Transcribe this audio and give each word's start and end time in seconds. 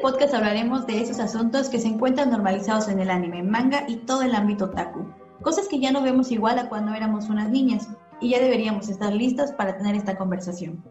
podcast 0.00 0.32
hablaremos 0.32 0.86
de 0.86 1.00
esos 1.00 1.20
asuntos 1.20 1.68
que 1.68 1.78
se 1.78 1.88
encuentran 1.88 2.30
normalizados 2.30 2.88
en 2.88 3.00
el 3.00 3.10
anime, 3.10 3.42
manga 3.42 3.84
y 3.86 3.96
todo 3.96 4.22
el 4.22 4.34
ámbito 4.34 4.66
otaku. 4.66 5.06
Cosas 5.42 5.68
que 5.68 5.78
ya 5.78 5.92
no 5.92 6.02
vemos 6.02 6.30
igual 6.30 6.58
a 6.58 6.68
cuando 6.68 6.94
éramos 6.94 7.28
unas 7.28 7.50
niñas 7.50 7.88
y 8.20 8.30
ya 8.30 8.40
deberíamos 8.40 8.88
estar 8.88 9.12
listas 9.12 9.52
para 9.52 9.76
tener 9.76 9.94
esta 9.94 10.16
conversación. 10.16 10.82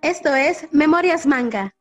Esto 0.00 0.34
es 0.34 0.68
Memorias 0.72 1.26
Manga. 1.26 1.74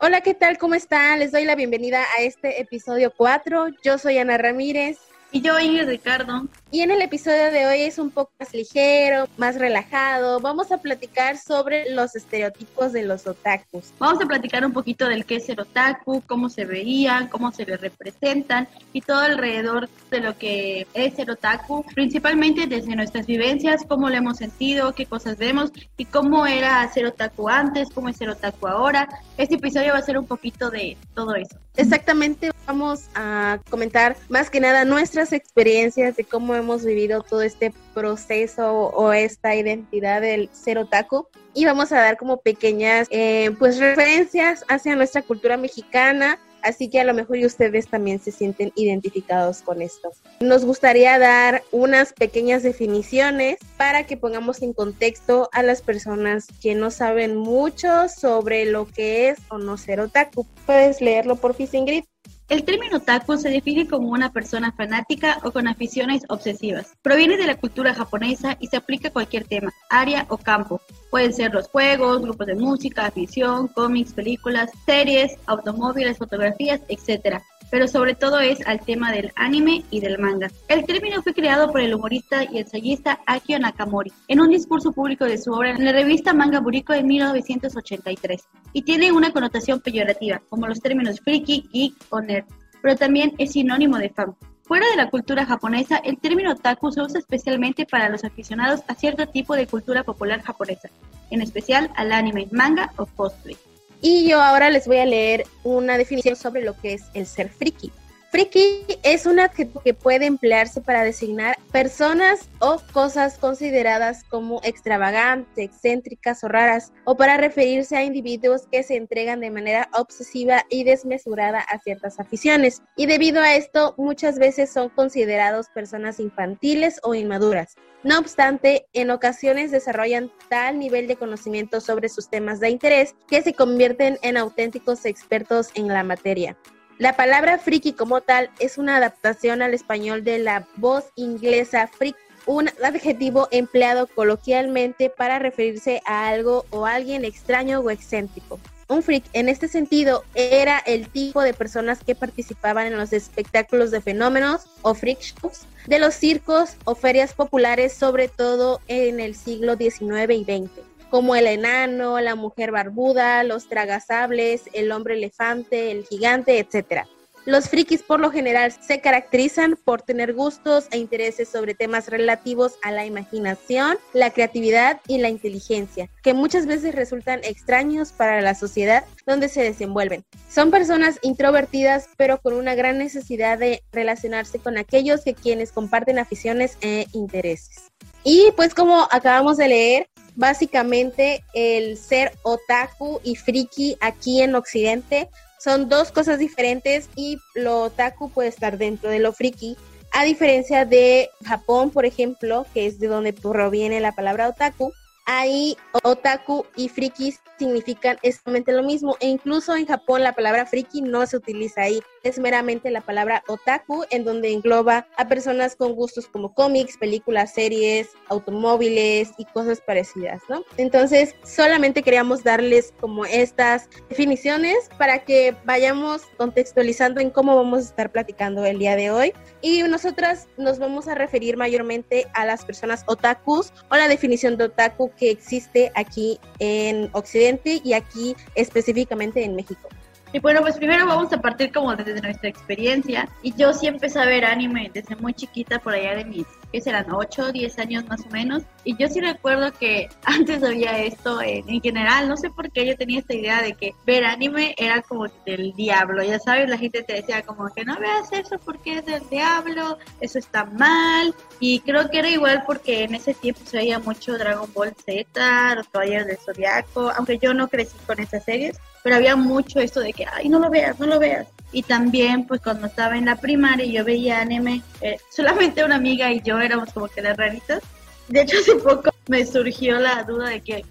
Hola, 0.00 0.22
¿qué 0.22 0.34
tal? 0.34 0.56
¿Cómo 0.56 0.74
están? 0.74 1.18
Les 1.18 1.32
doy 1.32 1.44
la 1.44 1.54
bienvenida 1.54 2.02
a 2.16 2.22
este 2.22 2.60
episodio 2.60 3.12
4. 3.16 3.66
Yo 3.84 3.98
soy 3.98 4.18
Ana 4.18 4.38
Ramírez 4.38 4.98
y 5.32 5.40
yo, 5.40 5.58
Ingrid 5.58 5.88
Ricardo. 5.88 6.46
Y 6.70 6.80
en 6.80 6.90
el 6.90 7.00
episodio 7.00 7.50
de 7.50 7.66
hoy 7.66 7.80
es 7.80 7.98
un 7.98 8.10
poco 8.10 8.32
más 8.38 8.52
ligero, 8.52 9.28
más 9.38 9.56
relajado. 9.56 10.40
Vamos 10.40 10.70
a 10.72 10.78
platicar 10.78 11.38
sobre 11.38 11.90
los 11.90 12.14
estereotipos 12.14 12.92
de 12.92 13.02
los 13.04 13.26
otakus. 13.26 13.92
Vamos 13.98 14.22
a 14.22 14.26
platicar 14.26 14.64
un 14.64 14.72
poquito 14.72 15.08
del 15.08 15.24
qué 15.24 15.36
es 15.36 15.48
el 15.48 15.60
otaku, 15.60 16.22
cómo 16.26 16.50
se 16.50 16.66
veían, 16.66 17.28
cómo 17.28 17.50
se 17.50 17.64
le 17.64 17.78
representan 17.78 18.68
y 18.92 19.00
todo 19.00 19.20
alrededor 19.20 19.88
de 20.10 20.20
lo 20.20 20.36
que 20.36 20.86
es 20.92 21.18
el 21.18 21.30
otaku, 21.30 21.84
principalmente 21.94 22.66
desde 22.66 22.94
nuestras 22.94 23.26
vivencias, 23.26 23.84
cómo 23.88 24.10
lo 24.10 24.16
hemos 24.16 24.36
sentido, 24.36 24.94
qué 24.94 25.06
cosas 25.06 25.38
vemos 25.38 25.72
y 25.96 26.04
cómo 26.04 26.46
era 26.46 26.86
ser 26.92 27.06
otaku 27.06 27.48
antes, 27.48 27.88
cómo 27.94 28.10
es 28.10 28.18
ser 28.18 28.28
otaku 28.28 28.66
ahora. 28.66 29.08
Este 29.38 29.54
episodio 29.54 29.92
va 29.92 29.98
a 29.98 30.02
ser 30.02 30.18
un 30.18 30.26
poquito 30.26 30.70
de 30.70 30.98
todo 31.14 31.34
eso. 31.34 31.56
Exactamente, 31.76 32.50
vamos 32.66 33.08
a 33.14 33.60
comentar 33.70 34.16
más 34.28 34.50
que 34.50 34.60
nada 34.60 34.84
nuestras 34.84 35.32
experiencias 35.32 36.16
de 36.16 36.24
cómo 36.24 36.54
hemos 36.54 36.84
vivido 36.84 37.22
todo 37.22 37.42
este 37.42 37.72
proceso 37.94 38.72
o 38.72 39.12
esta 39.12 39.54
identidad 39.54 40.20
del 40.20 40.48
ser 40.52 40.78
otaku 40.78 41.26
y 41.54 41.64
vamos 41.64 41.92
a 41.92 42.00
dar 42.00 42.16
como 42.16 42.38
pequeñas 42.38 43.08
eh, 43.10 43.50
pues 43.58 43.78
referencias 43.78 44.64
hacia 44.68 44.96
nuestra 44.96 45.22
cultura 45.22 45.56
mexicana 45.56 46.38
Así 46.62 46.88
que 46.88 47.00
a 47.00 47.04
lo 47.04 47.12
mejor 47.12 47.38
ustedes 47.38 47.88
también 47.88 48.20
se 48.20 48.30
sienten 48.30 48.72
identificados 48.76 49.62
con 49.62 49.82
esto. 49.82 50.12
Nos 50.40 50.64
gustaría 50.64 51.18
dar 51.18 51.62
unas 51.72 52.12
pequeñas 52.12 52.62
definiciones 52.62 53.58
para 53.76 54.06
que 54.06 54.16
pongamos 54.16 54.62
en 54.62 54.72
contexto 54.72 55.48
a 55.52 55.62
las 55.62 55.82
personas 55.82 56.46
que 56.62 56.74
no 56.74 56.90
saben 56.90 57.36
mucho 57.36 58.08
sobre 58.08 58.64
lo 58.66 58.86
que 58.86 59.30
es 59.30 59.38
o 59.48 59.58
no 59.58 59.76
ser 59.76 60.00
otaku. 60.00 60.46
Puedes 60.64 61.00
leerlo 61.00 61.36
por 61.36 61.56
Ingrid. 61.58 62.04
El 62.52 62.64
término 62.64 62.98
otaku 62.98 63.38
se 63.38 63.48
define 63.48 63.88
como 63.88 64.10
una 64.10 64.30
persona 64.30 64.72
fanática 64.72 65.38
o 65.42 65.52
con 65.52 65.66
aficiones 65.68 66.24
obsesivas. 66.28 66.92
Proviene 67.00 67.38
de 67.38 67.46
la 67.46 67.54
cultura 67.54 67.94
japonesa 67.94 68.58
y 68.60 68.66
se 68.66 68.76
aplica 68.76 69.08
a 69.08 69.10
cualquier 69.10 69.44
tema, 69.44 69.72
área 69.88 70.26
o 70.28 70.36
campo. 70.36 70.78
Pueden 71.10 71.32
ser 71.32 71.54
los 71.54 71.68
juegos, 71.68 72.20
grupos 72.20 72.46
de 72.46 72.54
música, 72.54 73.06
afición, 73.06 73.68
cómics, 73.68 74.12
películas, 74.12 74.70
series, 74.84 75.34
automóviles, 75.46 76.18
fotografías, 76.18 76.82
etc 76.88 77.40
pero 77.72 77.88
sobre 77.88 78.14
todo 78.14 78.38
es 78.38 78.64
al 78.66 78.80
tema 78.80 79.10
del 79.12 79.32
anime 79.34 79.82
y 79.90 80.00
del 80.00 80.18
manga. 80.18 80.50
El 80.68 80.84
término 80.84 81.22
fue 81.22 81.32
creado 81.32 81.72
por 81.72 81.80
el 81.80 81.94
humorista 81.94 82.44
y 82.44 82.58
ensayista 82.58 83.20
Akio 83.24 83.58
Nakamori 83.58 84.12
en 84.28 84.40
un 84.40 84.50
discurso 84.50 84.92
público 84.92 85.24
de 85.24 85.38
su 85.38 85.50
obra 85.52 85.70
en 85.70 85.82
la 85.82 85.92
revista 85.92 86.34
Manga 86.34 86.60
Buriko 86.60 86.92
de 86.92 87.02
1983 87.02 88.42
y 88.74 88.82
tiene 88.82 89.10
una 89.10 89.32
connotación 89.32 89.80
peyorativa, 89.80 90.42
como 90.50 90.68
los 90.68 90.82
términos 90.82 91.20
friki, 91.20 91.66
geek 91.72 91.94
o 92.10 92.20
nerd, 92.20 92.44
pero 92.82 92.94
también 92.94 93.32
es 93.38 93.52
sinónimo 93.52 93.96
de 93.96 94.10
fan. 94.10 94.36
Fuera 94.64 94.86
de 94.90 94.96
la 94.96 95.08
cultura 95.08 95.46
japonesa, 95.46 95.96
el 95.96 96.18
término 96.18 96.52
otaku 96.52 96.92
se 96.92 97.00
usa 97.00 97.20
especialmente 97.20 97.86
para 97.86 98.10
los 98.10 98.22
aficionados 98.22 98.82
a 98.86 98.94
cierto 98.94 99.26
tipo 99.26 99.56
de 99.56 99.66
cultura 99.66 100.04
popular 100.04 100.42
japonesa, 100.42 100.90
en 101.30 101.40
especial 101.40 101.90
al 101.96 102.12
anime, 102.12 102.48
manga 102.52 102.92
o 102.98 103.06
cosplay. 103.06 103.56
Y 104.02 104.28
yo 104.28 104.42
ahora 104.42 104.68
les 104.68 104.86
voy 104.88 104.98
a 104.98 105.06
leer 105.06 105.44
una 105.62 105.96
definición 105.96 106.34
sobre 106.34 106.62
lo 106.62 106.76
que 106.76 106.94
es 106.94 107.04
el 107.14 107.24
ser 107.24 107.48
friki. 107.48 107.92
Friki 108.32 108.86
es 109.02 109.26
un 109.26 109.38
adjetivo 109.40 109.82
que 109.84 109.92
puede 109.92 110.24
emplearse 110.24 110.80
para 110.80 111.04
designar 111.04 111.58
personas 111.70 112.48
o 112.60 112.80
cosas 112.90 113.36
consideradas 113.36 114.24
como 114.24 114.62
extravagantes, 114.64 115.52
excéntricas 115.58 116.42
o 116.42 116.48
raras, 116.48 116.94
o 117.04 117.14
para 117.14 117.36
referirse 117.36 117.94
a 117.94 118.04
individuos 118.04 118.62
que 118.72 118.84
se 118.84 118.96
entregan 118.96 119.40
de 119.40 119.50
manera 119.50 119.90
obsesiva 119.92 120.64
y 120.70 120.82
desmesurada 120.84 121.60
a 121.60 121.78
ciertas 121.80 122.18
aficiones. 122.18 122.80
Y 122.96 123.04
debido 123.04 123.42
a 123.42 123.54
esto, 123.54 123.94
muchas 123.98 124.38
veces 124.38 124.72
son 124.72 124.88
considerados 124.88 125.68
personas 125.68 126.18
infantiles 126.18 127.00
o 127.02 127.14
inmaduras. 127.14 127.76
No 128.02 128.18
obstante, 128.18 128.86
en 128.94 129.10
ocasiones 129.10 129.70
desarrollan 129.70 130.32
tal 130.48 130.78
nivel 130.78 131.06
de 131.06 131.16
conocimiento 131.16 131.82
sobre 131.82 132.08
sus 132.08 132.30
temas 132.30 132.60
de 132.60 132.70
interés 132.70 133.14
que 133.28 133.42
se 133.42 133.52
convierten 133.52 134.18
en 134.22 134.38
auténticos 134.38 135.04
expertos 135.04 135.68
en 135.74 135.88
la 135.88 136.02
materia. 136.02 136.56
La 137.02 137.16
palabra 137.16 137.58
friki 137.58 137.94
como 137.94 138.20
tal 138.20 138.48
es 138.60 138.78
una 138.78 138.96
adaptación 138.96 139.60
al 139.60 139.74
español 139.74 140.22
de 140.22 140.38
la 140.38 140.68
voz 140.76 141.06
inglesa 141.16 141.88
freak, 141.88 142.14
un 142.46 142.68
adjetivo 142.80 143.48
empleado 143.50 144.06
coloquialmente 144.06 145.10
para 145.10 145.40
referirse 145.40 146.00
a 146.06 146.28
algo 146.28 146.64
o 146.70 146.86
alguien 146.86 147.24
extraño 147.24 147.80
o 147.80 147.90
excéntrico. 147.90 148.60
Un 148.86 149.02
freak 149.02 149.24
en 149.32 149.48
este 149.48 149.66
sentido 149.66 150.22
era 150.36 150.78
el 150.78 151.08
tipo 151.08 151.42
de 151.42 151.54
personas 151.54 152.04
que 152.04 152.14
participaban 152.14 152.86
en 152.86 152.96
los 152.96 153.12
espectáculos 153.12 153.90
de 153.90 154.00
fenómenos 154.00 154.66
o 154.82 154.94
freak 154.94 155.18
shows 155.18 155.66
de 155.88 155.98
los 155.98 156.14
circos 156.14 156.76
o 156.84 156.94
ferias 156.94 157.34
populares, 157.34 157.92
sobre 157.92 158.28
todo 158.28 158.80
en 158.86 159.18
el 159.18 159.34
siglo 159.34 159.74
XIX 159.74 160.30
y 160.30 160.44
XX 160.44 160.91
como 161.12 161.36
el 161.36 161.46
enano, 161.46 162.18
la 162.20 162.36
mujer 162.36 162.70
barbuda, 162.70 163.44
los 163.44 163.68
tragasables, 163.68 164.62
el 164.72 164.90
hombre 164.92 165.12
elefante, 165.12 165.90
el 165.90 166.06
gigante, 166.06 166.58
etc. 166.58 167.04
Los 167.44 167.68
frikis 167.68 168.02
por 168.02 168.18
lo 168.18 168.30
general 168.30 168.72
se 168.72 169.02
caracterizan 169.02 169.76
por 169.84 170.00
tener 170.00 170.32
gustos 170.32 170.86
e 170.90 170.96
intereses 170.96 171.50
sobre 171.50 171.74
temas 171.74 172.08
relativos 172.08 172.76
a 172.82 172.92
la 172.92 173.04
imaginación, 173.04 173.98
la 174.14 174.30
creatividad 174.30 175.02
y 175.06 175.18
la 175.18 175.28
inteligencia, 175.28 176.08
que 176.22 176.32
muchas 176.32 176.64
veces 176.64 176.94
resultan 176.94 177.40
extraños 177.44 178.12
para 178.12 178.40
la 178.40 178.54
sociedad 178.54 179.04
donde 179.26 179.50
se 179.50 179.62
desenvuelven. 179.62 180.24
Son 180.48 180.70
personas 180.70 181.18
introvertidas 181.20 182.08
pero 182.16 182.38
con 182.40 182.54
una 182.54 182.74
gran 182.74 182.96
necesidad 182.96 183.58
de 183.58 183.82
relacionarse 183.92 184.60
con 184.60 184.78
aquellos 184.78 185.24
que 185.24 185.34
quienes 185.34 185.72
comparten 185.72 186.18
aficiones 186.18 186.78
e 186.80 187.06
intereses. 187.12 187.92
Y 188.24 188.52
pues 188.56 188.72
como 188.72 189.08
acabamos 189.10 189.56
de 189.56 189.68
leer, 189.68 190.06
básicamente 190.34 191.44
el 191.54 191.98
ser 191.98 192.32
otaku 192.42 193.20
y 193.22 193.36
friki 193.36 193.96
aquí 194.00 194.42
en 194.42 194.54
Occidente 194.54 195.28
son 195.58 195.88
dos 195.88 196.10
cosas 196.10 196.38
diferentes 196.38 197.08
y 197.14 197.38
lo 197.54 197.82
otaku 197.82 198.30
puede 198.30 198.48
estar 198.48 198.78
dentro 198.78 199.10
de 199.10 199.20
lo 199.20 199.32
friki. 199.32 199.76
A 200.10 200.24
diferencia 200.24 200.84
de 200.84 201.30
Japón, 201.44 201.90
por 201.90 202.04
ejemplo, 202.04 202.66
que 202.74 202.86
es 202.86 202.98
de 202.98 203.06
donde 203.06 203.32
proviene 203.32 204.00
la 204.00 204.12
palabra 204.12 204.48
otaku, 204.48 204.92
ahí 205.38 205.76
otaku 206.02 206.66
y 206.76 206.88
friki 206.88 207.34
significan 207.58 208.18
exactamente 208.22 208.72
lo 208.72 208.82
mismo 208.82 209.16
e 209.20 209.28
incluso 209.28 209.76
en 209.76 209.86
Japón 209.86 210.22
la 210.22 210.32
palabra 210.32 210.66
friki 210.66 211.00
no 211.00 211.24
se 211.26 211.36
utiliza 211.36 211.82
ahí, 211.82 212.02
es 212.24 212.38
meramente 212.38 212.90
la 212.90 213.00
palabra 213.00 213.42
otaku 213.46 214.04
en 214.10 214.24
donde 214.24 214.52
engloba 214.52 215.06
a 215.16 215.28
personas 215.28 215.76
con 215.76 215.94
gustos 215.94 216.26
como 216.26 216.54
cómics, 216.54 216.96
películas, 216.96 217.54
series, 217.54 218.10
automóviles 218.28 219.30
y 219.38 219.44
cosas 219.46 219.80
parecidas, 219.80 220.42
¿no? 220.48 220.64
Entonces 220.76 221.34
solamente 221.44 222.02
queríamos 222.02 222.42
darles 222.42 222.92
como 223.00 223.24
estas 223.24 223.88
definiciones 224.08 224.88
para 224.98 225.24
que 225.24 225.54
vayamos 225.64 226.22
contextualizando 226.36 227.20
en 227.20 227.30
cómo 227.30 227.54
vamos 227.56 227.78
a 227.78 227.88
estar 227.88 228.10
platicando 228.10 228.64
el 228.64 228.78
día 228.78 228.96
de 228.96 229.10
hoy 229.10 229.32
y 229.60 229.82
nosotras 229.84 230.48
nos 230.56 230.78
vamos 230.78 231.06
a 231.06 231.14
referir 231.14 231.56
mayormente 231.56 232.26
a 232.34 232.44
las 232.44 232.64
personas 232.64 233.04
otakus 233.06 233.72
o 233.88 233.96
la 233.96 234.08
definición 234.08 234.56
de 234.56 234.64
otaku 234.64 235.12
que 235.16 235.21
existe 235.30 235.92
aquí 235.94 236.38
en 236.58 237.08
Occidente 237.12 237.80
y 237.84 237.92
aquí 237.92 238.34
específicamente 238.54 239.44
en 239.44 239.56
México. 239.56 239.88
Y 240.32 240.38
bueno, 240.38 240.62
pues 240.62 240.76
primero 240.76 241.06
vamos 241.06 241.32
a 241.32 241.40
partir 241.40 241.72
como 241.72 241.94
desde 241.94 242.20
nuestra 242.22 242.48
experiencia. 242.48 243.28
Y 243.42 243.54
yo 243.54 243.74
sí 243.74 243.86
empecé 243.86 244.18
a 244.18 244.24
ver 244.24 244.44
anime 244.46 244.90
desde 244.92 245.14
muy 245.16 245.34
chiquita, 245.34 245.78
por 245.78 245.92
allá 245.92 246.14
de 246.14 246.24
mis, 246.24 246.46
que 246.72 246.80
serán 246.80 247.12
8 247.12 247.42
o 247.42 247.52
10 247.52 247.78
años 247.78 248.04
más 248.06 248.24
o 248.26 248.30
menos. 248.30 248.62
Y 248.84 248.96
yo 248.96 249.08
sí 249.08 249.20
recuerdo 249.20 249.72
que 249.72 250.08
antes 250.24 250.62
había 250.62 250.98
esto 251.04 251.40
en, 251.40 251.68
en, 251.68 251.80
general, 251.80 252.28
no 252.28 252.36
sé 252.36 252.50
por 252.50 252.70
qué 252.70 252.86
yo 252.86 252.96
tenía 252.96 253.20
esta 253.20 253.34
idea 253.34 253.62
de 253.62 253.74
que 253.74 253.94
ver 254.06 254.24
anime 254.24 254.74
era 254.78 255.02
como 255.02 255.26
del 255.46 255.72
diablo. 255.74 256.22
Ya 256.22 256.38
sabes, 256.38 256.68
la 256.68 256.78
gente 256.78 257.02
te 257.02 257.14
decía 257.14 257.42
como 257.42 257.72
que 257.72 257.84
no 257.84 257.98
veas 257.98 258.32
eso 258.32 258.58
porque 258.58 258.98
es 258.98 259.04
del 259.04 259.28
diablo, 259.28 259.98
eso 260.20 260.38
está 260.38 260.64
mal. 260.64 261.34
Y 261.60 261.80
creo 261.80 262.08
que 262.10 262.18
era 262.18 262.28
igual 262.28 262.64
porque 262.66 263.04
en 263.04 263.14
ese 263.14 263.34
tiempo 263.34 263.60
se 263.64 263.76
veía 263.76 263.98
mucho 263.98 264.38
Dragon 264.38 264.70
Ball 264.72 264.94
Z, 265.04 265.74
Los 265.74 265.88
Caballeros 265.88 266.26
del 266.26 266.38
Zodiaco, 266.38 267.10
aunque 267.16 267.38
yo 267.38 267.54
no 267.54 267.68
crecí 267.68 267.96
con 268.06 268.18
esas 268.18 268.44
series 268.44 268.78
pero 269.02 269.16
había 269.16 269.36
mucho 269.36 269.80
esto 269.80 270.00
de 270.00 270.12
que, 270.12 270.24
ay, 270.26 270.48
no 270.48 270.58
lo 270.58 270.70
veas, 270.70 270.98
no 270.98 271.06
lo 271.06 271.18
veas. 271.18 271.46
Y 271.72 271.82
también, 271.82 272.46
pues 272.46 272.60
cuando 272.60 272.86
estaba 272.86 273.16
en 273.16 273.24
la 273.24 273.36
primaria 273.36 273.86
yo 273.86 274.04
veía 274.04 274.40
anime, 274.40 274.82
eh, 275.00 275.16
solamente 275.30 275.84
una 275.84 275.96
amiga 275.96 276.30
y 276.30 276.42
yo 276.42 276.60
éramos 276.60 276.92
como 276.92 277.08
que 277.08 277.22
las 277.22 277.36
raritas. 277.36 277.82
De 278.28 278.42
hecho, 278.42 278.58
hace 278.58 278.76
poco 278.76 279.10
me 279.28 279.44
surgió 279.46 279.98
la 279.98 280.22
duda 280.24 280.50
de 280.50 280.60
que 280.60 280.84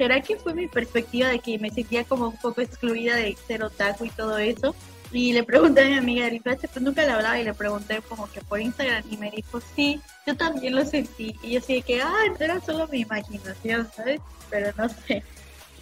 ¿será 0.00 0.22
que 0.22 0.36
fue 0.36 0.54
mi 0.54 0.66
perspectiva 0.66 1.28
de 1.28 1.40
que 1.40 1.58
me 1.58 1.70
sentía 1.70 2.04
como 2.04 2.28
un 2.28 2.36
poco 2.38 2.62
excluida 2.62 3.16
de 3.16 3.36
ser 3.46 3.62
otaku 3.62 4.06
y 4.06 4.10
todo 4.10 4.38
eso? 4.38 4.74
Y 5.12 5.34
le 5.34 5.42
pregunté 5.42 5.82
a 5.82 5.88
mi 5.88 5.98
amiga 5.98 6.26
Erika, 6.26 6.56
pues 6.56 6.80
nunca 6.80 7.04
le 7.04 7.10
hablaba 7.10 7.38
y 7.38 7.44
le 7.44 7.52
pregunté 7.52 8.00
como 8.08 8.30
que 8.30 8.40
por 8.40 8.60
Instagram 8.60 9.04
y 9.10 9.18
me 9.18 9.30
dijo, 9.30 9.60
sí, 9.76 10.00
yo 10.26 10.34
también 10.36 10.74
lo 10.74 10.86
sentí. 10.86 11.36
Y 11.42 11.50
yo 11.50 11.58
así 11.58 11.82
que, 11.82 12.00
ah, 12.00 12.14
era 12.38 12.60
solo 12.62 12.88
mi 12.88 13.00
imaginación, 13.00 13.90
¿sabes? 13.94 14.22
Pero 14.48 14.72
no 14.78 14.88
sé. 14.88 15.22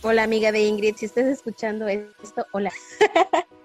Hola 0.03 0.25
amiga 0.25 0.50
de 0.50 0.62
Ingrid, 0.62 0.97
si 0.97 1.06
estás 1.06 1.27
escuchando 1.27 1.87
esto, 1.87 2.45
hola. 2.53 2.73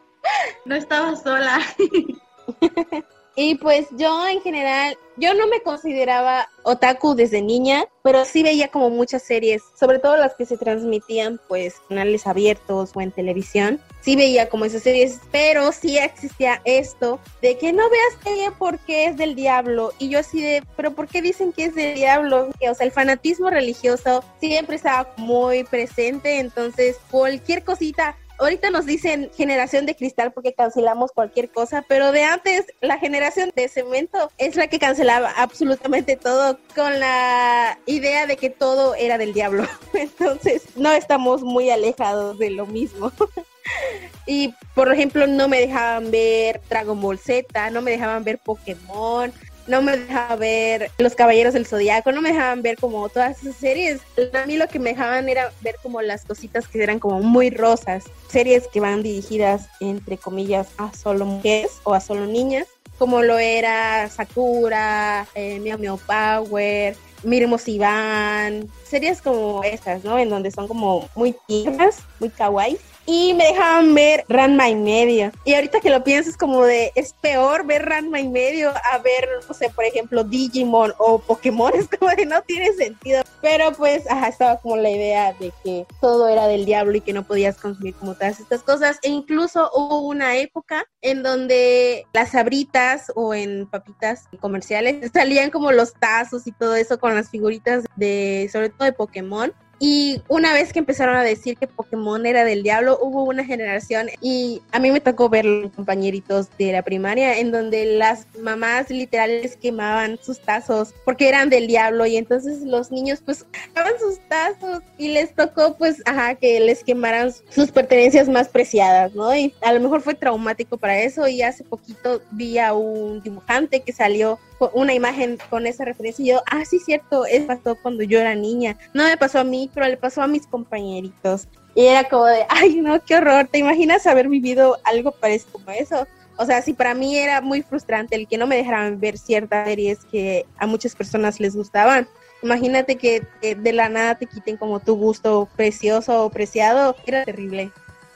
no 0.66 0.76
estaba 0.76 1.16
sola. 1.16 1.60
Y 3.36 3.56
pues 3.56 3.88
yo 3.98 4.28
en 4.28 4.42
general, 4.42 4.96
yo 5.18 5.34
no 5.34 5.48
me 5.48 5.62
consideraba 5.62 6.48
otaku 6.62 7.16
desde 7.16 7.42
niña, 7.42 7.86
pero 8.04 8.26
sí 8.26 8.44
veía 8.44 8.68
como 8.68 8.92
muchas 8.92 9.24
series, 9.24 9.64
sobre 9.74 9.98
todo 9.98 10.18
las 10.18 10.36
que 10.36 10.46
se 10.46 10.56
transmitían 10.56 11.42
pues 11.48 11.76
canales 11.90 12.28
abiertos 12.28 12.92
o 12.94 13.02
en 13.02 13.12
televisión. 13.12 13.82
Sí 14.02 14.16
veía 14.16 14.50
como 14.50 14.66
esas 14.66 14.84
series, 14.84 15.20
pero 15.32 15.72
sí 15.72 15.98
existía 15.98 16.62
esto 16.64 17.20
de 17.42 17.58
que 17.58 17.74
no 17.74 17.90
veas 17.90 18.24
serie 18.24 18.52
porque 18.52 19.06
es 19.06 19.18
del 19.18 19.34
diablo. 19.34 19.94
Y 19.98 20.10
yo 20.10 20.20
así 20.20 20.40
de, 20.40 20.64
pero 20.76 20.94
¿por 20.94 21.08
qué 21.08 21.24
dicen 21.24 21.54
que 21.54 21.66
es 21.66 21.76
del 21.76 21.96
diablo? 21.96 22.50
O 22.70 22.76
sea, 22.76 22.86
el 22.86 22.92
fanatismo 22.92 23.50
religioso 23.50 24.24
siempre 24.40 24.76
estaba 24.76 25.12
muy 25.18 25.64
presente, 25.64 26.38
entonces 26.38 26.98
cualquier 27.10 27.64
cosita 27.64 28.16
ahorita 28.44 28.70
nos 28.70 28.86
dicen 28.86 29.32
generación 29.36 29.86
de 29.86 29.96
cristal 29.96 30.32
porque 30.32 30.54
cancelamos 30.54 31.12
cualquier 31.12 31.50
cosa, 31.50 31.84
pero 31.88 32.12
de 32.12 32.24
antes 32.24 32.66
la 32.82 32.98
generación 32.98 33.52
de 33.56 33.68
cemento 33.68 34.32
es 34.38 34.56
la 34.56 34.68
que 34.68 34.80
cancelaba 34.80 35.32
absolutamente 35.32 36.16
todo 36.16 36.58
con 36.76 37.00
la 37.00 37.78
idea 37.86 38.28
de 38.28 38.38
que 38.38 38.50
todo 38.50 38.96
era 38.96 39.18
del 39.18 39.34
diablo. 39.34 39.68
Entonces 39.94 40.64
no 40.76 40.92
estamos 40.92 41.42
muy 41.44 41.70
alejados 41.70 42.38
de 42.38 42.52
lo 42.52 42.66
mismo. 42.66 43.12
y 44.26 44.54
por 44.76 44.92
ejemplo 44.92 45.28
no 45.28 45.48
me 45.48 45.60
dejaban 45.60 46.12
ver 46.12 46.62
Dragon 46.70 47.00
Ball 47.00 47.18
Z, 47.18 47.70
no 47.72 47.82
me 47.82 47.92
dejaban 47.92 48.24
ver 48.24 48.40
Pokémon, 48.40 49.32
no 49.68 49.82
me 49.82 49.98
dejaba 49.98 50.36
ver 50.36 50.92
Los 50.98 51.16
Caballeros 51.16 51.54
del 51.54 51.66
Zodiaco, 51.66 52.12
no 52.12 52.22
me 52.22 52.32
dejaban 52.32 52.62
ver 52.62 52.78
como 52.78 53.08
todas 53.10 53.42
esas 53.42 53.56
series. 53.56 54.02
A 54.34 54.46
mí 54.46 54.58
lo 54.58 54.68
que 54.68 54.80
me 54.80 54.92
dejaban 54.92 55.30
era 55.30 55.52
ver 55.62 55.76
como 55.82 56.02
las 56.02 56.26
cositas 56.26 56.68
que 56.68 56.84
eran 56.84 57.00
como 57.00 57.22
muy 57.22 57.50
rosas, 57.50 58.04
series 58.30 58.68
que 58.68 58.80
van 58.80 59.04
dirigidas 59.04 59.68
entre 59.80 60.18
comillas 60.18 60.68
a 60.78 60.94
solo 60.94 61.26
mujeres 61.26 61.72
o 61.84 61.94
a 61.94 62.00
solo 62.00 62.26
niñas, 62.26 62.68
como 62.98 63.22
lo 63.22 63.38
era 63.38 64.10
Sakura, 64.10 65.28
eh, 65.36 65.60
Meow 65.60 66.00
Power, 66.00 66.96
Miremos 67.24 67.68
Iván, 67.68 68.70
series 68.84 69.22
como 69.22 69.64
estas, 69.64 70.04
¿no? 70.04 70.18
En 70.18 70.30
donde 70.30 70.52
son 70.52 70.68
como 70.68 71.10
muy 71.16 71.36
tiernas, 71.48 72.00
muy 72.20 72.30
kawaii 72.30 72.78
y 73.06 73.34
me 73.34 73.46
dejaban 73.48 73.94
ver 73.94 74.24
Ranma 74.30 74.70
y 74.70 74.76
medio. 74.76 75.32
Y 75.44 75.54
ahorita 75.54 75.80
que 75.82 75.90
lo 75.90 76.04
pienso 76.04 76.30
es 76.30 76.38
como 76.38 76.64
de, 76.64 76.92
es 76.96 77.14
peor 77.14 77.66
ver 77.66 77.86
Ranma 77.86 78.20
y 78.20 78.28
medio 78.28 78.70
a 78.70 78.98
ver, 79.00 79.28
no 79.48 79.54
sé, 79.54 79.70
por 79.70 79.84
ejemplo, 79.84 80.24
Digimon 80.24 80.94
o 80.98 81.20
Pokémon, 81.20 81.74
es 81.76 81.88
como 81.88 82.12
de 82.12 82.26
no 82.26 82.42
tiene 82.44 82.74
sentido. 82.74 83.24
Pero 83.42 83.74
pues, 83.74 84.10
ajá, 84.10 84.30
estaba 84.30 84.58
como 84.58 84.78
la 84.78 84.90
idea 84.90 85.34
de 85.34 85.52
que 85.64 85.86
todo 86.00 86.30
era 86.30 86.48
del 86.48 86.66
diablo 86.66 86.96
y 86.96 87.02
que 87.02 87.14
no 87.14 87.24
podías 87.24 87.58
consumir 87.58 87.94
como 87.96 88.14
todas 88.14 88.40
estas 88.40 88.64
cosas. 88.64 89.00
E 89.02 89.10
incluso 89.10 89.70
hubo 89.74 90.00
una 90.00 90.38
época 90.38 90.86
en 91.02 91.24
donde 91.24 92.06
las 92.14 92.32
sabritas 92.32 93.12
o 93.16 93.34
en 93.34 93.68
papitas 93.68 94.24
comerciales 94.40 95.12
salían 95.14 95.50
como 95.50 95.72
los 95.72 95.94
tazos 95.94 96.48
y 96.48 96.54
todo 96.54 96.76
eso 96.76 97.00
con 97.00 97.13
las 97.16 97.30
figuritas 97.30 97.86
de, 97.96 98.50
sobre 98.52 98.70
todo 98.70 98.86
de 98.86 98.94
Pokémon. 98.94 99.54
Y 99.80 100.22
una 100.28 100.54
vez 100.54 100.72
que 100.72 100.80
empezaron 100.80 101.16
a 101.16 101.24
decir 101.24 101.58
que 101.58 101.68
Pokémon 101.68 102.26
era 102.26 102.46
del 102.46 102.64
diablo, 102.64 102.98
hubo 103.02 103.24
una 103.24 103.44
generación 103.44 104.08
y 104.22 104.62
a 104.72 104.80
mí 104.80 104.92
me 104.92 105.02
tocó 105.02 105.30
ver 105.30 105.46
compañeritos 105.76 106.48
de 106.58 106.72
la 106.72 106.84
primaria 106.84 107.40
en 107.40 107.52
donde 107.52 107.98
las 107.98 108.28
mamás 108.40 108.90
literales 108.90 109.58
quemaban 109.58 110.18
sus 110.22 110.40
tazos 110.40 110.94
porque 111.06 111.28
eran 111.28 111.50
del 111.50 111.68
diablo 111.68 112.06
y 112.06 112.18
entonces 112.18 112.62
los 112.62 112.92
niños 112.92 113.22
pues 113.26 113.46
quemaban 113.52 113.94
sus 114.00 114.20
tazos 114.30 114.82
y 114.98 115.10
les 115.10 115.34
tocó 115.36 115.76
pues, 115.78 116.02
ajá, 116.06 116.36
que 116.36 116.60
les 116.60 116.84
quemaran 116.84 117.34
sus 117.50 117.72
pertenencias 117.72 118.30
más 118.30 118.48
preciadas, 118.48 119.14
¿no? 119.16 119.36
Y 119.36 119.54
a 119.62 119.74
lo 119.74 119.80
mejor 119.80 120.02
fue 120.02 120.14
traumático 120.14 120.78
para 120.78 121.00
eso 121.00 121.28
y 121.28 121.42
hace 121.42 121.64
poquito 121.64 122.22
vi 122.32 122.58
a 122.58 122.74
un 122.74 123.22
dibujante 123.22 123.82
que 123.82 123.92
salió 123.92 124.40
una 124.74 124.94
imagen 124.94 125.38
con 125.50 125.68
esa 125.68 125.86
referencia 125.86 126.24
y 126.24 126.30
yo, 126.30 126.42
ah, 126.50 126.64
sí, 126.66 126.80
cierto, 126.80 127.26
eso 127.26 127.48
pasó 127.48 127.76
cuando 127.76 128.04
yo 128.04 128.20
era 128.20 128.36
niña. 128.36 128.78
No 128.94 129.04
me 129.04 129.18
pasó 129.18 129.40
a 129.40 129.44
mí, 129.44 129.63
pero 129.74 129.88
le 129.88 129.98
pasó 129.98 130.22
a 130.22 130.28
mis 130.28 130.48
compañeritos. 130.48 131.48
Y 131.76 131.86
era 131.86 132.08
como 132.08 132.26
de, 132.26 132.46
ay, 132.50 132.82
no, 132.82 133.04
qué 133.04 133.16
horror, 133.16 133.48
¿te 133.48 133.60
imaginas 133.60 134.06
haber 134.08 134.30
vivido 134.30 134.78
algo 134.84 135.12
parecido 135.12 135.54
como 135.54 135.72
eso? 135.72 136.08
O 136.38 136.46
sea, 136.46 136.62
si 136.62 136.74
para 136.74 136.94
mí 136.94 137.18
era 137.18 137.42
muy 137.42 137.62
frustrante 137.62 138.16
el 138.16 138.28
que 138.28 138.38
no 138.38 138.48
me 138.48 138.56
dejaran 138.56 139.00
ver 139.00 139.18
ciertas 139.18 139.68
series 139.68 140.06
que 140.06 140.46
a 140.58 140.66
muchas 140.66 140.96
personas 140.96 141.40
les 141.40 141.56
gustaban. 141.56 142.08
Imagínate 142.42 142.98
que 142.98 143.26
de 143.42 143.74
la 143.74 143.88
nada 143.88 144.16
te 144.16 144.26
quiten 144.26 144.58
como 144.58 144.80
tu 144.80 144.96
gusto 144.96 145.48
precioso 145.56 146.26
o 146.26 146.30
preciado. 146.30 146.96
Era 147.06 147.24
terrible. 147.24 147.72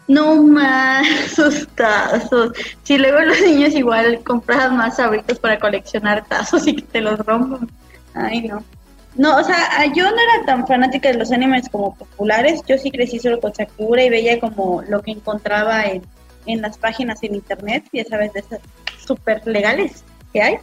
No 0.07 0.41
más, 0.41 1.05
tazos. 1.75 2.51
Si 2.83 2.97
luego 2.97 3.19
los 3.19 3.39
niños 3.41 3.73
igual 3.75 4.21
compraban 4.23 4.77
más 4.77 4.97
sabritos 4.97 5.37
para 5.39 5.59
coleccionar 5.59 6.25
tazos 6.25 6.65
y 6.67 6.75
que 6.77 6.81
te 6.81 7.01
los 7.01 7.19
rompan. 7.19 7.69
Ay, 8.13 8.47
no. 8.47 8.63
No, 9.17 9.37
o 9.37 9.43
sea, 9.43 9.85
yo 9.95 10.03
no 10.03 10.15
era 10.15 10.45
tan 10.45 10.67
fanática 10.67 11.11
de 11.11 11.17
los 11.17 11.31
animes 11.31 11.69
como 11.69 11.95
populares. 11.95 12.61
Yo 12.67 12.77
sí 12.77 12.91
crecí 12.91 13.19
solo 13.19 13.39
con 13.39 13.53
Sakura 13.53 14.03
y 14.03 14.09
veía 14.09 14.39
como 14.39 14.83
lo 14.83 15.01
que 15.01 15.11
encontraba 15.11 15.85
en, 15.85 16.03
en 16.45 16.61
las 16.61 16.77
páginas 16.77 17.21
en 17.23 17.35
internet, 17.35 17.83
ya 17.91 18.05
sabes, 18.05 18.33
de 18.33 18.41
esas 18.41 18.59
súper 19.05 19.45
legales 19.47 20.03
que 20.31 20.41
hay. 20.41 20.55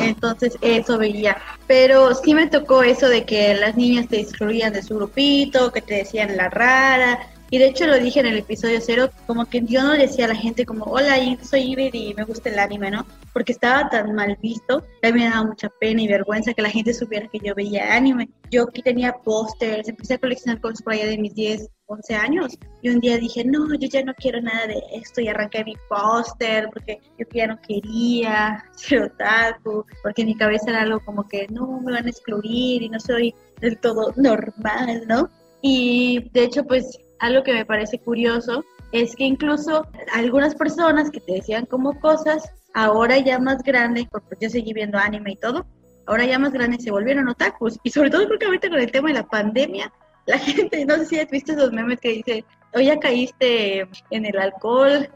Entonces 0.00 0.56
eso 0.60 0.98
veía. 0.98 1.36
Pero 1.66 2.14
sí 2.14 2.34
me 2.34 2.48
tocó 2.48 2.82
eso 2.82 3.08
de 3.08 3.24
que 3.24 3.54
las 3.54 3.76
niñas 3.76 4.08
te 4.08 4.20
excluían 4.20 4.72
de 4.72 4.82
su 4.82 4.96
grupito, 4.96 5.72
que 5.72 5.82
te 5.82 5.94
decían 5.94 6.36
la 6.36 6.48
rara, 6.48 7.20
y 7.50 7.58
de 7.58 7.66
hecho 7.66 7.86
lo 7.86 7.98
dije 7.98 8.20
en 8.20 8.26
el 8.26 8.38
episodio 8.38 8.80
cero, 8.80 9.10
como 9.26 9.44
que 9.44 9.62
yo 9.62 9.82
no 9.82 9.92
decía 9.92 10.26
a 10.26 10.28
la 10.28 10.36
gente 10.36 10.64
como, 10.64 10.84
hola, 10.84 11.16
soy 11.42 11.72
Iber 11.72 11.94
y 11.94 12.14
me 12.14 12.22
gusta 12.22 12.48
el 12.48 12.58
anime, 12.60 12.92
¿no? 12.92 13.04
Porque 13.32 13.52
estaba 13.52 13.88
tan 13.88 14.14
mal 14.14 14.36
visto, 14.42 14.84
me 15.02 15.24
daba 15.24 15.44
mucha 15.44 15.68
pena 15.80 16.02
y 16.02 16.08
vergüenza 16.08 16.52
que 16.52 16.62
la 16.62 16.70
gente 16.70 16.92
supiera 16.92 17.28
que 17.28 17.38
yo 17.38 17.54
veía 17.54 17.94
anime. 17.94 18.28
Yo 18.50 18.64
aquí 18.64 18.82
tenía 18.82 19.12
pósters, 19.12 19.88
empecé 19.88 20.14
a 20.14 20.18
coleccionar 20.18 20.60
allá 20.86 21.06
de 21.06 21.18
mis 21.18 21.34
10, 21.34 21.68
11 21.86 22.14
años. 22.14 22.58
Y 22.82 22.90
un 22.90 23.00
día 23.00 23.18
dije, 23.18 23.44
no, 23.44 23.74
yo 23.74 23.88
ya 23.88 24.02
no 24.02 24.14
quiero 24.14 24.40
nada 24.40 24.66
de 24.66 24.82
esto 24.92 25.20
y 25.20 25.28
arranqué 25.28 25.64
mi 25.64 25.74
póster 25.88 26.68
porque 26.72 27.00
yo 27.18 27.26
ya 27.32 27.46
no 27.46 27.60
quería 27.60 28.64
ser 28.76 29.02
otaku, 29.02 29.84
porque 30.02 30.22
en 30.22 30.28
mi 30.28 30.36
cabeza 30.36 30.70
era 30.70 30.82
algo 30.82 31.00
como 31.00 31.26
que 31.28 31.46
no, 31.48 31.80
me 31.80 31.92
van 31.92 32.06
a 32.06 32.10
excluir 32.10 32.82
y 32.82 32.88
no 32.88 32.98
soy 33.00 33.34
del 33.60 33.78
todo 33.78 34.12
normal, 34.16 35.04
¿no? 35.06 35.28
Y 35.62 36.30
de 36.32 36.44
hecho, 36.44 36.64
pues 36.64 36.98
algo 37.18 37.42
que 37.42 37.52
me 37.52 37.66
parece 37.66 37.98
curioso 37.98 38.64
es 38.92 39.14
que 39.14 39.24
incluso 39.24 39.86
algunas 40.12 40.54
personas 40.54 41.10
que 41.10 41.20
te 41.20 41.34
decían 41.34 41.66
como 41.66 41.98
cosas, 42.00 42.50
ahora 42.74 43.18
ya 43.18 43.38
más 43.38 43.62
grandes, 43.62 44.06
porque 44.10 44.36
yo 44.40 44.50
seguí 44.50 44.72
viendo 44.72 44.98
anime 44.98 45.32
y 45.32 45.36
todo, 45.36 45.66
ahora 46.06 46.24
ya 46.24 46.38
más 46.38 46.52
grandes 46.52 46.84
se 46.84 46.90
volvieron 46.90 47.28
otakus. 47.28 47.78
Y 47.82 47.90
sobre 47.90 48.10
todo 48.10 48.26
creo 48.26 48.38
que 48.38 48.46
ahorita 48.46 48.68
con 48.68 48.80
el 48.80 48.90
tema 48.90 49.08
de 49.08 49.14
la 49.14 49.26
pandemia, 49.26 49.92
la 50.26 50.38
gente, 50.38 50.84
no 50.84 50.96
sé 50.96 51.06
si 51.06 51.18
has 51.18 51.30
visto 51.30 51.52
esos 51.52 51.72
memes 51.72 52.00
que 52.00 52.10
dice, 52.10 52.44
hoy 52.74 52.86
ya 52.86 52.98
caíste 52.98 53.88
en 54.10 54.26
el 54.26 54.38
alcohol, 54.38 55.08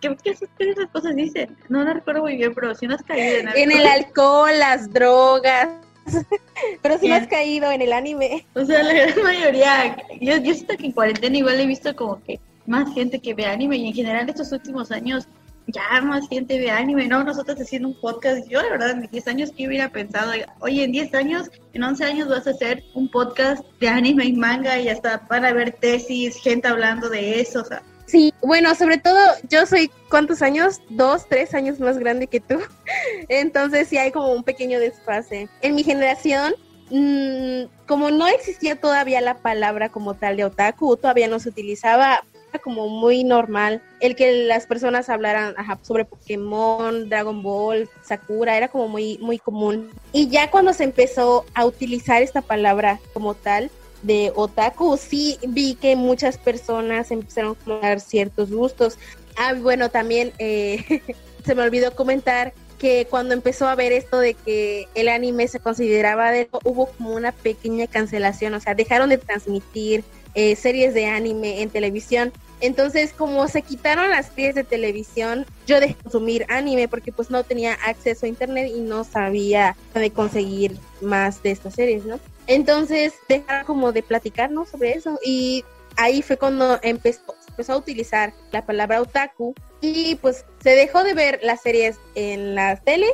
¿Qué, 0.00 0.16
qué, 0.24 0.30
esas 0.30 0.90
cosas 0.90 1.14
dicen? 1.14 1.56
No, 1.68 1.84
no 1.84 1.94
recuerdo 1.94 2.22
muy 2.22 2.36
bien, 2.36 2.52
pero 2.54 2.74
si 2.74 2.88
no 2.88 2.96
has 2.96 3.02
caído 3.04 3.40
en 3.40 3.48
En 3.54 3.70
el 3.70 3.86
alcohol, 3.86 4.50
las 4.58 4.90
drogas, 4.90 5.68
Pero 6.82 6.98
si 6.98 7.08
no 7.08 7.14
has 7.14 7.26
caído 7.26 7.70
en 7.70 7.82
el 7.82 7.92
anime. 7.92 8.46
O 8.54 8.64
sea, 8.64 8.82
la 8.82 8.92
gran 8.92 9.22
mayoría, 9.22 9.96
yo, 10.20 10.36
yo 10.38 10.54
siento 10.54 10.76
que 10.76 10.86
en 10.86 10.92
cuarentena 10.92 11.36
igual 11.36 11.60
he 11.60 11.66
visto 11.66 11.94
como 11.94 12.22
que 12.22 12.40
más 12.70 12.94
gente 12.94 13.18
que 13.18 13.34
ve 13.34 13.44
anime 13.44 13.76
y 13.76 13.88
en 13.88 13.94
general 13.94 14.28
estos 14.28 14.52
últimos 14.52 14.90
años 14.92 15.28
ya 15.66 16.00
más 16.00 16.28
gente 16.28 16.58
ve 16.58 16.70
anime, 16.70 17.06
¿no? 17.06 17.22
Nosotros 17.22 17.60
haciendo 17.60 17.88
un 17.88 18.00
podcast, 18.00 18.48
yo 18.48 18.62
la 18.62 18.70
verdad 18.70 18.90
en 18.90 19.00
mis 19.00 19.10
10 19.10 19.28
años 19.28 19.50
que 19.56 19.66
hubiera 19.66 19.90
pensado, 19.90 20.32
oye, 20.60 20.84
en 20.84 20.92
10 20.92 21.14
años, 21.14 21.50
en 21.72 21.82
11 21.82 22.04
años 22.04 22.28
vas 22.28 22.46
a 22.46 22.50
hacer 22.50 22.82
un 22.94 23.10
podcast 23.10 23.64
de 23.80 23.88
anime 23.88 24.24
y 24.24 24.32
manga 24.32 24.78
y 24.78 24.88
hasta 24.88 25.26
van 25.28 25.44
a 25.44 25.52
ver 25.52 25.72
tesis, 25.72 26.36
gente 26.42 26.68
hablando 26.68 27.08
de 27.08 27.40
eso, 27.40 27.64
Sí, 28.06 28.34
bueno, 28.42 28.74
sobre 28.74 28.98
todo 28.98 29.20
yo 29.48 29.66
soy, 29.66 29.88
¿cuántos 30.08 30.42
años? 30.42 30.80
Dos, 30.88 31.28
tres 31.28 31.54
años 31.54 31.78
más 31.78 31.96
grande 31.96 32.26
que 32.26 32.40
tú. 32.40 32.58
Entonces 33.28 33.86
sí 33.86 33.98
hay 33.98 34.10
como 34.10 34.32
un 34.32 34.42
pequeño 34.42 34.80
desfase. 34.80 35.48
En 35.62 35.76
mi 35.76 35.84
generación, 35.84 36.54
mmm, 36.90 37.66
como 37.86 38.10
no 38.10 38.26
existía 38.26 38.74
todavía 38.80 39.20
la 39.20 39.38
palabra 39.38 39.90
como 39.90 40.14
tal 40.14 40.36
de 40.36 40.44
otaku, 40.44 40.96
todavía 40.96 41.28
no 41.28 41.38
se 41.38 41.50
utilizaba 41.50 42.24
como 42.58 42.88
muy 42.88 43.24
normal 43.24 43.80
el 44.00 44.16
que 44.16 44.44
las 44.44 44.66
personas 44.66 45.08
hablaran 45.08 45.54
sobre 45.82 46.04
Pokémon, 46.04 47.08
Dragon 47.08 47.42
Ball, 47.42 47.88
Sakura, 48.02 48.56
era 48.56 48.68
como 48.68 48.88
muy, 48.88 49.18
muy 49.18 49.38
común. 49.38 49.90
Y 50.12 50.28
ya 50.28 50.50
cuando 50.50 50.72
se 50.72 50.84
empezó 50.84 51.44
a 51.54 51.64
utilizar 51.64 52.22
esta 52.22 52.42
palabra 52.42 53.00
como 53.12 53.34
tal, 53.34 53.70
de 54.02 54.32
otaku, 54.34 54.96
sí 54.96 55.38
vi 55.46 55.74
que 55.74 55.96
muchas 55.96 56.38
personas 56.38 57.10
empezaron 57.10 57.56
a 57.66 57.86
dar 57.86 58.00
ciertos 58.00 58.50
gustos. 58.50 58.98
Ah, 59.36 59.54
bueno, 59.54 59.90
también 59.90 60.32
eh, 60.38 61.02
se 61.44 61.54
me 61.54 61.62
olvidó 61.62 61.94
comentar 61.94 62.52
que 62.78 63.06
cuando 63.10 63.34
empezó 63.34 63.68
a 63.68 63.74
ver 63.74 63.92
esto 63.92 64.18
de 64.18 64.32
que 64.32 64.88
el 64.94 65.08
anime 65.08 65.48
se 65.48 65.60
consideraba 65.60 66.30
de 66.30 66.48
hubo 66.64 66.86
como 66.86 67.12
una 67.12 67.30
pequeña 67.30 67.86
cancelación, 67.86 68.54
o 68.54 68.60
sea, 68.60 68.74
dejaron 68.74 69.10
de 69.10 69.18
transmitir 69.18 70.02
eh, 70.34 70.56
series 70.56 70.94
de 70.94 71.06
anime 71.06 71.62
en 71.62 71.70
televisión. 71.70 72.32
Entonces, 72.60 73.12
como 73.12 73.48
se 73.48 73.62
quitaron 73.62 74.10
las 74.10 74.26
series 74.26 74.54
de 74.54 74.64
televisión, 74.64 75.46
yo 75.66 75.80
dejé 75.80 75.94
de 75.94 76.02
consumir 76.02 76.46
anime 76.50 76.88
porque 76.88 77.10
pues 77.10 77.30
no 77.30 77.42
tenía 77.42 77.74
acceso 77.74 78.26
a 78.26 78.28
internet 78.28 78.70
y 78.74 78.80
no 78.80 79.04
sabía 79.04 79.76
de 79.94 80.10
conseguir 80.10 80.78
más 81.00 81.42
de 81.42 81.52
estas 81.52 81.74
series, 81.74 82.04
¿no? 82.04 82.20
Entonces, 82.46 83.14
dejaron 83.28 83.64
como 83.64 83.92
de 83.92 84.02
platicarnos 84.02 84.68
sobre 84.68 84.92
eso 84.92 85.18
y 85.24 85.64
ahí 85.96 86.20
fue 86.22 86.36
cuando 86.36 86.78
empezó, 86.82 87.34
empezó 87.48 87.72
a 87.74 87.76
utilizar 87.78 88.32
la 88.52 88.64
palabra 88.66 89.00
otaku 89.00 89.54
y 89.80 90.16
pues 90.16 90.44
se 90.62 90.70
dejó 90.70 91.02
de 91.04 91.14
ver 91.14 91.40
las 91.42 91.62
series 91.62 91.96
en 92.14 92.54
la 92.54 92.76
tele 92.76 93.06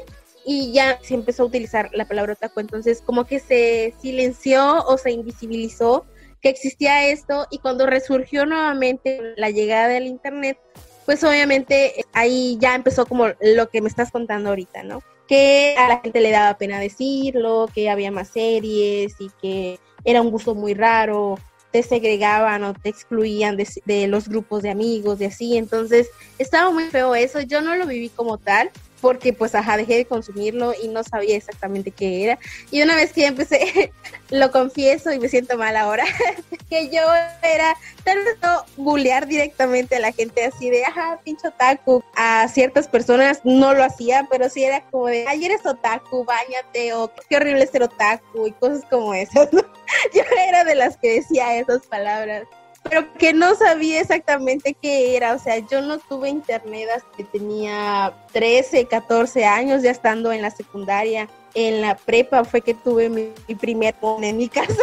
y 0.44 0.72
ya 0.72 0.98
se 1.02 1.14
empezó 1.14 1.42
a 1.42 1.46
utilizar 1.46 1.90
la 1.92 2.06
palabra 2.06 2.34
otaku. 2.34 2.60
Entonces 2.60 3.02
como 3.04 3.24
que 3.24 3.40
se 3.40 3.94
silenció 4.00 4.84
o 4.86 4.98
se 4.98 5.10
invisibilizó 5.10 6.06
que 6.40 6.48
existía 6.48 7.08
esto 7.08 7.46
y 7.50 7.58
cuando 7.58 7.86
resurgió 7.86 8.46
nuevamente 8.46 9.34
la 9.36 9.50
llegada 9.50 9.88
del 9.88 10.06
internet, 10.06 10.58
pues 11.04 11.22
obviamente 11.24 12.04
ahí 12.12 12.58
ya 12.60 12.74
empezó 12.74 13.06
como 13.06 13.28
lo 13.40 13.68
que 13.68 13.80
me 13.80 13.88
estás 13.88 14.10
contando 14.10 14.50
ahorita, 14.50 14.82
¿no? 14.82 15.02
Que 15.28 15.74
a 15.78 15.88
la 15.88 15.98
gente 15.98 16.20
le 16.20 16.30
daba 16.30 16.58
pena 16.58 16.78
decirlo, 16.78 17.68
que 17.74 17.90
había 17.90 18.10
más 18.10 18.28
series 18.28 19.14
y 19.18 19.30
que 19.40 19.78
era 20.04 20.22
un 20.22 20.30
gusto 20.30 20.54
muy 20.54 20.74
raro 20.74 21.38
te 21.76 21.82
segregaban 21.82 22.64
o 22.64 22.72
te 22.72 22.88
excluían 22.88 23.56
de, 23.56 24.06
los 24.08 24.28
grupos 24.28 24.62
de 24.62 24.70
amigos, 24.70 25.18
de 25.18 25.26
así. 25.26 25.58
Entonces, 25.58 26.08
estaba 26.38 26.70
muy 26.70 26.84
feo 26.84 27.14
eso. 27.14 27.40
Yo 27.40 27.60
no 27.60 27.76
lo 27.76 27.86
viví 27.86 28.08
como 28.08 28.38
tal, 28.38 28.70
porque 29.00 29.32
pues 29.32 29.54
ajá, 29.54 29.76
dejé 29.76 29.96
de 29.96 30.04
consumirlo 30.06 30.72
y 30.82 30.88
no 30.88 31.02
sabía 31.04 31.36
exactamente 31.36 31.90
qué 31.90 32.24
era. 32.24 32.38
Y 32.70 32.82
una 32.82 32.96
vez 32.96 33.12
que 33.12 33.26
empecé, 33.26 33.92
lo 34.30 34.50
confieso 34.50 35.12
y 35.12 35.18
me 35.18 35.28
siento 35.28 35.56
mal 35.56 35.76
ahora, 35.76 36.04
que 36.70 36.88
yo 36.88 37.02
era, 37.42 37.76
tal 38.04 38.18
vez 38.18 38.36
no 38.42 38.64
bullear 38.76 39.26
directamente 39.26 39.96
a 39.96 40.00
la 40.00 40.12
gente 40.12 40.44
así 40.44 40.70
de, 40.70 40.84
ajá, 40.84 41.20
pincho 41.24 41.48
otaku. 41.48 42.02
A 42.16 42.48
ciertas 42.48 42.88
personas 42.88 43.40
no 43.44 43.74
lo 43.74 43.84
hacía, 43.84 44.26
pero 44.30 44.48
sí 44.48 44.64
era 44.64 44.80
como 44.90 45.06
de, 45.06 45.26
ay, 45.28 45.44
eres 45.44 45.64
otaku, 45.64 46.24
bañate, 46.24 46.94
o 46.94 47.10
qué 47.28 47.36
horrible 47.36 47.66
ser 47.66 47.82
otaku 47.82 48.46
y 48.46 48.52
cosas 48.52 48.82
como 48.90 49.14
esas. 49.14 49.48
Yo 50.14 50.22
era 50.48 50.64
de 50.64 50.74
las 50.74 50.96
que 50.96 51.14
decía 51.14 51.56
esas 51.56 51.86
palabras 51.86 52.46
pero 52.88 53.12
que 53.14 53.32
no 53.32 53.54
sabía 53.54 54.00
exactamente 54.00 54.76
qué 54.80 55.16
era. 55.16 55.34
O 55.34 55.38
sea, 55.38 55.58
yo 55.58 55.80
no 55.82 55.98
tuve 55.98 56.28
internet 56.28 56.88
hasta 56.94 57.08
que 57.16 57.24
tenía 57.24 58.12
13, 58.32 58.86
14 58.86 59.44
años, 59.44 59.82
ya 59.82 59.90
estando 59.90 60.32
en 60.32 60.42
la 60.42 60.50
secundaria. 60.50 61.28
En 61.54 61.80
la 61.80 61.96
prepa 61.96 62.44
fue 62.44 62.60
que 62.60 62.74
tuve 62.74 63.08
mi, 63.08 63.32
primer 63.54 63.94
phone 63.94 64.24
en 64.24 64.36
mi 64.36 64.48
casa. 64.50 64.82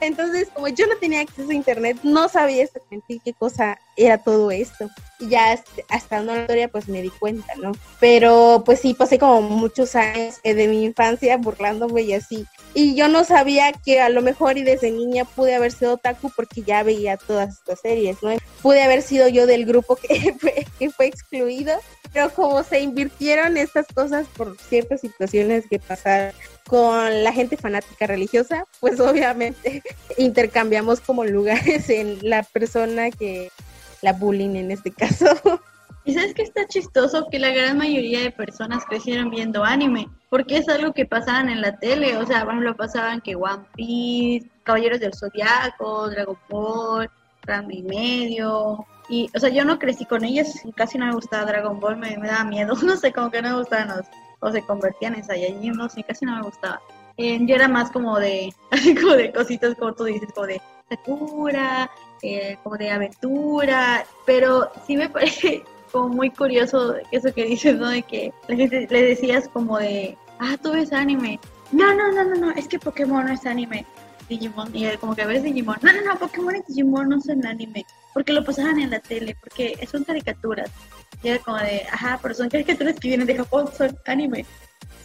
Entonces, 0.00 0.48
como 0.52 0.68
yo 0.68 0.86
no 0.86 0.96
tenía 0.96 1.20
acceso 1.20 1.50
a 1.50 1.54
internet, 1.54 1.98
no 2.02 2.28
sabía 2.28 2.64
exactamente 2.64 3.20
qué 3.24 3.32
cosa 3.32 3.78
era 3.96 4.18
todo 4.18 4.50
esto. 4.50 4.88
Y 5.20 5.28
ya 5.28 5.58
hasta 5.88 6.20
una 6.20 6.40
historia, 6.40 6.68
pues 6.68 6.88
me 6.88 7.02
di 7.02 7.10
cuenta, 7.10 7.54
¿no? 7.56 7.72
Pero 8.00 8.62
pues 8.64 8.80
sí, 8.80 8.94
pasé 8.94 9.18
como 9.18 9.42
muchos 9.42 9.94
años 9.94 10.36
eh, 10.42 10.54
de 10.54 10.68
mi 10.68 10.84
infancia 10.84 11.36
burlándome 11.36 12.02
y 12.02 12.14
así 12.14 12.46
y 12.74 12.96
yo 12.96 13.08
no 13.08 13.24
sabía 13.24 13.72
que 13.72 14.00
a 14.00 14.08
lo 14.08 14.20
mejor 14.20 14.58
y 14.58 14.64
desde 14.64 14.90
niña 14.90 15.24
pude 15.24 15.54
haber 15.54 15.70
sido 15.70 15.94
otaku 15.94 16.30
porque 16.34 16.62
ya 16.62 16.82
veía 16.82 17.16
todas 17.16 17.54
estas 17.54 17.80
series, 17.80 18.20
¿no? 18.20 18.30
Pude 18.62 18.82
haber 18.82 19.02
sido 19.02 19.28
yo 19.28 19.46
del 19.46 19.64
grupo 19.64 19.96
que 20.02 20.34
fue, 20.38 20.66
que 20.78 20.90
fue 20.90 21.06
excluido, 21.06 21.72
pero 22.12 22.30
como 22.30 22.62
se 22.64 22.80
invirtieron 22.80 23.56
estas 23.56 23.86
cosas 23.86 24.26
por 24.36 24.58
ciertas 24.58 25.00
situaciones 25.00 25.66
que 25.70 25.78
pasaron 25.78 26.34
con 26.68 27.24
la 27.24 27.32
gente 27.32 27.56
fanática 27.56 28.06
religiosa, 28.06 28.66
pues 28.80 29.00
obviamente 29.00 29.82
intercambiamos 30.18 31.00
como 31.00 31.24
lugares 31.24 31.88
en 31.90 32.18
la 32.22 32.42
persona 32.42 33.10
que 33.10 33.50
la 34.02 34.12
bullying 34.12 34.56
en 34.56 34.70
este 34.70 34.90
caso. 34.90 35.26
Y 36.04 36.12
sabes 36.12 36.34
que 36.34 36.42
está 36.42 36.66
chistoso 36.66 37.28
que 37.30 37.38
la 37.38 37.50
gran 37.50 37.78
mayoría 37.78 38.20
de 38.20 38.30
personas 38.30 38.84
crecieron 38.84 39.30
viendo 39.30 39.64
anime, 39.64 40.08
porque 40.28 40.58
es 40.58 40.68
algo 40.68 40.92
que 40.92 41.06
pasaban 41.06 41.48
en 41.48 41.62
la 41.62 41.78
tele, 41.78 42.16
o 42.18 42.26
sea, 42.26 42.44
bueno, 42.44 42.60
lo 42.60 42.76
pasaban 42.76 43.22
que 43.22 43.36
One 43.36 43.64
Piece, 43.74 44.50
Caballeros 44.64 45.00
del 45.00 45.14
Zodiaco, 45.14 46.10
Dragon 46.10 46.38
Ball, 46.50 47.10
Ranma 47.42 47.72
y 47.72 47.82
medio, 47.82 48.86
y, 49.08 49.30
o 49.34 49.40
sea, 49.40 49.48
yo 49.48 49.64
no 49.64 49.78
crecí 49.78 50.04
con 50.04 50.24
ellos, 50.24 50.48
casi 50.76 50.98
no 50.98 51.06
me 51.06 51.14
gustaba 51.14 51.46
Dragon 51.46 51.80
Ball, 51.80 51.96
me, 51.96 52.18
me 52.18 52.28
daba 52.28 52.44
miedo, 52.44 52.74
no 52.82 52.96
sé, 52.96 53.10
como 53.10 53.30
que 53.30 53.40
no 53.40 53.50
me 53.50 53.56
gustaban 53.56 53.88
los, 53.88 54.06
o 54.44 54.52
se 54.52 54.62
convertían 54.62 55.14
en 55.14 55.24
Saiyajin, 55.24 55.72
no 55.72 55.88
sé, 55.88 56.02
casi 56.02 56.26
no 56.26 56.36
me 56.36 56.42
gustaba. 56.42 56.80
Eh, 57.16 57.38
yo 57.42 57.54
era 57.54 57.68
más 57.68 57.90
como 57.90 58.18
de, 58.18 58.52
como 59.00 59.14
de 59.14 59.32
cositas, 59.32 59.74
como 59.76 59.94
tú 59.94 60.04
dices, 60.04 60.28
como 60.34 60.46
de 60.46 60.60
Sakura, 60.88 61.90
eh, 62.22 62.58
como 62.62 62.76
de 62.76 62.90
aventura, 62.90 64.04
pero 64.26 64.70
sí 64.86 64.96
me 64.96 65.08
parece 65.08 65.64
como 65.92 66.08
muy 66.08 66.30
curioso 66.30 66.94
eso 67.10 67.32
que 67.32 67.44
dices, 67.44 67.78
¿no? 67.78 67.88
De 67.88 68.02
que 68.02 68.32
gente 68.48 68.86
le 68.90 69.02
decías 69.02 69.48
como 69.48 69.78
de, 69.78 70.16
ah, 70.40 70.56
tú 70.62 70.72
ves 70.72 70.92
anime. 70.92 71.40
No, 71.72 71.94
no, 71.94 72.12
no, 72.12 72.24
no, 72.24 72.34
no, 72.34 72.50
es 72.50 72.68
que 72.68 72.78
Pokémon 72.78 73.24
no 73.26 73.32
es 73.32 73.46
anime. 73.46 73.86
Digimon, 74.28 74.74
y 74.74 74.88
como 74.96 75.14
que 75.14 75.24
ves 75.24 75.42
Digimon. 75.42 75.76
No, 75.82 75.92
no, 75.92 76.00
no, 76.02 76.18
Pokémon 76.18 76.56
y 76.56 76.62
Digimon 76.68 77.08
no 77.08 77.20
son 77.20 77.46
anime. 77.46 77.84
Porque 78.14 78.32
lo 78.32 78.44
pasaban 78.44 78.78
en 78.78 78.90
la 78.90 79.00
tele, 79.00 79.36
porque 79.38 79.76
son 79.90 80.04
caricaturas. 80.04 80.70
Y 81.22 81.28
era 81.28 81.38
como 81.40 81.58
de, 81.58 81.86
ajá, 81.92 82.18
pero 82.22 82.34
son 82.34 82.48
caricaturas 82.48 82.94
que 82.98 83.08
vienen 83.08 83.26
de 83.26 83.36
Japón, 83.36 83.68
son 83.76 83.98
anime. 84.06 84.46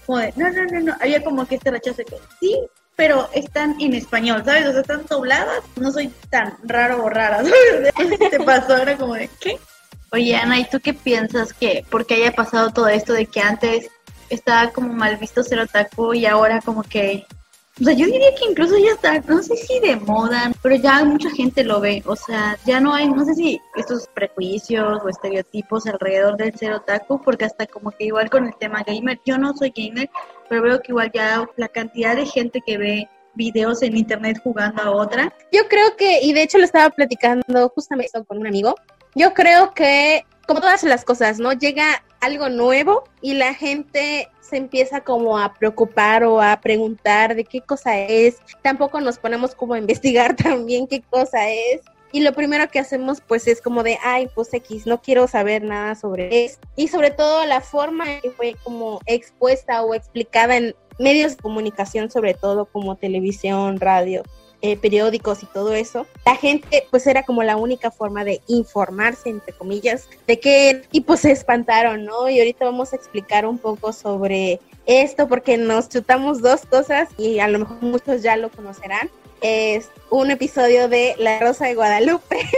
Como 0.05 0.19
de, 0.19 0.33
no, 0.37 0.49
no, 0.49 0.65
no, 0.65 0.79
no. 0.79 0.95
Había 1.01 1.23
como 1.23 1.45
que 1.45 1.55
este 1.55 1.71
rechazo 1.71 1.97
de 1.97 2.05
que, 2.05 2.15
sí, 2.39 2.61
pero 2.95 3.29
están 3.33 3.75
en 3.79 3.93
español, 3.93 4.43
¿sabes? 4.45 4.67
O 4.67 4.71
sea, 4.71 4.81
están 4.81 5.05
dobladas. 5.05 5.63
No 5.75 5.91
soy 5.91 6.13
tan 6.29 6.55
raro 6.63 7.03
o 7.03 7.09
rara. 7.09 7.43
Te 8.29 8.39
pasó, 8.41 8.77
era 8.77 8.97
como 8.97 9.15
de, 9.15 9.29
¿qué? 9.39 9.57
Oye, 10.11 10.35
Ana, 10.35 10.59
¿y 10.59 10.65
tú 10.65 10.79
qué 10.79 10.93
piensas 10.93 11.53
que 11.53 11.85
porque 11.89 12.15
haya 12.15 12.31
pasado 12.31 12.71
todo 12.71 12.87
esto 12.87 13.13
de 13.13 13.27
que 13.27 13.41
antes 13.41 13.89
estaba 14.29 14.71
como 14.71 14.91
mal 14.93 15.17
visto 15.17 15.43
ser 15.43 15.59
otaku 15.59 16.13
y 16.13 16.25
ahora 16.25 16.61
como 16.61 16.83
que... 16.83 17.25
O 17.79 17.83
sea, 17.85 17.93
yo 17.93 18.07
diría 18.07 18.35
que 18.35 18.49
incluso 18.49 18.77
ya 18.77 18.91
está, 18.91 19.19
no 19.21 19.41
sé 19.41 19.55
si 19.55 19.79
de 19.79 19.95
moda, 19.95 20.51
pero 20.61 20.75
ya 20.75 21.05
mucha 21.05 21.29
gente 21.31 21.63
lo 21.63 21.79
ve. 21.79 22.03
O 22.05 22.15
sea, 22.15 22.57
ya 22.65 22.81
no 22.81 22.93
hay, 22.93 23.07
no 23.07 23.23
sé 23.23 23.35
si 23.35 23.61
estos 23.75 24.07
prejuicios 24.13 25.01
o 25.01 25.07
estereotipos 25.07 25.87
alrededor 25.87 26.35
del 26.35 26.53
ser 26.57 26.73
otaku, 26.73 27.21
porque 27.21 27.45
hasta 27.45 27.65
como 27.67 27.91
que 27.91 28.05
igual 28.05 28.29
con 28.29 28.47
el 28.47 28.55
tema 28.55 28.83
gamer, 28.85 29.19
yo 29.25 29.37
no 29.37 29.55
soy 29.55 29.71
gamer, 29.73 30.09
pero 30.49 30.61
veo 30.61 30.81
que 30.81 30.91
igual 30.91 31.09
ya 31.13 31.47
la 31.55 31.69
cantidad 31.69 32.17
de 32.17 32.25
gente 32.25 32.61
que 32.65 32.77
ve 32.77 33.09
videos 33.35 33.81
en 33.81 33.95
internet 33.95 34.41
jugando 34.43 34.81
a 34.81 34.91
otra. 34.91 35.33
Yo 35.53 35.67
creo 35.69 35.95
que, 35.95 36.21
y 36.21 36.33
de 36.33 36.43
hecho 36.43 36.57
lo 36.57 36.65
estaba 36.65 36.89
platicando 36.89 37.69
justamente 37.69 38.11
con 38.27 38.39
un 38.39 38.47
amigo, 38.47 38.75
yo 39.15 39.33
creo 39.33 39.73
que, 39.73 40.25
como 40.45 40.59
todas 40.59 40.83
las 40.83 41.05
cosas, 41.05 41.39
¿no? 41.39 41.53
Llega 41.53 42.03
algo 42.21 42.49
nuevo 42.49 43.03
y 43.21 43.33
la 43.33 43.53
gente 43.53 44.29
se 44.41 44.57
empieza 44.57 45.01
como 45.01 45.37
a 45.37 45.53
preocupar 45.53 46.23
o 46.23 46.41
a 46.41 46.59
preguntar 46.59 47.35
de 47.35 47.43
qué 47.43 47.61
cosa 47.61 47.99
es. 47.99 48.37
Tampoco 48.61 48.99
nos 48.99 49.19
ponemos 49.19 49.55
como 49.55 49.73
a 49.73 49.79
investigar 49.79 50.35
también 50.35 50.87
qué 50.87 51.01
cosa 51.01 51.49
es. 51.49 51.81
Y 52.11 52.21
lo 52.21 52.33
primero 52.33 52.67
que 52.69 52.79
hacemos 52.79 53.21
pues 53.21 53.47
es 53.47 53.61
como 53.61 53.83
de, 53.83 53.99
ay, 54.03 54.27
pues 54.33 54.51
X, 54.51 54.87
no 54.87 54.99
quiero 54.99 55.27
saber 55.27 55.63
nada 55.63 55.93
sobre 55.93 56.45
eso. 56.45 56.59
Y 56.75 56.87
sobre 56.87 57.11
todo 57.11 57.45
la 57.45 57.61
forma 57.61 58.05
que 58.21 58.31
fue 58.31 58.55
como 58.63 58.99
expuesta 59.05 59.83
o 59.83 59.93
explicada 59.93 60.57
en 60.57 60.75
medios 60.97 61.37
de 61.37 61.43
comunicación, 61.43 62.09
sobre 62.09 62.33
todo 62.33 62.65
como 62.65 62.95
televisión, 62.95 63.79
radio, 63.79 64.23
eh, 64.61 64.77
periódicos 64.77 65.43
y 65.43 65.45
todo 65.45 65.73
eso, 65.73 66.05
la 66.25 66.35
gente 66.35 66.85
pues 66.91 67.07
era 67.07 67.23
como 67.23 67.43
la 67.43 67.55
única 67.55 67.91
forma 67.91 68.23
de 68.23 68.41
informarse, 68.47 69.29
entre 69.29 69.53
comillas, 69.53 70.07
de 70.27 70.39
que, 70.39 70.81
y 70.91 71.01
pues 71.01 71.21
se 71.21 71.31
espantaron, 71.31 72.05
¿no? 72.05 72.29
Y 72.29 72.39
ahorita 72.39 72.65
vamos 72.65 72.93
a 72.93 72.95
explicar 72.95 73.45
un 73.45 73.57
poco 73.57 73.93
sobre 73.93 74.59
esto 74.85 75.27
porque 75.27 75.57
nos 75.57 75.87
chutamos 75.87 76.41
dos 76.41 76.65
cosas 76.65 77.09
y 77.17 77.39
a 77.39 77.47
lo 77.47 77.59
mejor 77.59 77.81
muchos 77.81 78.21
ya 78.21 78.35
lo 78.35 78.49
conocerán. 78.49 79.09
Es 79.41 79.89
un 80.09 80.31
episodio 80.31 80.89
de 80.89 81.15
La 81.17 81.39
Rosa 81.39 81.67
de 81.67 81.75
Guadalupe. 81.75 82.39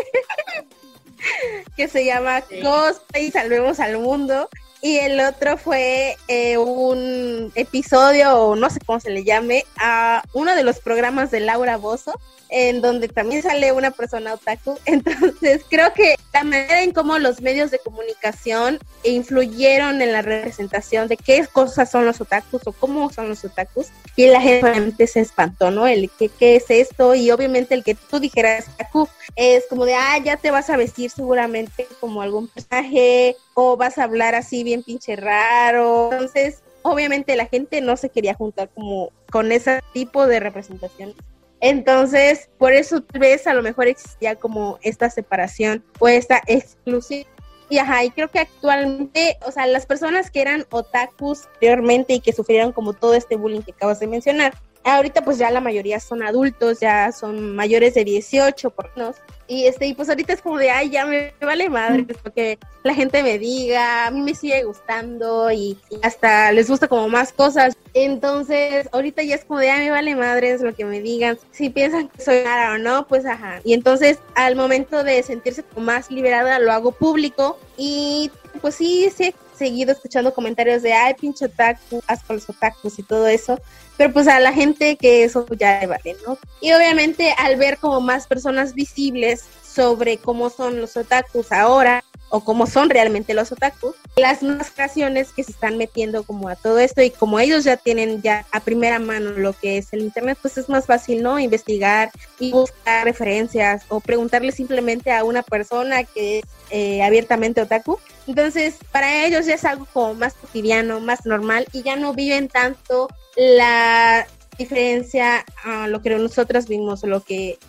que 1.77 1.87
se 1.87 2.05
llama 2.05 2.41
Cosplay 2.41 3.27
y 3.27 3.31
Salvemos 3.31 3.79
al 3.79 3.97
Mundo. 3.99 4.49
Y 4.81 4.97
el 4.97 5.19
otro 5.19 5.57
fue 5.57 6.17
eh, 6.27 6.57
un 6.57 7.51
episodio, 7.53 8.35
o 8.35 8.55
no 8.55 8.69
sé 8.69 8.79
cómo 8.85 8.99
se 8.99 9.11
le 9.11 9.23
llame, 9.23 9.63
a 9.77 10.23
uno 10.33 10.55
de 10.55 10.63
los 10.63 10.79
programas 10.79 11.29
de 11.29 11.39
Laura 11.39 11.77
Bozo, 11.77 12.19
en 12.49 12.81
donde 12.81 13.07
también 13.07 13.43
sale 13.43 13.71
una 13.71 13.91
persona 13.91 14.33
otaku. 14.33 14.77
Entonces 14.85 15.63
creo 15.69 15.93
que 15.93 16.15
la 16.33 16.43
manera 16.43 16.83
en 16.83 16.91
cómo 16.91 17.19
los 17.19 17.41
medios 17.41 17.71
de 17.71 17.79
comunicación 17.79 18.79
influyeron 19.03 20.01
en 20.01 20.11
la 20.11 20.21
representación 20.21 21.07
de 21.07 21.17
qué 21.17 21.45
cosas 21.51 21.91
son 21.91 22.05
los 22.05 22.21
otakus 22.21 22.61
o 22.65 22.71
cómo 22.71 23.11
son 23.11 23.29
los 23.29 23.43
otakus 23.43 23.87
y 24.15 24.27
la 24.27 24.41
gente 24.41 24.61
realmente 24.61 25.07
se 25.07 25.19
espantó, 25.19 25.71
¿no? 25.71 25.87
El 25.87 26.09
que 26.09 26.29
qué 26.29 26.55
es 26.55 26.69
esto 26.69 27.15
y 27.15 27.31
obviamente 27.31 27.75
el 27.75 27.83
que 27.83 27.95
tú 27.95 28.19
dijeras 28.19 28.69
otaku 28.75 29.07
es 29.35 29.65
como 29.69 29.85
de, 29.85 29.95
ah, 29.95 30.17
ya 30.23 30.37
te 30.37 30.51
vas 30.51 30.69
a 30.69 30.77
vestir 30.77 31.11
seguramente 31.11 31.87
como 31.99 32.21
algún 32.21 32.47
personaje 32.47 33.35
o 33.53 33.75
vas 33.77 33.97
a 33.97 34.03
hablar 34.03 34.35
así 34.35 34.63
bien 34.63 34.83
pinche 34.83 35.15
raro. 35.15 36.09
Entonces, 36.13 36.63
obviamente 36.81 37.35
la 37.35 37.45
gente 37.45 37.81
no 37.81 37.97
se 37.97 38.09
quería 38.09 38.33
juntar 38.33 38.69
como 38.69 39.11
con 39.29 39.51
ese 39.51 39.81
tipo 39.93 40.27
de 40.27 40.39
representación 40.39 41.13
entonces, 41.61 42.49
por 42.57 42.73
eso 42.73 43.01
tal 43.01 43.21
vez 43.21 43.45
a 43.45 43.53
lo 43.53 43.61
mejor 43.61 43.87
existía 43.87 44.35
como 44.35 44.79
esta 44.81 45.09
separación 45.11 45.83
o 45.99 46.07
esta 46.07 46.41
exclusión. 46.47 47.25
Y 47.69 47.77
ajá, 47.77 48.03
y 48.03 48.09
creo 48.11 48.27
que 48.27 48.39
actualmente, 48.39 49.37
o 49.45 49.51
sea, 49.51 49.65
las 49.67 49.85
personas 49.85 50.29
que 50.29 50.41
eran 50.41 50.65
otakus 50.71 51.45
anteriormente 51.53 52.13
y 52.13 52.19
que 52.19 52.33
sufrieron 52.33 52.73
como 52.73 52.93
todo 52.93 53.13
este 53.13 53.37
bullying 53.37 53.61
que 53.61 53.71
acabas 53.71 53.99
de 54.01 54.07
mencionar, 54.07 54.53
ahorita 54.83 55.23
pues 55.23 55.37
ya 55.37 55.51
la 55.51 55.61
mayoría 55.61 55.99
son 55.99 56.23
adultos, 56.23 56.79
ya 56.79 57.11
son 57.11 57.55
mayores 57.55 57.93
de 57.93 58.03
18 58.03 58.69
por 58.71 58.91
menos. 58.95 59.17
Y 59.47 59.65
este, 59.65 59.85
y 59.85 59.93
pues 59.93 60.07
ahorita 60.07 60.31
es 60.31 60.41
como 60.41 60.57
de, 60.57 60.71
ay, 60.71 60.89
ya 60.89 61.05
me, 61.05 61.33
vale 61.41 61.69
madre, 61.69 62.03
pues, 62.03 62.17
porque 62.19 62.57
la 62.83 62.93
gente 62.93 63.21
me 63.21 63.37
diga, 63.37 64.07
a 64.07 64.11
mí 64.11 64.21
me 64.21 64.33
sigue 64.33 64.63
gustando 64.63 65.51
y, 65.51 65.77
hasta 66.03 66.53
les 66.53 66.69
gusta 66.69 66.87
como 66.87 67.09
más 67.09 67.33
cosas. 67.33 67.75
Entonces, 67.93 68.87
ahorita 68.93 69.23
ya 69.23 69.35
es 69.35 69.43
como 69.43 69.59
de, 69.59 69.69
ay, 69.69 69.85
me 69.85 69.91
vale 69.91 70.15
madre, 70.15 70.51
es 70.51 70.61
lo 70.61 70.73
que 70.73 70.85
me 70.85 71.01
digan. 71.01 71.37
Si 71.51 71.69
piensan 71.69 72.07
que 72.07 72.21
soy 72.21 72.43
rara 72.43 72.75
o 72.75 72.77
no, 72.77 73.07
pues 73.07 73.25
ajá. 73.25 73.59
Y 73.65 73.73
entonces, 73.73 74.19
al 74.35 74.55
momento 74.55 75.03
de 75.03 75.21
sentirse 75.21 75.63
como 75.63 75.85
más 75.85 76.09
liberada, 76.09 76.57
lo 76.59 76.71
hago 76.71 76.93
público 76.93 77.59
y 77.75 78.31
pues 78.61 78.75
sí, 78.75 79.09
sí 79.13 79.33
seguido 79.61 79.91
escuchando 79.91 80.33
comentarios 80.33 80.81
de, 80.81 80.91
ay, 80.91 81.13
pinche 81.13 81.45
otaku, 81.45 82.01
haz 82.07 82.23
con 82.23 82.37
los 82.37 82.49
otakus 82.49 82.97
y 82.97 83.03
todo 83.03 83.27
eso 83.27 83.59
pero 84.01 84.13
pues 84.13 84.27
a 84.27 84.39
la 84.39 84.51
gente 84.51 84.97
que 84.97 85.23
eso 85.23 85.45
ya 85.59 85.79
le 85.79 85.85
vale, 85.85 86.17
¿no? 86.25 86.35
Y 86.59 86.73
obviamente 86.73 87.35
al 87.37 87.55
ver 87.57 87.77
como 87.77 88.01
más 88.01 88.25
personas 88.25 88.73
visibles 88.73 89.43
sobre 89.63 90.17
cómo 90.17 90.49
son 90.49 90.81
los 90.81 90.97
otakus 90.97 91.51
ahora 91.51 92.03
o 92.31 92.43
cómo 92.43 92.65
son 92.65 92.89
realmente 92.89 93.33
los 93.33 93.51
otakus, 93.51 93.95
las 94.15 94.41
nuevas 94.41 94.71
creaciones 94.71 95.31
que 95.33 95.43
se 95.43 95.51
están 95.51 95.77
metiendo 95.77 96.23
como 96.23 96.47
a 96.49 96.55
todo 96.55 96.79
esto 96.79 97.01
y 97.01 97.11
como 97.11 97.39
ellos 97.39 97.65
ya 97.65 97.77
tienen 97.77 98.21
ya 98.21 98.45
a 98.51 98.61
primera 98.61 98.99
mano 98.99 99.31
lo 99.31 99.53
que 99.53 99.77
es 99.77 99.91
el 99.91 99.99
internet, 100.01 100.37
pues 100.41 100.57
es 100.57 100.69
más 100.69 100.85
fácil, 100.85 101.21
¿no? 101.21 101.39
Investigar 101.39 102.09
y 102.39 102.51
buscar 102.51 103.05
referencias 103.05 103.83
o 103.89 103.99
preguntarle 103.99 104.53
simplemente 104.53 105.11
a 105.11 105.23
una 105.25 105.43
persona 105.43 106.03
que 106.05 106.39
es 106.39 106.45
eh, 106.69 107.03
abiertamente 107.03 107.61
otaku. 107.61 107.99
Entonces, 108.27 108.77
para 108.91 109.25
ellos 109.25 109.45
ya 109.45 109.55
es 109.55 109.65
algo 109.65 109.85
como 109.91 110.13
más 110.13 110.33
cotidiano, 110.33 111.01
más 111.01 111.25
normal 111.25 111.67
y 111.73 111.83
ya 111.83 111.97
no 111.97 112.13
viven 112.13 112.47
tanto 112.47 113.09
la 113.35 114.25
diferencia 114.57 115.45
a 115.63 115.87
lo 115.87 116.01
que 116.01 116.11
nosotros 116.11 116.67
vimos, 116.67 117.03
lo 117.03 117.21
que 117.21 117.59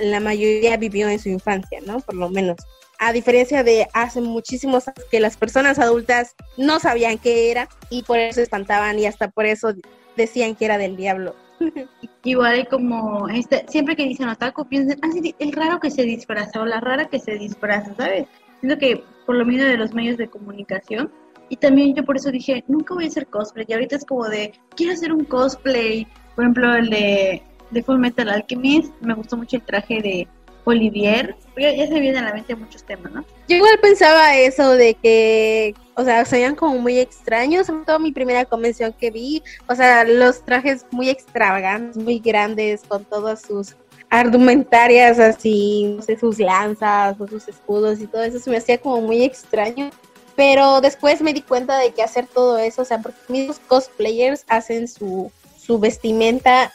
la 0.00 0.18
mayoría 0.18 0.76
vivió 0.76 1.08
en 1.08 1.18
su 1.18 1.28
infancia, 1.28 1.80
¿no? 1.86 2.00
Por 2.00 2.16
lo 2.16 2.30
menos. 2.30 2.56
A 2.98 3.12
diferencia 3.12 3.62
de 3.62 3.86
hace 3.94 4.20
muchísimos 4.20 4.88
años 4.88 5.04
que 5.10 5.20
las 5.20 5.36
personas 5.36 5.78
adultas 5.78 6.34
no 6.56 6.80
sabían 6.80 7.18
qué 7.18 7.50
era 7.50 7.68
y 7.90 8.02
por 8.02 8.18
eso 8.18 8.36
se 8.36 8.42
espantaban 8.42 8.98
y 8.98 9.06
hasta 9.06 9.28
por 9.28 9.46
eso 9.46 9.72
decían 10.16 10.54
que 10.54 10.64
era 10.64 10.78
del 10.78 10.96
diablo. 10.96 11.34
Igual 12.24 12.68
como 12.68 13.28
este, 13.28 13.64
siempre 13.68 13.96
que 13.96 14.04
dicen 14.04 14.28
otaku 14.28 14.64
piensan, 14.66 14.98
ah, 15.02 15.08
sí, 15.12 15.34
el 15.38 15.52
raro 15.52 15.78
que 15.80 15.90
se 15.90 16.02
disfraza 16.02 16.60
o 16.60 16.66
la 16.66 16.80
rara 16.80 17.08
que 17.08 17.20
se 17.20 17.36
disfraza, 17.36 17.94
¿sabes? 17.96 18.26
Siento 18.60 18.78
que 18.78 19.04
por 19.26 19.36
lo 19.36 19.44
menos 19.44 19.66
de 19.66 19.76
los 19.76 19.94
medios 19.94 20.18
de 20.18 20.28
comunicación 20.28 21.10
y 21.48 21.56
también 21.56 21.94
yo 21.94 22.04
por 22.04 22.16
eso 22.16 22.30
dije, 22.30 22.64
nunca 22.68 22.94
voy 22.94 23.04
a 23.04 23.08
hacer 23.08 23.26
cosplay. 23.26 23.64
Y 23.68 23.72
ahorita 23.72 23.96
es 23.96 24.04
como 24.04 24.28
de, 24.28 24.52
quiero 24.76 24.92
hacer 24.92 25.12
un 25.12 25.24
cosplay. 25.24 26.06
Por 26.34 26.44
ejemplo, 26.44 26.74
el 26.74 26.90
de, 26.90 27.42
de 27.70 27.82
Full 27.82 27.98
Metal 27.98 28.28
Alchemist. 28.28 28.92
Me 29.00 29.14
gustó 29.14 29.36
mucho 29.36 29.56
el 29.56 29.62
traje 29.62 30.02
de 30.02 30.28
Olivier. 30.70 31.36
Ya, 31.56 31.70
se 31.70 32.00
vienen 32.00 32.18
a 32.18 32.28
la 32.28 32.34
mente 32.34 32.54
muchos 32.54 32.84
temas, 32.84 33.12
¿no? 33.12 33.24
Yo 33.48 33.56
igual 33.56 33.78
pensaba 33.80 34.36
eso 34.36 34.72
de 34.72 34.94
que, 34.94 35.74
o 35.94 36.04
sea, 36.04 36.24
se 36.24 36.36
veían 36.36 36.54
como 36.54 36.78
muy 36.78 36.98
extraños. 36.98 37.66
Sobre 37.66 37.84
todo 37.84 37.98
mi 37.98 38.12
primera 38.12 38.44
convención 38.44 38.92
que 38.92 39.10
vi. 39.10 39.42
O 39.66 39.74
sea, 39.74 40.04
los 40.04 40.44
trajes 40.44 40.86
muy 40.90 41.08
extravagantes, 41.08 41.96
muy 41.96 42.18
grandes, 42.18 42.82
con 42.86 43.04
todas 43.04 43.42
sus 43.42 43.76
argumentarias 44.10 45.18
así, 45.18 45.94
no 45.96 46.02
sé, 46.02 46.18
sus 46.18 46.38
lanzas 46.38 47.20
o 47.20 47.26
sus 47.26 47.46
escudos 47.46 48.00
y 48.00 48.06
todo 48.06 48.22
eso 48.22 48.38
se 48.38 48.50
me 48.50 48.56
hacía 48.56 48.78
como 48.78 49.00
muy 49.00 49.22
extraño. 49.22 49.90
Pero 50.36 50.80
después 50.80 51.20
me 51.20 51.34
di 51.34 51.42
cuenta 51.42 51.78
de 51.78 51.90
que 51.90 52.02
hacer 52.02 52.26
todo 52.26 52.58
eso, 52.58 52.82
o 52.82 52.84
sea, 52.84 53.00
porque 53.02 53.18
mis 53.28 53.58
cosplayers 53.58 54.44
hacen 54.48 54.86
su, 54.86 55.32
su 55.58 55.80
vestimenta, 55.80 56.72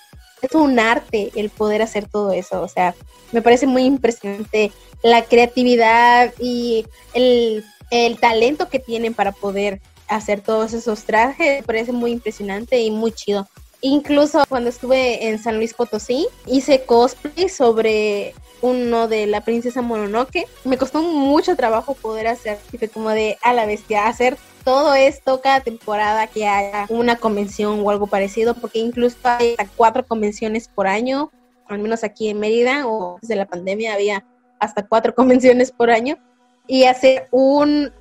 es 0.47 0.55
un 0.55 0.79
arte 0.79 1.31
el 1.35 1.49
poder 1.49 1.81
hacer 1.81 2.07
todo 2.07 2.31
eso, 2.31 2.61
o 2.61 2.67
sea, 2.67 2.95
me 3.31 3.41
parece 3.41 3.65
muy 3.65 3.83
impresionante 3.83 4.71
la 5.01 5.23
creatividad 5.23 6.33
y 6.39 6.85
el, 7.13 7.63
el 7.91 8.17
talento 8.19 8.69
que 8.69 8.79
tienen 8.79 9.13
para 9.13 9.31
poder 9.31 9.81
hacer 10.07 10.41
todos 10.41 10.73
esos 10.73 11.03
trajes, 11.03 11.61
me 11.61 11.63
parece 11.63 11.91
muy 11.91 12.11
impresionante 12.11 12.79
y 12.79 12.91
muy 12.91 13.11
chido. 13.11 13.47
Incluso 13.81 14.43
cuando 14.47 14.69
estuve 14.69 15.27
en 15.27 15.43
San 15.43 15.57
Luis 15.57 15.73
Potosí, 15.73 16.27
hice 16.45 16.85
cosplay 16.85 17.49
sobre 17.49 18.33
uno 18.61 19.09
de 19.09 19.27
la 19.27 19.41
princesa 19.41 19.81
Mononoke. 19.81 20.47
Me 20.63 20.77
costó 20.77 21.03
mucho 21.03 21.57
trabajo 21.57 21.93
poder 21.93 22.27
hacer, 22.27 22.57
fue 22.77 22.87
como 22.87 23.09
de 23.09 23.37
a 23.41 23.51
la 23.51 23.65
bestia, 23.65 24.07
hacer 24.07 24.37
todo 24.63 24.93
esto 24.93 25.41
cada 25.41 25.59
temporada 25.61 26.27
que 26.27 26.47
haya 26.47 26.85
una 26.89 27.17
convención 27.17 27.81
o 27.83 27.89
algo 27.89 28.07
parecido, 28.07 28.53
porque 28.53 28.79
incluso 28.79 29.17
hay 29.23 29.51
hasta 29.57 29.67
cuatro 29.75 30.05
convenciones 30.05 30.67
por 30.67 30.87
año, 30.87 31.31
al 31.67 31.79
menos 31.79 32.03
aquí 32.03 32.29
en 32.29 32.39
Mérida, 32.39 32.87
o 32.87 33.17
desde 33.21 33.35
la 33.35 33.45
pandemia 33.45 33.93
había 33.93 34.25
hasta 34.59 34.85
cuatro 34.87 35.13
convenciones 35.15 35.71
por 35.71 35.89
año, 35.89 36.17
y 36.67 36.85
hacer 36.85 37.27
un 37.31 37.91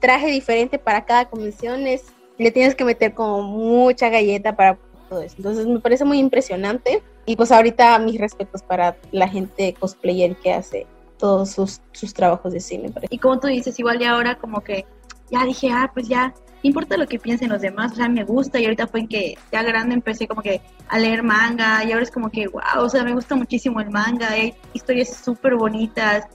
traje 0.00 0.28
diferente 0.28 0.78
para 0.78 1.04
cada 1.04 1.28
convención 1.28 1.86
es, 1.86 2.04
le 2.38 2.50
tienes 2.50 2.74
que 2.74 2.84
meter 2.84 3.14
como 3.14 3.42
mucha 3.42 4.08
galleta 4.08 4.54
para 4.54 4.78
todo 5.08 5.22
eso. 5.22 5.34
Entonces 5.38 5.66
me 5.66 5.80
parece 5.80 6.04
muy 6.04 6.18
impresionante 6.18 7.02
y 7.26 7.36
pues 7.36 7.52
ahorita 7.52 7.98
mis 7.98 8.20
respetos 8.20 8.62
para 8.62 8.96
la 9.10 9.28
gente 9.28 9.74
cosplayer 9.78 10.36
que 10.36 10.52
hace 10.52 10.86
todos 11.18 11.50
sus, 11.50 11.80
sus 11.92 12.14
trabajos 12.14 12.52
de 12.52 12.60
cine. 12.60 12.92
Y 13.10 13.18
como 13.18 13.38
tú 13.38 13.46
dices, 13.46 13.78
igual 13.78 13.98
ya 13.98 14.12
ahora 14.12 14.38
como 14.38 14.60
que 14.60 14.86
ya 15.30 15.44
dije, 15.44 15.70
ah, 15.72 15.90
pues 15.92 16.08
ya, 16.08 16.28
no 16.28 16.68
importa 16.68 16.96
lo 16.96 17.06
que 17.06 17.18
piensen 17.18 17.50
los 17.50 17.60
demás, 17.60 17.92
o 17.92 17.94
sea, 17.96 18.08
me 18.08 18.24
gusta 18.24 18.60
y 18.60 18.64
ahorita 18.64 18.86
fue 18.86 19.06
que 19.08 19.36
ya 19.50 19.62
grande 19.62 19.94
empecé 19.94 20.28
como 20.28 20.42
que 20.42 20.60
a 20.88 20.98
leer 20.98 21.22
manga 21.22 21.84
y 21.84 21.92
ahora 21.92 22.04
es 22.04 22.10
como 22.10 22.30
que, 22.30 22.46
wow, 22.48 22.84
o 22.84 22.88
sea, 22.88 23.02
me 23.02 23.14
gusta 23.14 23.34
muchísimo 23.34 23.80
el 23.80 23.90
manga, 23.90 24.30
hay 24.30 24.54
historias 24.72 25.16
súper 25.24 25.56
bonitas 25.56 26.26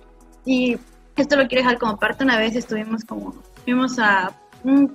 y 0.45 0.77
esto 1.15 1.35
lo 1.35 1.47
quiero 1.47 1.63
dejar 1.63 1.79
como 1.79 1.97
parte, 1.97 2.23
una 2.23 2.37
vez 2.37 2.55
estuvimos 2.55 3.03
como, 3.05 3.33
fuimos 3.63 3.97
a, 3.99 4.35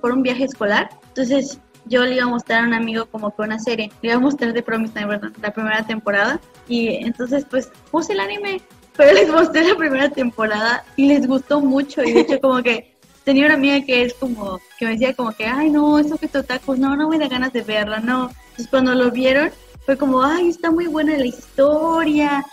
por 0.01 0.11
un 0.11 0.21
viaje 0.21 0.43
escolar, 0.43 0.89
entonces 1.07 1.59
yo 1.85 2.05
le 2.05 2.15
iba 2.15 2.23
a 2.23 2.27
mostrar 2.27 2.63
a 2.63 2.67
un 2.67 2.73
amigo 2.73 3.05
como 3.07 3.35
que 3.35 3.41
una 3.41 3.59
serie, 3.59 3.91
le 4.01 4.09
iba 4.09 4.17
a 4.17 4.21
mostrar 4.21 4.53
de 4.53 4.61
Promise 4.61 4.93
Neverland, 4.93 5.35
la 5.41 5.51
primera 5.51 5.85
temporada, 5.85 6.39
y 6.67 6.89
entonces 7.05 7.45
pues 7.49 7.71
puse 7.91 8.13
el 8.13 8.19
anime, 8.19 8.61
pero 8.95 9.13
les 9.13 9.29
mostré 9.29 9.67
la 9.67 9.75
primera 9.75 10.09
temporada 10.09 10.85
y 10.95 11.07
les 11.07 11.27
gustó 11.27 11.59
mucho, 11.59 12.03
y 12.03 12.13
de 12.13 12.39
como 12.39 12.61
que 12.61 12.92
tenía 13.23 13.45
una 13.45 13.55
amiga 13.55 13.85
que 13.85 14.03
es 14.03 14.13
como, 14.13 14.59
que 14.77 14.85
me 14.85 14.91
decía 14.91 15.13
como 15.13 15.31
que, 15.31 15.45
ay 15.45 15.69
no, 15.69 15.99
eso 15.99 16.17
que 16.17 16.27
totacos, 16.27 16.77
no, 16.77 16.95
no 16.95 17.09
me 17.09 17.19
da 17.19 17.27
ganas 17.27 17.53
de 17.53 17.61
verla, 17.61 17.99
no, 17.99 18.29
entonces 18.51 18.67
cuando 18.69 18.93
lo 18.93 19.11
vieron, 19.11 19.51
fue 19.85 19.97
como, 19.97 20.23
ay, 20.23 20.49
está 20.49 20.71
muy 20.71 20.87
buena 20.87 21.17
la 21.17 21.25
historia, 21.25 22.45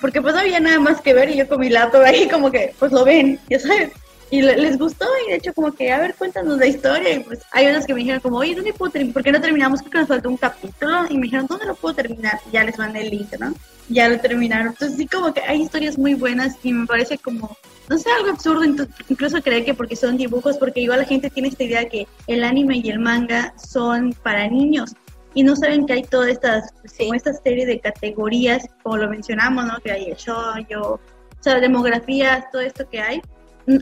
porque 0.00 0.22
pues 0.22 0.34
no 0.34 0.40
había 0.40 0.60
nada 0.60 0.78
más 0.80 1.00
que 1.00 1.14
ver 1.14 1.30
y 1.30 1.36
yo 1.36 1.48
con 1.48 1.60
mi 1.60 1.68
laptop 1.68 2.02
ahí 2.02 2.28
como 2.28 2.50
que, 2.50 2.74
pues 2.78 2.92
lo 2.92 3.04
ven, 3.04 3.38
ya 3.48 3.58
sabes, 3.58 3.92
y 4.30 4.42
les 4.42 4.78
gustó 4.78 5.06
y 5.24 5.30
de 5.30 5.36
hecho 5.36 5.52
como 5.52 5.72
que, 5.72 5.92
a 5.92 5.98
ver, 5.98 6.14
cuéntanos 6.14 6.58
la 6.58 6.66
historia 6.66 7.14
y 7.14 7.20
pues 7.20 7.40
hay 7.52 7.66
unas 7.66 7.86
que 7.86 7.94
me 7.94 8.00
dijeron 8.00 8.20
como, 8.20 8.38
oye, 8.38 8.54
¿dónde 8.54 8.72
puedo 8.72 8.90
terminar? 8.90 9.14
¿Por 9.14 9.22
qué 9.22 9.32
no 9.32 9.40
terminamos? 9.40 9.82
Porque 9.82 9.98
nos 9.98 10.08
faltó 10.08 10.28
un 10.28 10.36
capítulo 10.36 11.04
y 11.08 11.16
me 11.16 11.24
dijeron, 11.24 11.46
¿dónde 11.46 11.66
lo 11.66 11.74
puedo 11.74 11.94
terminar? 11.94 12.40
Y 12.48 12.52
ya 12.52 12.64
les 12.64 12.78
mandé 12.78 13.02
el 13.02 13.10
link, 13.10 13.32
¿no? 13.38 13.54
Ya 13.88 14.08
lo 14.08 14.18
terminaron. 14.18 14.68
Entonces 14.68 14.96
sí 14.96 15.06
como 15.06 15.32
que 15.32 15.42
hay 15.42 15.62
historias 15.62 15.98
muy 15.98 16.14
buenas 16.14 16.56
y 16.62 16.72
me 16.72 16.86
parece 16.86 17.18
como, 17.18 17.56
no 17.88 17.98
sé, 17.98 18.10
algo 18.10 18.30
absurdo 18.30 18.64
incluso 19.08 19.42
creer 19.42 19.64
que 19.64 19.74
porque 19.74 19.94
son 19.94 20.16
dibujos, 20.16 20.56
porque 20.56 20.80
igual 20.80 21.00
la 21.00 21.06
gente 21.06 21.30
tiene 21.30 21.48
esta 21.48 21.64
idea 21.64 21.88
que 21.88 22.06
el 22.26 22.44
anime 22.44 22.78
y 22.78 22.90
el 22.90 22.98
manga 22.98 23.54
son 23.56 24.14
para 24.22 24.48
niños 24.48 24.94
y 25.34 25.42
no 25.42 25.54
saben 25.56 25.84
que 25.84 25.94
hay 25.94 26.02
todas 26.02 26.30
estas, 26.30 26.72
como 26.96 27.14
esta 27.14 27.34
serie 27.34 27.66
de 27.66 27.80
categorías, 27.80 28.64
como 28.82 28.96
lo 28.96 29.08
mencionamos, 29.08 29.66
¿no? 29.66 29.78
Que 29.80 29.90
hay 29.90 30.04
el 30.06 30.16
shoujo, 30.16 30.94
o 30.94 31.00
sea, 31.40 31.60
demografías, 31.60 32.50
todo 32.50 32.62
esto 32.62 32.88
que 32.88 33.00
hay 33.00 33.20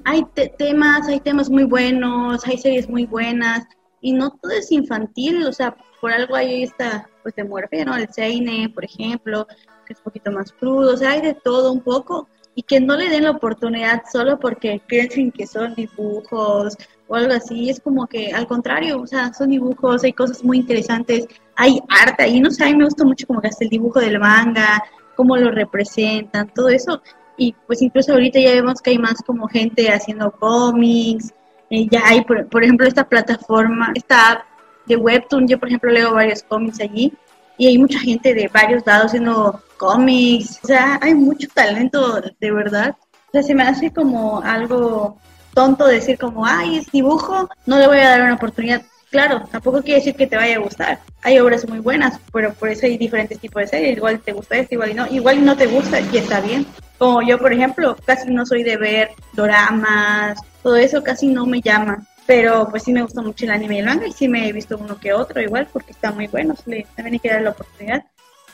hay 0.05 0.25
temas, 0.59 1.09
hay 1.09 1.21
temas 1.21 1.51
muy 1.51 1.64
buenos, 1.64 2.47
hay 2.47 2.59
series 2.59 2.88
muy 2.88 3.07
buenas, 3.07 3.66
y 4.01 4.12
no 4.12 4.31
todo 4.31 4.53
es 4.53 4.71
infantil, 4.73 5.47
o 5.47 5.53
sea, 5.53 5.77
por 6.01 6.12
algo 6.12 6.35
hay 6.35 6.64
esta, 6.64 7.09
pues, 7.23 7.35
demografía, 7.35 7.85
¿no? 7.85 7.97
El 7.97 8.09
Seine, 8.12 8.68
por 8.68 8.85
ejemplo, 8.85 9.47
que 9.87 9.92
es 9.92 9.99
un 9.99 10.05
poquito 10.05 10.33
más 10.33 10.53
crudo, 10.53 10.95
o 10.95 10.97
sea, 10.97 11.12
hay 11.12 11.21
de 11.21 11.35
todo 11.35 11.73
un 11.73 11.81
poco, 11.81 12.29
y 12.55 12.62
que 12.62 12.81
no 12.81 12.97
le 12.97 13.09
den 13.09 13.25
la 13.25 13.31
oportunidad 13.31 14.03
solo 14.11 14.38
porque 14.38 14.81
creen 14.87 15.33
que 15.33 15.47
son 15.47 15.75
dibujos 15.75 16.77
o 17.09 17.14
algo 17.14 17.33
así. 17.33 17.71
Es 17.71 17.81
como 17.81 18.07
que 18.07 18.33
al 18.33 18.47
contrario, 18.47 19.01
o 19.01 19.07
sea, 19.07 19.33
son 19.33 19.51
dibujos, 19.51 20.05
hay 20.05 20.12
cosas 20.12 20.45
muy 20.45 20.59
interesantes, 20.59 21.27
hay 21.57 21.81
arte 21.88 22.25
ahí, 22.25 22.40
no 22.40 22.51
sé, 22.51 22.64
a 22.64 22.66
mí 22.66 22.77
me 22.77 22.85
gusta 22.85 23.05
mucho 23.05 23.27
como 23.27 23.40
que 23.40 23.51
el 23.59 23.68
dibujo 23.68 24.01
del 24.01 24.18
manga, 24.18 24.83
cómo 25.16 25.37
lo 25.37 25.51
representan, 25.51 26.53
todo 26.55 26.68
eso. 26.68 27.03
Y 27.37 27.55
pues 27.66 27.83
incluso 27.83 28.12
ahorita 28.12 28.38
ya 28.40 28.51
vemos 28.51 28.81
que 28.81 28.90
hay 28.90 28.99
más 28.99 29.23
como 29.23 29.49
gente 29.49 29.90
haciendo 29.90 30.31
cómics, 30.33 31.33
eh, 31.71 31.87
ya 31.90 32.03
hay, 32.05 32.23
por, 32.23 32.47
por, 32.49 32.62
ejemplo, 32.62 32.87
esta 32.87 33.09
plataforma, 33.09 33.92
esta 33.95 34.33
app 34.33 34.45
de 34.87 34.97
Webtoon, 34.97 35.49
yo 35.49 35.59
por 35.59 35.68
ejemplo 35.68 35.90
leo 35.90 36.12
varios 36.12 36.42
cómics 36.42 36.81
allí 36.81 37.12
y 37.57 37.66
hay 37.66 37.79
mucha 37.79 37.99
gente 37.99 38.35
de 38.35 38.49
varios 38.49 38.85
lados 38.87 39.07
haciendo 39.07 39.62
cómics, 39.77 40.61
o 40.62 40.66
sea, 40.66 40.99
hay 41.01 41.14
mucho 41.14 41.49
talento 41.53 42.21
de 42.40 42.53
verdad. 42.53 42.97
O 43.29 43.31
sea, 43.33 43.42
se 43.42 43.55
me 43.55 43.62
hace 43.62 43.90
como 43.90 44.42
algo 44.42 45.16
tonto 45.55 45.87
decir 45.87 46.18
como, 46.18 46.45
ay, 46.45 46.79
es 46.79 46.90
dibujo, 46.90 47.49
no 47.66 47.79
le 47.79 47.87
voy 47.87 47.99
a 47.99 48.11
dar 48.11 48.23
una 48.23 48.35
oportunidad. 48.35 48.83
Claro, 49.11 49.42
tampoco 49.51 49.83
quiere 49.83 50.01
decir 50.01 50.14
que 50.14 50.27
te 50.27 50.37
vaya 50.37 50.57
a 50.57 50.61
gustar. 50.61 51.01
Hay 51.23 51.38
obras 51.38 51.68
muy 51.68 51.79
buenas, 51.79 52.18
pero 52.33 52.55
por 52.55 52.68
eso 52.68 52.87
hay 52.87 52.97
diferentes 52.97 53.38
tipos 53.38 53.62
de 53.62 53.68
series. 53.68 53.97
Igual 53.97 54.21
te 54.21 54.33
gusta 54.33 54.57
esto, 54.57 54.75
igual 54.75 54.97
no. 54.97 55.07
Igual 55.07 55.45
no 55.45 55.57
te 55.57 55.66
gusta 55.66 56.01
y 56.01 56.16
está 56.16 56.40
bien. 56.40 56.66
Como 57.02 57.20
yo, 57.20 57.36
por 57.36 57.52
ejemplo, 57.52 57.96
casi 58.06 58.30
no 58.30 58.46
soy 58.46 58.62
de 58.62 58.76
ver 58.76 59.10
doramas, 59.32 60.38
todo 60.62 60.76
eso 60.76 61.02
casi 61.02 61.26
no 61.26 61.46
me 61.46 61.60
llama. 61.60 62.06
Pero 62.26 62.68
pues 62.70 62.84
sí 62.84 62.92
me 62.92 63.02
gusta 63.02 63.20
mucho 63.20 63.44
el 63.44 63.50
anime 63.50 63.74
y 63.74 63.78
el 63.80 63.86
manga 63.86 64.06
y 64.06 64.12
sí 64.12 64.28
me 64.28 64.46
he 64.46 64.52
visto 64.52 64.78
uno 64.78 65.00
que 65.00 65.12
otro 65.12 65.42
igual 65.42 65.66
porque 65.72 65.90
está 65.90 66.12
muy 66.12 66.28
bueno. 66.28 66.54
también 66.54 67.14
hay 67.14 67.18
que 67.18 67.28
darle 67.28 67.46
la 67.46 67.50
oportunidad. 67.50 68.04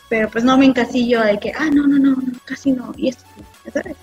Pero 0.08 0.30
pues 0.30 0.44
no 0.44 0.56
me 0.56 0.64
encasillo 0.64 1.20
de 1.20 1.38
que, 1.38 1.52
ah, 1.52 1.68
no, 1.70 1.87
no, 1.87 1.98
no, 1.98 2.16
casi 2.46 2.72
no. 2.72 2.94
Y 2.96 3.11
esto, 3.11 3.24
¿sabes? 3.70 3.98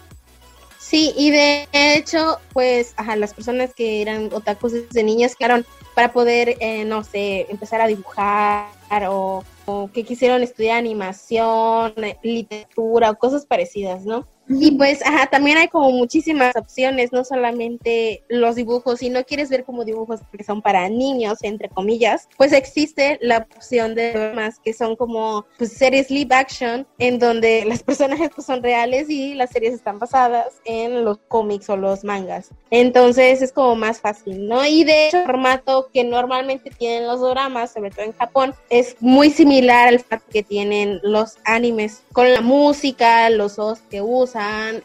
Sí, 0.78 1.12
y 1.18 1.32
de 1.32 1.68
hecho, 1.72 2.38
pues, 2.54 2.94
ajá, 2.98 3.16
las 3.16 3.34
personas 3.34 3.74
que 3.74 4.04
eran 4.04 4.30
otakus 4.32 4.74
desde 4.74 5.04
niñas 5.04 5.36
quedaron 5.36 5.66
para 5.96 6.14
poder, 6.14 6.56
eh, 6.60 6.86
no 6.86 7.04
sé, 7.04 7.48
empezar 7.50 7.82
a 7.82 7.88
dibujar 7.88 8.68
o, 9.10 9.44
o, 9.66 9.90
que 9.92 10.04
quisieron 10.04 10.44
estudiar 10.44 10.78
animación, 10.78 11.96
literatura 12.22 13.10
o 13.10 13.18
cosas 13.18 13.48
parecidas, 13.48 14.06
¿no? 14.06 14.28
Y 14.48 14.72
pues, 14.72 15.04
ajá, 15.06 15.28
también 15.28 15.58
hay 15.58 15.68
como 15.68 15.92
muchísimas 15.92 16.56
opciones, 16.56 17.12
no 17.12 17.24
solamente 17.24 18.24
los 18.30 18.56
dibujos, 18.56 19.00
si 19.00 19.10
no 19.10 19.24
quieres 19.24 19.50
ver 19.50 19.64
como 19.64 19.86
dibujos 19.86 20.20
que 20.36 20.44
son 20.44 20.62
para 20.62 20.88
niños, 20.90 21.40
entre 21.42 21.70
comillas, 21.70 22.30
pues 22.38 22.54
existe 22.54 23.18
la 23.22 23.48
opción 23.54 23.96
de 23.96 24.34
más 24.36 24.60
que 24.60 24.74
son 24.74 24.96
como 24.96 25.46
pues, 25.58 25.74
series 25.74 26.12
live 26.12 26.34
action, 26.36 26.86
en 27.00 27.18
donde 27.18 27.66
las 27.68 27.82
personajes 27.82 28.30
pues, 28.36 28.46
son 28.46 28.62
reales 28.62 29.10
y 29.10 29.34
las 29.34 29.50
series 29.50 29.74
están 29.74 30.00
basadas 30.00 30.62
en 30.66 31.04
los 31.04 31.18
cómics 31.28 31.70
o 31.70 31.78
los 31.78 32.04
mangas. 32.04 32.52
Entonces 32.70 33.42
es 33.42 33.52
como 33.52 33.76
más 33.76 34.02
fácil, 34.02 34.48
¿no? 34.48 34.66
Y 34.66 34.84
de 34.84 35.08
hecho, 35.08 35.20
el 35.20 35.26
formato 35.26 35.90
que 35.92 36.04
normalmente 36.04 36.70
tienen 36.70 37.08
los 37.08 37.22
dramas, 37.22 37.74
sobre 37.74 37.90
todo 37.90 38.06
en 38.06 38.14
Japón, 38.14 38.54
es 38.70 38.96
muy 39.00 39.32
similar 39.32 39.88
al 39.88 40.04
que 40.32 40.44
tienen 40.44 41.00
los 41.04 41.38
animes, 41.46 42.04
con 42.12 42.32
la 42.32 42.42
música, 42.42 43.30
los 43.30 43.60
os 43.60 43.80
que 43.80 44.02
usan 44.02 44.35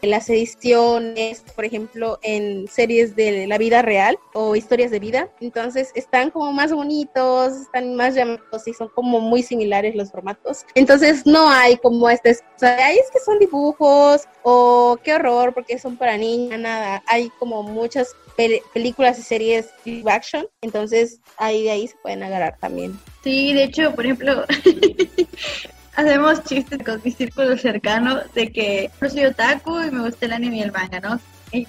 las 0.01 0.29
ediciones, 0.29 1.43
por 1.55 1.65
ejemplo, 1.65 2.19
en 2.23 2.67
series 2.67 3.15
de 3.15 3.47
la 3.47 3.57
vida 3.57 3.81
real 3.81 4.17
o 4.33 4.55
historias 4.55 4.91
de 4.91 4.99
vida. 4.99 5.29
Entonces 5.39 5.91
están 5.95 6.31
como 6.31 6.51
más 6.53 6.71
bonitos, 6.71 7.53
están 7.53 7.95
más 7.95 8.15
llamados 8.15 8.67
y 8.67 8.73
son 8.73 8.89
como 8.89 9.19
muy 9.19 9.43
similares 9.43 9.95
los 9.95 10.11
formatos. 10.11 10.65
Entonces 10.75 11.25
no 11.25 11.49
hay 11.49 11.77
como 11.77 12.09
esta 12.09 12.29
excusa 12.29 12.75
de, 12.75 12.93
es 12.93 13.11
que 13.11 13.19
son 13.19 13.39
dibujos 13.39 14.21
o 14.43 14.97
qué 15.03 15.13
horror 15.13 15.53
porque 15.53 15.77
son 15.77 15.97
para 15.97 16.17
niñas, 16.17 16.59
nada. 16.59 17.03
Hay 17.07 17.29
como 17.39 17.63
muchas 17.63 18.15
películas 18.73 19.19
y 19.19 19.21
series 19.21 19.69
live 19.85 20.11
action, 20.11 20.47
entonces 20.61 21.19
ahí 21.37 21.63
de 21.63 21.71
ahí 21.71 21.87
se 21.87 21.95
pueden 21.97 22.23
agarrar 22.23 22.57
también. 22.59 22.99
Sí, 23.23 23.53
de 23.53 23.65
hecho, 23.65 23.93
por 23.93 24.05
ejemplo, 24.05 24.45
hacemos 25.95 26.43
chistes 26.43 26.79
con 26.83 27.01
mi 27.03 27.11
círculo 27.11 27.57
cercano 27.57 28.19
de 28.33 28.51
que 28.51 28.91
yo 29.01 29.09
soy 29.09 29.25
otaku 29.25 29.81
y 29.81 29.91
me 29.91 30.03
gusta 30.03 30.25
el 30.25 30.33
anime 30.33 30.57
y 30.57 30.61
el 30.61 30.71
manga, 30.71 30.99
¿no? 30.99 31.19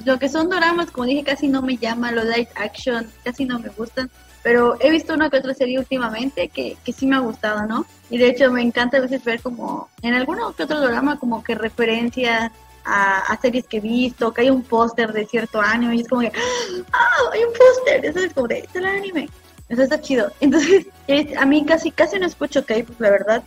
lo 0.05 0.19
que 0.19 0.29
son 0.29 0.49
doramas, 0.49 0.91
como 0.91 1.07
dije, 1.07 1.25
casi 1.25 1.49
no 1.49 1.61
me 1.61 1.77
llama, 1.77 2.13
los 2.13 2.25
live 2.25 2.49
action 2.55 3.11
casi 3.25 3.45
no 3.45 3.59
me 3.59 3.69
gustan, 3.71 4.11
pero 4.43 4.77
he 4.81 4.91
visto 4.91 5.15
una 5.15 5.29
que 5.29 5.39
otra 5.39 5.55
serie 5.55 5.79
últimamente 5.79 6.49
que, 6.49 6.77
que 6.85 6.93
sí 6.93 7.07
me 7.07 7.17
ha 7.17 7.21
gustado, 7.21 7.67
¿no? 7.67 7.85
Y 8.09 8.19
de 8.19 8.29
hecho 8.29 8.51
me 8.53 8.63
encanta 8.63 8.99
a 8.99 9.01
veces 9.01 9.25
ver 9.25 9.41
como 9.41 9.89
en 10.03 10.15
alguno 10.15 10.55
que 10.55 10.65
otro 10.65 10.81
drama 10.81 11.19
como 11.19 11.43
que 11.43 11.55
referencia 11.55 12.53
a, 12.85 13.39
series 13.41 13.67
que 13.67 13.79
he 13.79 13.81
visto, 13.81 14.33
que 14.33 14.43
hay 14.43 14.51
un 14.51 14.63
póster 14.63 15.13
de 15.13 15.27
cierto 15.27 15.61
anime 15.61 15.97
y 15.97 16.01
es 16.01 16.09
como 16.09 16.23
que, 16.23 16.33
¡ah! 16.93 17.31
Hay 17.33 17.43
un 17.45 17.53
póster, 17.53 18.05
eso 18.05 18.21
es 18.21 18.35
como 18.35 18.49
de, 18.49 18.59
es 18.61 18.75
el 18.75 18.85
anime. 18.85 19.29
Eso 19.69 19.83
está 19.83 20.01
chido. 20.01 20.31
Entonces, 20.41 20.87
a 21.39 21.47
mí 21.47 21.65
casi 21.65 21.91
casi 21.91 22.19
no 22.19 22.27
escucho 22.27 22.65
K-pop, 22.65 23.01
la 23.01 23.11
verdad 23.11 23.43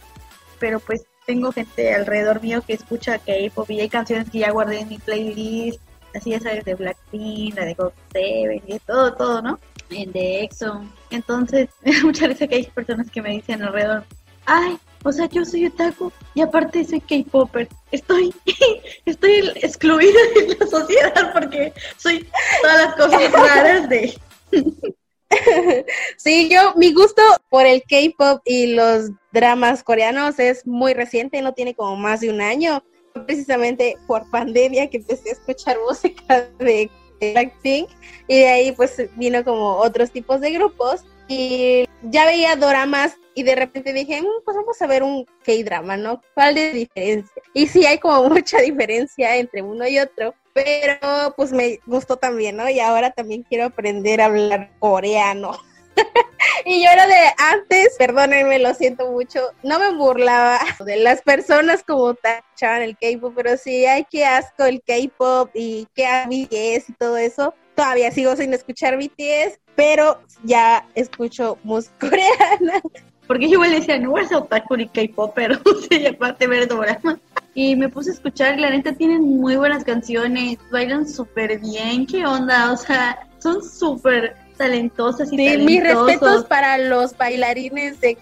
pero 0.60 0.80
pues 0.80 1.06
tengo 1.26 1.52
gente 1.52 1.94
alrededor 1.94 2.42
mío 2.42 2.62
que 2.66 2.74
escucha 2.74 3.20
K-pop 3.20 3.70
y 3.72 3.80
hay 3.82 3.90
canciones 3.90 4.30
que 4.30 4.40
ya 4.40 4.52
guardé 4.52 4.80
en 4.80 4.90
mi 4.90 4.98
playlist, 4.98 5.82
así 6.14 6.32
ya 6.32 6.40
sabes, 6.40 6.66
de 6.66 6.76
Blackpink, 6.76 7.56
la 7.56 7.66
de 7.66 7.74
God 7.74 7.92
Seven, 8.12 8.64
de 8.68 8.80
todo, 8.86 9.14
todo, 9.14 9.42
¿no? 9.42 9.60
De 9.90 10.44
EXO. 10.44 10.84
Entonces, 11.10 11.70
muchas 12.04 12.30
veces 12.30 12.50
que 12.50 12.56
hay 12.56 12.66
personas 12.66 13.10
que 13.10 13.22
me 13.22 13.32
dicen 13.32 13.62
alrededor, 13.62 14.04
ay, 14.46 14.78
o 15.04 15.12
sea, 15.12 15.28
yo 15.30 15.46
soy 15.46 15.68
otaku 15.68 16.12
y 16.34 16.42
aparte 16.42 16.84
soy 16.84 17.02
K-popper. 17.02 17.68
Estoy, 17.92 18.34
estoy 19.06 19.52
excluida 19.56 20.20
de 20.36 20.58
la 20.60 20.68
sociedad 20.68 21.34
porque 21.34 21.74
soy 21.98 22.28
todas 22.62 22.86
las 22.86 22.96
cosas 22.96 23.32
raras 23.32 23.90
de... 23.90 24.18
sí, 26.18 26.50
yo, 26.50 26.74
mi 26.76 26.94
gusto 26.94 27.22
por 27.50 27.66
el 27.66 27.84
K-pop 27.84 28.42
y 28.46 28.68
los 28.68 29.12
dramas 29.32 29.84
coreanos 29.84 30.40
es 30.40 30.66
muy 30.66 30.94
reciente, 30.94 31.42
no 31.42 31.54
tiene 31.54 31.74
como 31.76 31.96
más 31.96 32.22
de 32.22 32.30
un 32.30 32.42
año, 32.42 32.84
precisamente 33.26 33.98
por 34.08 34.30
pandemia 34.30 34.90
que 34.90 34.98
empecé 34.98 35.30
a 35.30 35.34
escuchar 35.34 35.78
música 35.88 36.50
de 36.60 36.90
Blackpink 37.20 37.90
y 38.28 38.40
de 38.40 38.48
ahí 38.48 38.72
pues 38.72 39.02
vino 39.16 39.44
como 39.44 39.78
otros 39.78 40.12
tipos 40.12 40.42
de 40.42 40.52
grupos 40.52 41.04
y 41.28 41.88
ya 42.04 42.26
veía 42.26 42.56
dramas 42.56 43.18
y 43.34 43.44
de 43.44 43.56
repente 43.56 43.94
dije, 43.94 44.22
mm, 44.22 44.44
pues 44.44 44.56
vamos 44.56 44.82
a 44.82 44.88
ver 44.88 45.04
un 45.04 45.26
K-drama, 45.44 45.98
¿no? 45.98 46.22
¿Cuál 46.34 46.56
de 46.56 46.72
diferencia? 46.72 47.42
Y 47.54 47.68
sí 47.68 47.86
hay 47.86 48.00
como 48.00 48.30
mucha 48.30 48.60
diferencia 48.60 49.36
entre 49.38 49.62
uno 49.62 49.88
y 49.88 50.00
otro, 50.00 50.36
pero 50.56 51.34
pues 51.36 51.52
me 51.52 51.82
gustó 51.86 52.16
también, 52.16 52.56
¿no? 52.56 52.70
Y 52.70 52.80
ahora 52.80 53.12
también 53.12 53.44
quiero 53.44 53.66
aprender 53.66 54.22
a 54.22 54.26
hablar 54.28 54.72
coreano. 54.80 55.52
y 56.66 56.82
yo 56.82 56.90
era 56.90 57.06
de 57.08 57.20
antes, 57.38 57.96
perdónenme, 58.00 58.60
lo 58.60 58.74
siento 58.74 59.12
mucho, 59.12 59.42
no 59.64 59.80
me 59.80 59.94
burlaba 59.98 60.60
de 60.86 60.96
las 60.96 61.22
personas 61.22 61.84
como 61.84 62.14
tachaban 62.14 62.84
el 62.84 62.98
K-pop, 62.98 63.34
pero 63.36 63.58
sí, 63.58 63.86
hay 63.86 64.06
que 64.06 64.26
asco 64.26 64.64
el 64.64 64.82
K-pop 64.82 65.50
y 65.54 65.88
que 65.94 66.08
a 66.08 66.26
BTS 66.26 66.90
y 66.90 66.94
todo 66.98 67.18
eso. 67.18 67.54
Todavía 67.76 68.10
sigo 68.12 68.34
sin 68.38 68.54
escuchar 68.54 68.98
BTS, 68.98 69.60
pero 69.76 70.22
ya 70.44 70.88
escucho 70.96 71.58
música 71.64 71.96
coreana. 72.00 72.82
Porque 73.28 73.50
yo 73.50 73.56
igual 73.56 73.72
decía, 73.72 74.00
no 74.00 74.16
ser 74.26 74.38
otaku 74.38 74.78
ni 74.78 74.88
K-pop, 74.88 75.34
pero 75.36 75.60
sí, 75.90 76.08
aparte 76.08 76.48
ver 76.48 76.70
drama 76.70 77.20
y 77.56 77.76
me 77.78 77.90
puse 77.90 78.12
a 78.12 78.14
escuchar 78.14 78.60
y 78.60 78.62
la 78.62 78.70
neta 78.70 78.94
tienen 78.94 79.22
muy 79.24 79.56
buenas 79.56 79.84
canciones, 79.86 80.60
bailan 80.70 81.08
súper 81.08 81.58
bien, 81.60 82.06
¿qué 82.06 82.26
onda? 82.26 82.74
O 82.74 82.78
sea, 82.78 83.28
son 83.40 83.64
súper 83.64 84.36
talentosas 84.58 85.32
y 85.32 85.38
sí, 85.38 85.58
mis 85.60 85.82
respetos 85.82 86.44
para 86.44 86.78
los 86.78 87.18
bailarines 87.18 88.00
de, 88.02 88.18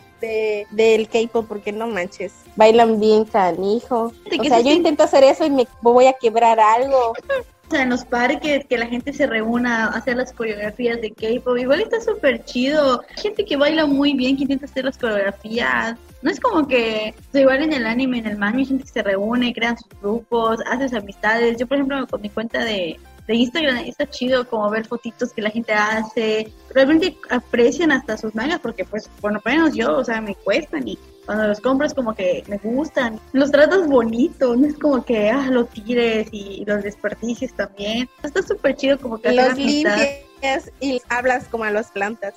del 0.70 1.10
K-pop 1.10 1.48
porque 1.50 1.72
no 1.72 1.88
manches, 1.88 2.32
bailan 2.56 3.00
bien 3.00 3.26
canijo. 3.26 4.14
O 4.40 4.44
sea, 4.44 4.62
yo 4.62 4.72
intento 4.72 5.04
hacer 5.04 5.24
eso 5.24 5.46
y 5.46 5.50
me 5.50 5.68
voy 5.82 6.06
a 6.06 6.14
quebrar 6.14 6.60
algo. 6.60 7.14
Sea, 7.74 7.82
en 7.82 7.90
los 7.90 8.06
parques, 8.06 8.66
que 8.66 8.78
la 8.78 8.86
gente 8.86 9.14
se 9.14 9.26
reúna 9.26 9.86
a 9.86 9.98
hacer 9.98 10.16
las 10.16 10.32
coreografías 10.32 11.02
de 11.02 11.10
K-pop, 11.10 11.58
igual 11.58 11.82
está 11.82 12.00
súper 12.00 12.46
chido. 12.46 13.02
gente 13.18 13.46
que 13.46 13.58
baila 13.58 13.88
muy 13.88 14.14
bien, 14.14 14.38
que 14.38 14.44
intenta 14.44 14.66
hacer 14.66 14.86
las 14.86 14.96
coreografías 14.96 15.98
no 16.22 16.30
es 16.30 16.40
como 16.40 16.68
que 16.68 17.14
igual 17.34 17.64
en 17.64 17.74
el 17.74 17.86
anime, 17.86 18.20
en 18.20 18.28
el 18.28 18.38
manga, 18.38 18.60
hay 18.60 18.66
gente 18.66 18.84
que 18.84 18.90
se 18.92 19.04
reúne, 19.04 19.54
crean 19.54 19.78
sus 19.78 19.90
grupos, 20.00 20.60
haces 20.72 20.94
amistades. 20.94 21.58
Yo, 21.58 21.68
por 21.68 21.78
ejemplo, 21.78 22.08
con 22.08 22.22
mi 22.22 22.30
cuenta 22.30 22.64
de, 22.64 23.00
de 23.28 23.36
Instagram 23.36 23.78
está 23.86 24.10
chido 24.10 24.48
como 24.48 24.70
ver 24.70 24.86
fotitos 24.86 25.32
que 25.32 25.42
la 25.42 25.50
gente 25.50 25.74
hace. 25.74 26.52
Realmente 26.70 27.18
aprecian 27.30 27.92
hasta 27.92 28.18
sus 28.18 28.36
mangas 28.36 28.60
porque, 28.60 28.86
pues, 28.86 29.08
por 29.22 29.34
lo 29.34 29.42
menos 29.46 29.74
yo, 29.74 29.98
o 29.98 30.04
sea, 30.04 30.22
me 30.22 30.36
cuestan 30.36 30.88
y 30.88 30.98
cuando 31.26 31.48
los 31.48 31.62
compras 31.62 31.94
como 31.94 32.14
que 32.14 32.44
me 32.48 32.58
gustan. 32.58 33.20
Los 33.32 33.52
tratas 33.52 33.88
bonito, 33.88 34.56
no 34.56 34.68
es 34.68 34.78
como 34.78 35.04
que 35.06 35.30
ah, 35.30 35.48
lo 35.50 35.66
tires 35.66 36.28
y 36.32 36.66
los 36.66 36.84
desperdicies 36.84 37.54
también. 37.54 38.10
Está 38.22 38.42
súper 38.44 38.76
chido 38.76 39.00
como 39.00 39.20
que 39.20 39.32
los 39.32 39.58
limpias 39.58 40.72
y 40.82 41.02
hablas 41.10 41.48
como 41.48 41.64
a 41.64 41.72
las 41.72 41.92
plantas. 41.92 42.36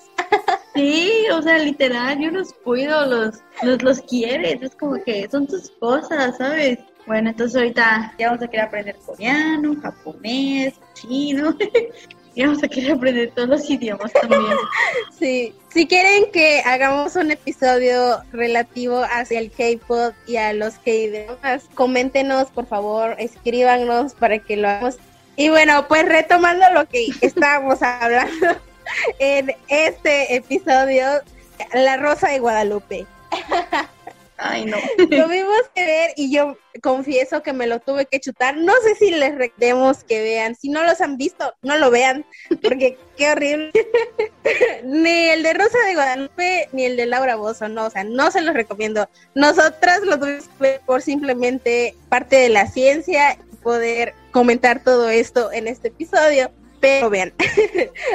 Sí, 0.74 1.10
o 1.32 1.40
sea, 1.40 1.58
literal, 1.58 2.18
yo 2.20 2.30
los 2.30 2.52
cuido, 2.52 3.06
los, 3.06 3.36
los, 3.62 3.82
los 3.82 4.00
quieres, 4.02 4.60
es 4.60 4.76
como 4.76 5.02
que 5.02 5.26
son 5.30 5.46
tus 5.46 5.70
cosas, 5.80 6.36
¿sabes? 6.36 6.78
Bueno, 7.06 7.30
entonces 7.30 7.56
ahorita 7.56 8.14
ya 8.18 8.28
vamos 8.30 8.42
a 8.42 8.48
querer 8.48 8.66
aprender 8.66 8.96
coreano, 9.04 9.76
japonés, 9.80 10.74
chino. 10.94 11.56
y 12.36 12.44
vamos 12.44 12.62
a 12.62 12.68
querer 12.68 12.92
aprender 12.92 13.32
todos 13.34 13.48
los 13.48 13.70
idiomas 13.70 14.12
también. 14.12 14.42
Sí, 15.18 15.54
si 15.72 15.86
quieren 15.86 16.30
que 16.30 16.60
hagamos 16.66 17.16
un 17.16 17.30
episodio 17.30 18.22
relativo 18.32 19.02
hacia 19.10 19.38
el 19.38 19.50
K-pop 19.50 20.14
y 20.26 20.36
a 20.36 20.52
los 20.52 20.74
K-dramas, 20.74 21.64
coméntenos, 21.74 22.48
por 22.50 22.66
favor, 22.66 23.16
escríbanos 23.18 24.12
para 24.12 24.38
que 24.38 24.58
lo 24.58 24.68
hagamos. 24.68 24.98
Y 25.36 25.48
bueno, 25.48 25.88
pues 25.88 26.06
retomando 26.06 26.66
lo 26.74 26.86
que 26.86 27.06
estábamos 27.22 27.82
hablando 27.82 28.58
en 29.18 29.54
este 29.68 30.36
episodio, 30.36 31.06
La 31.72 31.96
Rosa 31.96 32.28
de 32.28 32.38
Guadalupe. 32.40 33.06
Ay, 34.38 34.66
no. 34.66 34.76
Tuvimos 34.96 35.62
que 35.74 35.84
ver 35.84 36.10
y 36.16 36.30
yo 36.30 36.56
confieso 36.82 37.42
que 37.42 37.52
me 37.52 37.66
lo 37.66 37.80
tuve 37.80 38.06
que 38.06 38.20
chutar. 38.20 38.56
No 38.56 38.72
sé 38.82 38.94
si 38.94 39.10
les 39.10 39.34
recordemos 39.34 40.04
que 40.04 40.22
vean. 40.22 40.54
Si 40.54 40.68
no 40.68 40.84
los 40.84 41.00
han 41.00 41.16
visto, 41.16 41.54
no 41.62 41.76
lo 41.78 41.90
vean, 41.90 42.24
porque 42.62 42.98
qué 43.16 43.30
horrible. 43.30 43.72
ni 44.84 45.28
el 45.28 45.42
de 45.42 45.54
Rosa 45.54 45.78
de 45.86 45.94
Guadalupe, 45.94 46.68
ni 46.72 46.84
el 46.84 46.96
de 46.96 47.06
Laura 47.06 47.36
Bozo, 47.36 47.68
no, 47.68 47.86
o 47.86 47.90
sea, 47.90 48.04
no 48.04 48.30
se 48.30 48.42
los 48.42 48.54
recomiendo. 48.54 49.08
Nosotras 49.34 50.02
lo 50.02 50.18
tuvimos 50.18 50.44
que 50.44 50.62
ver 50.62 50.80
por 50.84 51.02
simplemente 51.02 51.94
parte 52.08 52.36
de 52.36 52.48
la 52.48 52.66
ciencia 52.66 53.38
y 53.52 53.56
poder 53.56 54.14
comentar 54.32 54.82
todo 54.82 55.08
esto 55.08 55.50
en 55.52 55.68
este 55.68 55.88
episodio. 55.88 56.50
Pero 56.78 57.08
vean, 57.08 57.32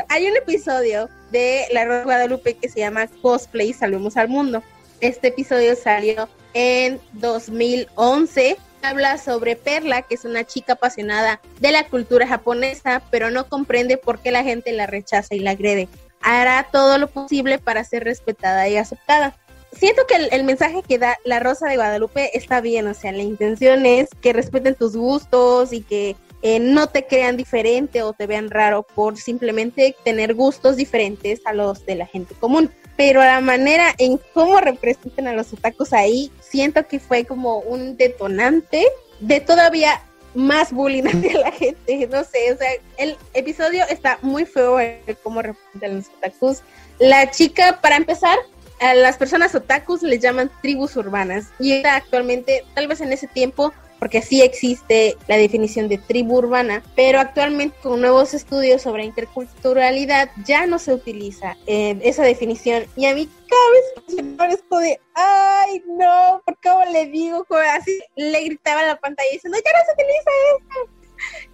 hay 0.08 0.30
un 0.30 0.38
episodio 0.38 1.10
de 1.32 1.66
La 1.72 1.84
Rosa 1.84 1.98
de 2.00 2.06
Guadalupe 2.06 2.54
que 2.54 2.70
se 2.70 2.80
llama 2.80 3.08
Cosplay 3.22 3.74
Salvemos 3.74 4.18
al 4.18 4.28
Mundo 4.28 4.62
este 5.02 5.30
episodio 5.30 5.76
salió 5.76 6.30
en 6.54 7.00
2011. 7.14 8.58
Habla 8.84 9.18
sobre 9.18 9.56
Perla, 9.56 10.04
que 10.04 10.16
es 10.16 10.26
una 10.26 10.44
chica 10.44 10.74
apasionada 10.74 11.42
de 11.60 11.72
la 11.72 11.88
cultura 11.88 12.28
japonesa, 12.28 13.02
pero 13.12 13.30
no 13.30 13.48
comprende 13.48 13.98
por 13.98 14.20
qué 14.20 14.32
la 14.32 14.44
gente 14.44 14.72
la 14.72 14.88
rechaza 14.88 15.36
y 15.36 15.40
la 15.40 15.52
agrede. 15.52 15.88
Hará 16.22 16.68
todo 16.72 16.98
lo 16.98 17.08
posible 17.08 17.60
para 17.60 17.84
ser 17.84 18.04
respetada 18.04 18.68
y 18.70 18.78
aceptada. 18.78 19.36
Siento 19.72 20.04
que 20.08 20.16
el, 20.16 20.44
mensaje 20.44 20.84
que 20.88 20.98
da 20.98 21.18
la 21.24 21.40
Rosa 21.40 21.68
de 21.68 21.76
Guadalupe 21.76 22.38
está 22.38 22.60
bien, 22.60 22.88
o 22.88 22.94
sea, 22.94 23.12
la 23.12 23.24
intención 23.24 23.86
es 23.86 24.10
que 24.22 24.34
respeten 24.34 24.76
tus 24.76 24.98
gustos 24.98 25.72
y 25.72 25.82
que 25.82 26.16
eh, 26.42 26.60
no 26.60 26.88
te 26.88 27.06
crean 27.06 27.38
diferente 27.38 28.02
o 28.02 28.14
te 28.14 28.28
vean 28.28 28.50
raro 28.50 28.84
por 28.84 29.18
simplemente 29.18 29.96
tener 30.04 30.34
gustos 30.34 30.76
diferentes 30.76 31.40
a 31.46 31.54
los 31.54 31.86
de 31.86 31.96
la 31.96 32.06
gente 32.06 32.36
común 32.36 32.70
pero 33.02 33.22
la 33.22 33.42
manera 33.42 33.96
en 33.98 34.20
cómo 34.32 34.62
representan 34.62 35.26
a 35.26 35.34
los 35.34 35.52
otakus 35.52 35.92
ahí, 35.92 36.32
siento 36.40 36.88
que 36.88 37.00
fue 37.00 37.26
como 37.26 37.58
un 37.58 37.98
detonante 37.98 38.86
de 39.20 39.40
todavía 39.40 40.00
más 40.36 40.72
bullying 40.72 41.06
hacia 41.08 41.40
la 41.40 41.52
gente, 41.52 42.08
no 42.12 42.24
sé, 42.24 42.54
o 42.54 42.58
sea, 42.58 42.70
el 43.00 43.18
episodio 43.34 43.86
está 43.90 44.20
muy 44.22 44.46
feo 44.46 44.80
en 44.80 45.00
cómo 45.24 45.42
representan 45.42 45.96
los 45.96 46.10
otakus. 46.10 46.60
La 47.00 47.32
chica, 47.32 47.80
para 47.82 47.96
empezar, 47.96 48.38
a 48.80 48.94
las 48.94 49.18
personas 49.18 49.56
otakus 49.56 50.04
les 50.04 50.20
llaman 50.20 50.52
tribus 50.62 50.96
urbanas 50.96 51.48
y 51.60 51.84
actualmente, 51.84 52.64
tal 52.76 52.88
vez 52.88 53.02
en 53.02 53.14
ese 53.14 53.26
tiempo, 53.26 53.74
porque 54.02 54.24
sí 54.24 54.42
existe 54.42 55.16
la 55.28 55.38
definición 55.38 55.88
de 55.88 56.00
tribu 56.00 56.40
urbana, 56.40 56.82
pero 56.96 57.20
actualmente 57.20 57.78
con 57.84 58.02
nuevos 58.02 58.34
estudios 58.34 58.82
sobre 58.82 59.06
interculturalidad 59.06 60.32
ya 60.44 60.66
no 60.66 60.80
se 60.80 60.96
utiliza 60.96 61.56
eh, 61.68 62.00
esa 62.02 62.24
definición 62.24 62.86
y 62.96 63.06
a 63.06 63.14
mí 63.14 63.30
cada 63.48 64.18
vez 64.18 64.58
me 64.72 64.80
de, 64.80 65.00
ay 65.14 65.84
no, 65.86 66.42
¿por 66.44 66.58
qué 66.58 66.72
le 66.92 67.06
digo? 67.10 67.46
así 67.76 68.02
le 68.16 68.44
gritaba 68.44 68.82
a 68.82 68.88
la 68.88 69.00
pantalla 69.00 69.30
diciendo, 69.32 69.60
ya 69.64 69.72
no 69.72 69.86
se 69.86 69.94
utiliza 69.94 70.32
eso. 70.50 70.90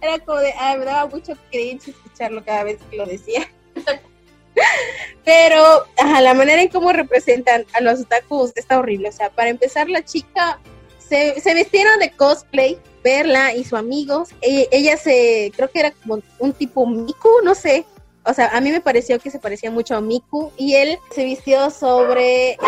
Era 0.00 0.18
como 0.24 0.38
de, 0.38 0.54
ay, 0.58 0.78
me 0.78 0.84
daba 0.86 1.06
mucho 1.06 1.34
cringe 1.50 1.88
escucharlo 1.88 2.42
cada 2.42 2.64
vez 2.64 2.78
que 2.90 2.96
lo 2.96 3.04
decía. 3.04 3.46
Pero, 5.26 5.86
ajá, 5.98 6.22
la 6.22 6.32
manera 6.32 6.62
en 6.62 6.68
cómo 6.68 6.92
representan 6.92 7.66
a 7.74 7.82
los 7.82 8.00
otakus 8.00 8.52
está 8.56 8.78
horrible. 8.78 9.10
O 9.10 9.12
sea, 9.12 9.28
para 9.28 9.50
empezar, 9.50 9.90
la 9.90 10.02
chica 10.02 10.58
se, 11.08 11.40
se 11.40 11.54
vistieron 11.54 11.98
de 11.98 12.10
cosplay, 12.10 12.78
Perla 13.02 13.54
y 13.54 13.64
su 13.64 13.76
amigos. 13.76 14.30
E, 14.42 14.68
ella 14.70 14.96
se, 14.96 15.52
creo 15.56 15.70
que 15.70 15.80
era 15.80 15.90
como 15.92 16.20
un 16.38 16.52
tipo 16.52 16.86
Miku, 16.86 17.28
no 17.44 17.54
sé. 17.54 17.84
O 18.24 18.34
sea, 18.34 18.48
a 18.48 18.60
mí 18.60 18.70
me 18.70 18.80
pareció 18.80 19.18
que 19.18 19.30
se 19.30 19.38
parecía 19.38 19.70
mucho 19.70 19.96
a 19.96 20.00
Miku 20.00 20.52
y 20.56 20.74
él 20.74 20.98
se 21.14 21.24
vistió 21.24 21.70
sobre 21.70 22.50
eh, 22.50 22.58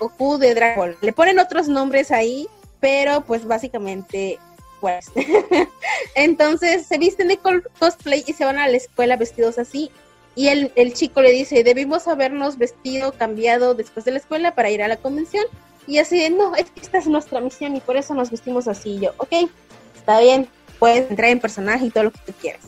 Goku 0.00 0.38
de 0.38 0.54
Dragon 0.54 0.96
Le 1.00 1.12
ponen 1.12 1.38
otros 1.38 1.68
nombres 1.68 2.10
ahí, 2.10 2.48
pero 2.80 3.20
pues 3.20 3.46
básicamente 3.46 4.38
pues. 4.80 5.10
Entonces 6.14 6.86
se 6.86 6.98
visten 6.98 7.28
de 7.28 7.38
cosplay 7.78 8.24
y 8.26 8.32
se 8.32 8.44
van 8.44 8.58
a 8.58 8.68
la 8.68 8.76
escuela 8.76 9.16
vestidos 9.16 9.58
así. 9.58 9.90
Y 10.34 10.48
el, 10.48 10.72
el 10.74 10.94
chico 10.94 11.22
le 11.22 11.30
dice, 11.30 11.62
debimos 11.62 12.08
habernos 12.08 12.58
vestido, 12.58 13.12
cambiado 13.12 13.74
después 13.74 14.04
de 14.04 14.10
la 14.10 14.18
escuela 14.18 14.54
para 14.54 14.70
ir 14.70 14.82
a 14.82 14.88
la 14.88 14.96
convención. 14.96 15.44
Y 15.86 15.98
así 15.98 16.18
de, 16.18 16.30
no, 16.30 16.54
esta 16.56 16.98
es 16.98 17.06
nuestra 17.06 17.40
misión 17.40 17.76
y 17.76 17.80
por 17.80 17.96
eso 17.96 18.14
nos 18.14 18.30
vestimos 18.30 18.68
así. 18.68 18.96
Y 18.96 19.00
yo, 19.00 19.10
ok, 19.18 19.32
está 19.94 20.20
bien, 20.20 20.48
puedes 20.78 21.10
entrar 21.10 21.30
en 21.30 21.40
personaje 21.40 21.86
y 21.86 21.90
todo 21.90 22.04
lo 22.04 22.12
que 22.12 22.20
tú 22.26 22.32
quieras. 22.40 22.62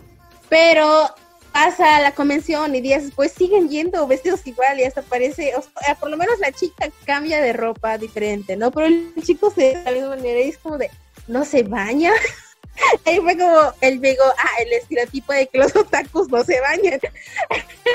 Pero 0.48 1.10
pasa 1.52 2.00
la 2.00 2.12
convención 2.12 2.74
y 2.74 2.82
días 2.82 3.04
después 3.04 3.32
siguen 3.32 3.70
yendo 3.70 4.06
vestidos 4.06 4.46
igual 4.46 4.78
y 4.78 4.84
hasta 4.84 5.00
parece, 5.00 5.54
o 5.56 5.62
sea, 5.62 5.94
por 5.94 6.10
lo 6.10 6.18
menos 6.18 6.38
la 6.38 6.52
chica 6.52 6.90
cambia 7.06 7.40
de 7.40 7.54
ropa 7.54 7.96
diferente, 7.96 8.56
¿no? 8.56 8.70
Pero 8.70 8.86
el 8.86 9.14
chico 9.24 9.50
se 9.50 9.74
de 9.74 9.82
la 9.82 9.92
misma 9.92 10.08
manera 10.10 10.40
y 10.40 10.50
es 10.50 10.58
como 10.58 10.76
de, 10.76 10.90
no 11.26 11.46
se 11.46 11.62
baña. 11.62 12.12
Ahí 13.06 13.20
fue 13.20 13.38
como 13.38 13.72
el 13.80 14.02
digo, 14.02 14.22
ah, 14.36 14.62
el 14.62 14.72
estereotipo 14.74 15.32
de 15.32 15.46
que 15.46 15.56
los 15.56 15.74
otakus 15.74 16.28
no 16.28 16.44
se 16.44 16.60
bañan. 16.60 17.00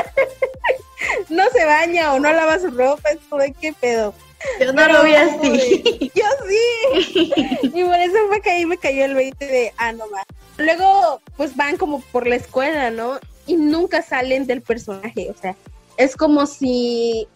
no 1.30 1.44
se 1.52 1.66
baña 1.66 2.14
o 2.14 2.20
no 2.20 2.34
lava 2.34 2.58
su 2.58 2.72
ropa, 2.72 3.10
es 3.10 3.20
como 3.30 3.44
de 3.44 3.54
qué 3.54 3.74
pedo. 3.74 4.16
Yo 4.62 4.74
no 4.74 4.88
lo 4.88 5.04
vi 5.04 5.16
así. 5.16 6.12
Yo 6.14 6.24
sí. 6.48 7.34
y 7.64 7.84
por 7.84 7.96
eso 7.96 8.16
fue 8.28 8.42
que 8.42 8.52
ahí 8.52 8.66
me 8.66 8.78
cayó 8.78 9.06
el 9.06 9.16
20 9.16 9.46
de, 9.46 9.74
ah, 9.78 9.92
no 9.92 10.06
más. 10.08 10.24
Luego, 10.58 11.20
pues 11.36 11.56
van 11.56 11.78
como 11.78 12.02
por 12.12 12.28
la 12.28 12.36
escuela, 12.36 12.92
¿no? 12.92 13.20
Y 13.48 13.56
nunca 13.56 14.04
salen 14.04 14.46
del 14.46 14.62
personaje. 14.62 15.32
O 15.32 15.40
sea, 15.40 15.56
es 15.98 16.16
como 16.16 16.46
si 16.46 17.28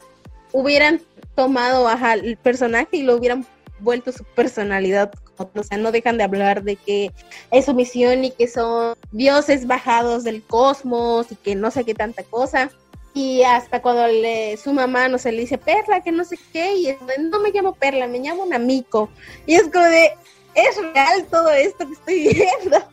hubieran 0.52 1.02
tomado 1.36 1.88
ajá, 1.88 2.14
el 2.14 2.38
personaje 2.38 2.98
y 2.98 3.04
lo 3.04 3.16
hubieran 3.16 3.46
vuelto 3.80 4.12
su 4.12 4.24
personalidad. 4.24 5.12
O 5.38 5.64
sea, 5.64 5.78
no 5.78 5.92
dejan 5.92 6.18
de 6.18 6.24
hablar 6.24 6.64
de 6.64 6.76
que 6.76 7.12
es 7.52 7.66
su 7.66 7.74
misión 7.74 8.24
y 8.24 8.32
que 8.32 8.48
son 8.48 8.96
dioses 9.12 9.68
bajados 9.68 10.24
del 10.24 10.44
cosmos 10.44 11.32
y 11.32 11.36
que 11.36 11.56
no 11.56 11.72
sé 11.72 11.84
qué 11.84 11.94
tanta 11.94 12.24
cosa. 12.24 12.70
Y 13.16 13.44
hasta 13.44 13.82
cuando 13.82 14.06
le, 14.08 14.58
su 14.58 14.74
mamá, 14.74 15.08
no 15.08 15.18
sé, 15.18 15.32
le 15.32 15.40
dice 15.40 15.58
Perla, 15.58 16.02
que 16.02 16.12
no 16.12 16.26
sé 16.26 16.38
qué, 16.52 16.76
y 16.76 16.98
no 17.18 17.40
me 17.40 17.52
llamo 17.52 17.74
Perla, 17.74 18.08
me 18.08 18.20
llamo 18.20 18.46
Namiko. 18.46 19.10
Y 19.46 19.56
es 19.56 19.64
como 19.72 19.86
de, 19.86 20.12
es 20.54 20.76
real 20.76 21.26
todo 21.32 21.50
esto 21.50 21.88
que 21.88 21.94
estoy 21.94 22.34
viendo. 22.34 22.86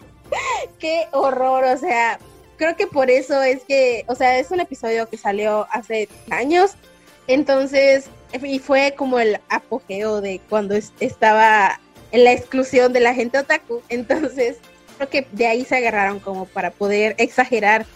qué 0.79 1.09
horror, 1.11 1.65
o 1.65 1.77
sea, 1.77 2.21
creo 2.57 2.77
que 2.77 2.87
por 2.87 3.11
eso 3.11 3.43
es 3.43 3.65
que, 3.65 4.05
o 4.07 4.15
sea, 4.15 4.39
es 4.39 4.53
un 4.53 4.61
episodio 4.61 5.09
que 5.09 5.17
salió 5.17 5.67
hace 5.73 6.09
años, 6.31 6.77
entonces, 7.27 8.07
y 8.41 8.61
fue 8.61 8.95
como 8.97 9.19
el 9.19 9.41
apogeo 9.49 10.21
de 10.21 10.41
cuando 10.49 10.77
estaba 11.01 11.81
en 12.13 12.23
la 12.23 12.33
exclusión 12.33 12.93
de 12.93 13.01
la 13.01 13.13
gente 13.13 13.41
otaku, 13.41 13.83
entonces 13.89 14.59
creo 14.97 15.09
que 15.09 15.27
de 15.33 15.49
ahí 15.49 15.65
se 15.65 15.79
agarraron 15.79 16.21
como 16.21 16.47
para 16.47 16.71
poder 16.71 17.17
exagerar 17.19 17.87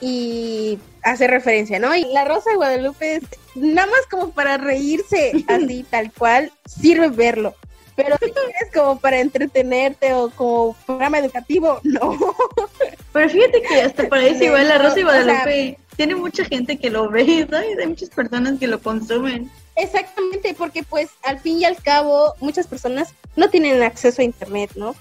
y 0.00 0.78
hace 1.02 1.26
referencia, 1.26 1.78
¿no? 1.78 1.94
Y 1.94 2.04
la 2.12 2.24
Rosa 2.24 2.50
de 2.50 2.56
Guadalupe 2.56 3.16
es 3.16 3.22
nada 3.54 3.86
más 3.86 4.06
como 4.10 4.30
para 4.30 4.56
reírse 4.58 5.32
así, 5.48 5.84
tal 5.88 6.12
cual, 6.12 6.52
sirve 6.66 7.08
verlo. 7.08 7.54
Pero 7.94 8.16
si 8.22 8.30
quieres 8.30 8.70
como 8.74 9.00
para 9.00 9.20
entretenerte 9.20 10.12
o 10.12 10.28
como 10.30 10.76
programa 10.84 11.18
educativo, 11.18 11.80
no. 11.82 12.18
Pero 13.12 13.30
fíjate 13.30 13.62
que 13.62 13.80
hasta 13.80 14.08
parece 14.08 14.44
igual 14.44 14.68
la 14.68 14.76
Rosa 14.76 14.96
de 14.96 15.02
Guadalupe. 15.04 15.78
tiene 15.96 16.14
mucha 16.14 16.44
gente 16.44 16.78
que 16.78 16.90
lo 16.90 17.08
ve, 17.08 17.46
¿no? 17.50 17.56
hay 17.56 17.86
muchas 17.86 18.10
personas 18.10 18.58
que 18.58 18.66
lo 18.66 18.80
consumen. 18.80 19.50
Exactamente, 19.76 20.54
porque 20.56 20.82
pues 20.82 21.10
al 21.22 21.38
fin 21.38 21.60
y 21.60 21.64
al 21.64 21.76
cabo 21.76 22.34
muchas 22.40 22.66
personas 22.66 23.14
no 23.36 23.48
tienen 23.48 23.82
acceso 23.82 24.22
a 24.22 24.24
internet, 24.24 24.70
¿no? 24.74 24.94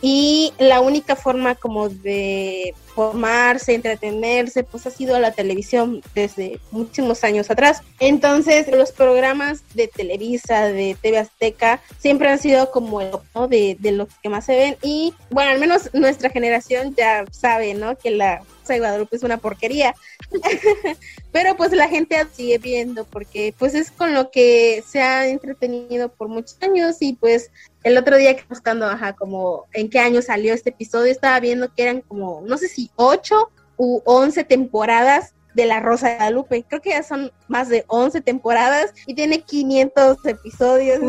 Y 0.00 0.52
la 0.58 0.80
única 0.80 1.16
forma 1.16 1.54
como 1.54 1.88
de 1.88 2.74
formarse, 2.98 3.74
entretenerse, 3.74 4.64
pues 4.64 4.84
ha 4.88 4.90
sido 4.90 5.20
la 5.20 5.30
televisión 5.30 6.02
desde 6.16 6.58
muchísimos 6.72 7.22
años 7.22 7.48
atrás. 7.48 7.80
Entonces, 8.00 8.66
los 8.72 8.90
programas 8.90 9.62
de 9.74 9.86
Televisa, 9.86 10.64
de 10.64 10.96
TV 11.00 11.18
Azteca, 11.18 11.80
siempre 12.00 12.28
han 12.28 12.40
sido 12.40 12.72
como 12.72 13.00
el 13.00 13.12
¿no? 13.36 13.46
de, 13.46 13.76
de 13.78 13.92
lo 13.92 14.08
que 14.20 14.28
más 14.28 14.46
se 14.46 14.56
ven. 14.56 14.76
Y 14.82 15.14
bueno, 15.30 15.52
al 15.52 15.60
menos 15.60 15.90
nuestra 15.92 16.30
generación 16.30 16.96
ya 16.96 17.24
sabe, 17.30 17.72
¿no? 17.74 17.96
Que 17.96 18.10
la 18.10 18.42
de 18.74 18.80
Guadalupe 18.80 19.16
es 19.16 19.22
una 19.22 19.38
porquería. 19.38 19.94
Pero 21.32 21.56
pues 21.56 21.72
la 21.72 21.88
gente 21.88 22.16
sigue 22.32 22.58
viendo 22.58 23.04
porque 23.04 23.54
pues 23.58 23.74
es 23.74 23.90
con 23.90 24.14
lo 24.14 24.30
que 24.30 24.82
se 24.86 25.00
ha 25.00 25.26
entretenido 25.26 26.08
por 26.08 26.28
muchos 26.28 26.56
años 26.62 26.96
y 27.00 27.14
pues 27.14 27.50
el 27.84 27.96
otro 27.96 28.16
día 28.16 28.36
que 28.36 28.44
buscando, 28.48 28.86
ajá, 28.86 29.14
como 29.14 29.66
en 29.72 29.88
qué 29.88 30.00
año 30.00 30.20
salió 30.20 30.52
este 30.52 30.70
episodio, 30.70 31.12
estaba 31.12 31.38
viendo 31.40 31.72
que 31.72 31.82
eran 31.82 32.00
como, 32.00 32.42
no 32.46 32.58
sé 32.58 32.68
si 32.68 32.87
ocho 32.96 33.50
u 33.76 34.02
once 34.04 34.44
temporadas 34.44 35.34
de 35.58 35.66
La 35.66 35.80
Rosa 35.80 36.08
de 36.08 36.14
Guadalupe. 36.16 36.64
Creo 36.68 36.80
que 36.80 36.90
ya 36.90 37.02
son 37.02 37.32
más 37.48 37.68
de 37.68 37.84
11 37.88 38.20
temporadas 38.20 38.94
y 39.06 39.14
tiene 39.14 39.40
500 39.40 40.24
episodios. 40.24 41.00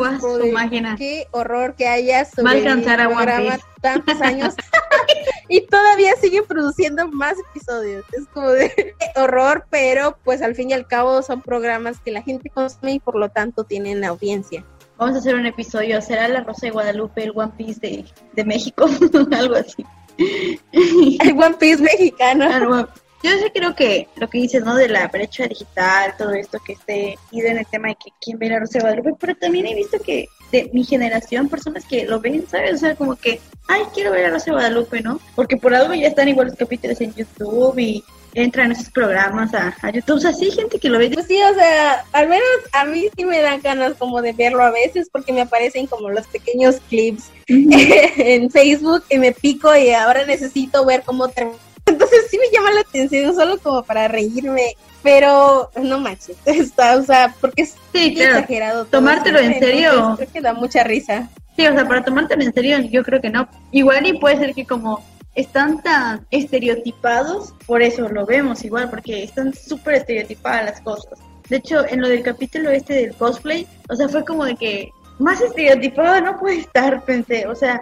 imagina. 0.44 0.96
Qué 0.98 1.28
horror 1.32 1.76
que 1.76 1.88
haya 1.88 2.26
sobre 2.26 2.68
a 2.68 3.60
tantos 3.80 4.22
años 4.22 4.56
y 5.50 5.62
todavía 5.68 6.16
siguen 6.16 6.46
produciendo 6.48 7.08
más 7.10 7.36
episodios. 7.52 8.04
Es 8.14 8.28
como 8.34 8.50
de 8.50 8.96
horror, 9.16 9.66
pero 9.70 10.18
pues 10.24 10.42
al 10.42 10.56
fin 10.56 10.72
y 10.72 10.74
al 10.74 10.88
cabo 10.88 11.22
son 11.22 11.44
programas 11.44 12.00
que 12.00 12.12
la 12.12 12.24
gente 12.24 12.50
consume 12.50 12.94
y 12.94 13.00
por 13.00 13.16
lo 13.16 13.30
tanto 13.30 13.66
tienen 13.66 14.04
audiencia. 14.04 14.66
Vamos 14.98 15.16
a 15.16 15.20
hacer 15.20 15.36
un 15.36 15.46
episodio, 15.46 16.02
será 16.02 16.28
La 16.28 16.42
Rosa 16.42 16.66
de 16.66 16.72
Guadalupe, 16.72 17.24
el 17.24 17.34
One 17.34 17.54
Piece 17.56 17.80
de, 17.80 18.06
de 18.34 18.44
México, 18.44 18.90
algo 19.32 19.56
así. 19.56 19.86
El 20.72 21.32
One 21.32 21.56
Piece 21.60 21.82
mexicano. 21.82 22.88
Yo 23.22 23.32
sí 23.32 23.50
creo 23.54 23.76
que 23.76 24.08
lo 24.16 24.30
que 24.30 24.38
dices, 24.38 24.64
¿no? 24.64 24.76
De 24.76 24.88
la 24.88 25.08
brecha 25.08 25.46
digital, 25.46 26.14
todo 26.18 26.32
esto 26.32 26.58
que 26.66 26.74
esté 26.74 27.18
ido 27.32 27.50
en 27.50 27.58
el 27.58 27.66
tema 27.66 27.90
de 27.90 27.96
que 27.96 28.12
quién 28.22 28.40
ve 28.40 28.50
la 28.50 28.60
Rosa 28.60 28.80
de 28.80 28.82
Guadalupe, 28.82 29.14
pero 29.20 29.36
también 29.36 29.68
he 29.68 29.76
visto 29.76 30.00
que 30.00 30.28
de 30.52 30.70
mi 30.74 30.84
generación, 30.84 31.50
personas 31.50 31.86
que 31.86 32.06
lo 32.06 32.20
ven, 32.22 32.46
¿sabes? 32.48 32.76
O 32.76 32.78
sea, 32.78 32.96
como 32.96 33.16
que, 33.16 33.42
ay, 33.68 33.84
quiero 33.94 34.12
ver 34.12 34.26
a 34.26 34.30
Rosa 34.30 34.46
de 34.46 34.52
Guadalupe, 34.52 35.02
¿no? 35.02 35.20
Porque 35.36 35.58
por 35.58 35.76
algo 35.76 35.94
ya 35.94 36.08
están 36.08 36.30
igual 36.30 36.48
los 36.48 36.56
capítulos 36.56 37.02
en 37.02 37.14
YouTube 37.14 37.78
y 37.78 38.04
entran 38.34 38.72
esos 38.72 38.90
programas 38.90 39.54
a, 39.54 39.74
YouTube. 39.92 40.18
O 40.18 40.20
sea, 40.20 40.34
sí, 40.34 40.52
gente 40.52 40.80
que 40.80 40.90
lo 40.90 41.00
ve. 41.00 41.10
Pues 41.12 41.28
sí, 41.28 41.40
o 41.42 41.54
sea, 41.54 42.06
al 42.14 42.28
menos 42.28 42.48
a 42.74 42.86
mí 42.86 43.08
sí 43.16 43.26
me 43.26 43.42
dan 43.42 43.62
ganas 43.62 43.94
como 43.96 44.22
de 44.22 44.34
verlo 44.34 44.64
a 44.64 44.72
veces 44.72 45.10
porque 45.12 45.34
me 45.34 45.42
aparecen 45.42 45.88
como 45.88 46.10
los 46.10 46.28
pequeños 46.28 46.78
clips 46.90 47.30
en 47.48 48.50
Facebook 48.50 49.04
y 49.10 49.18
me 49.18 49.32
pico 49.32 49.76
y 49.76 49.92
ahora 49.92 50.26
necesito 50.26 50.86
ver 50.86 51.04
cómo 51.06 51.28
termina 51.30 51.58
entonces 51.90 52.28
sí 52.30 52.38
me 52.38 52.50
llama 52.52 52.72
la 52.72 52.82
atención, 52.82 53.36
solo 53.36 53.58
como 53.58 53.84
para 53.84 54.08
reírme, 54.08 54.76
pero 55.04 55.70
no 55.82 56.00
manches, 56.00 56.38
está, 56.46 56.98
o 56.98 57.04
sea, 57.04 57.34
porque 57.40 57.64
es 57.64 57.76
exagerado. 57.94 58.86
Tomártelo 58.86 59.40
en 59.40 59.60
serio. 59.60 60.16
Creo 60.18 60.32
que 60.32 60.42
da 60.42 60.54
mucha 60.54 60.84
risa. 60.84 61.30
Sí, 61.56 61.66
o 61.66 61.74
sea, 61.74 61.88
para 61.88 62.04
tomártelo 62.04 62.44
en 62.44 62.54
serio, 62.54 62.80
yo 62.80 63.04
creo 63.04 63.22
que 63.22 63.30
no. 63.30 63.50
Igual 63.72 64.08
y 64.08 64.18
puede 64.18 64.38
ser 64.38 64.54
que 64.54 64.66
como 64.66 65.04
están 65.40 65.82
tan 65.82 66.26
estereotipados, 66.32 67.54
por 67.66 67.82
eso 67.82 68.08
lo 68.10 68.26
vemos 68.26 68.64
igual, 68.64 68.90
porque 68.90 69.24
están 69.24 69.54
súper 69.54 69.96
estereotipadas 69.96 70.66
las 70.66 70.82
cosas. 70.82 71.20
De 71.50 71.58
hecho, 71.58 71.88
en 71.88 72.02
lo 72.02 72.10
del 72.10 72.24
capítulo 72.24 72.70
este 72.70 72.94
del 72.94 73.16
cosplay, 73.16 73.68
o 73.90 73.96
sea, 73.96 74.08
fue 74.08 74.24
como 74.24 74.46
de 74.46 74.56
que 74.56 74.92
más 75.18 75.42
estereotipado 75.42 76.22
no 76.22 76.40
puede 76.40 76.60
estar, 76.60 77.04
pensé, 77.04 77.48
o 77.48 77.56
sea, 77.56 77.82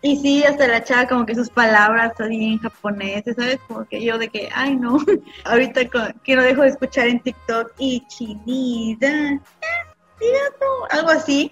y 0.00 0.16
sí, 0.16 0.44
hasta 0.44 0.68
la 0.68 0.84
chava 0.84 1.08
como 1.08 1.26
que 1.26 1.34
sus 1.34 1.50
palabras 1.50 2.12
así 2.20 2.52
en 2.52 2.58
japonés, 2.58 3.24
¿sabes? 3.36 3.58
Como 3.66 3.84
que 3.86 4.04
yo 4.04 4.16
de 4.16 4.28
que, 4.28 4.48
ay 4.54 4.76
no, 4.76 4.98
ahorita 5.44 5.86
que 6.22 6.36
no 6.36 6.42
dejo 6.42 6.62
de 6.62 6.68
escuchar 6.68 7.08
en 7.08 7.20
TikTok, 7.20 7.72
y 7.78 8.06
chinida, 8.06 9.40
algo 10.90 11.10
así. 11.10 11.50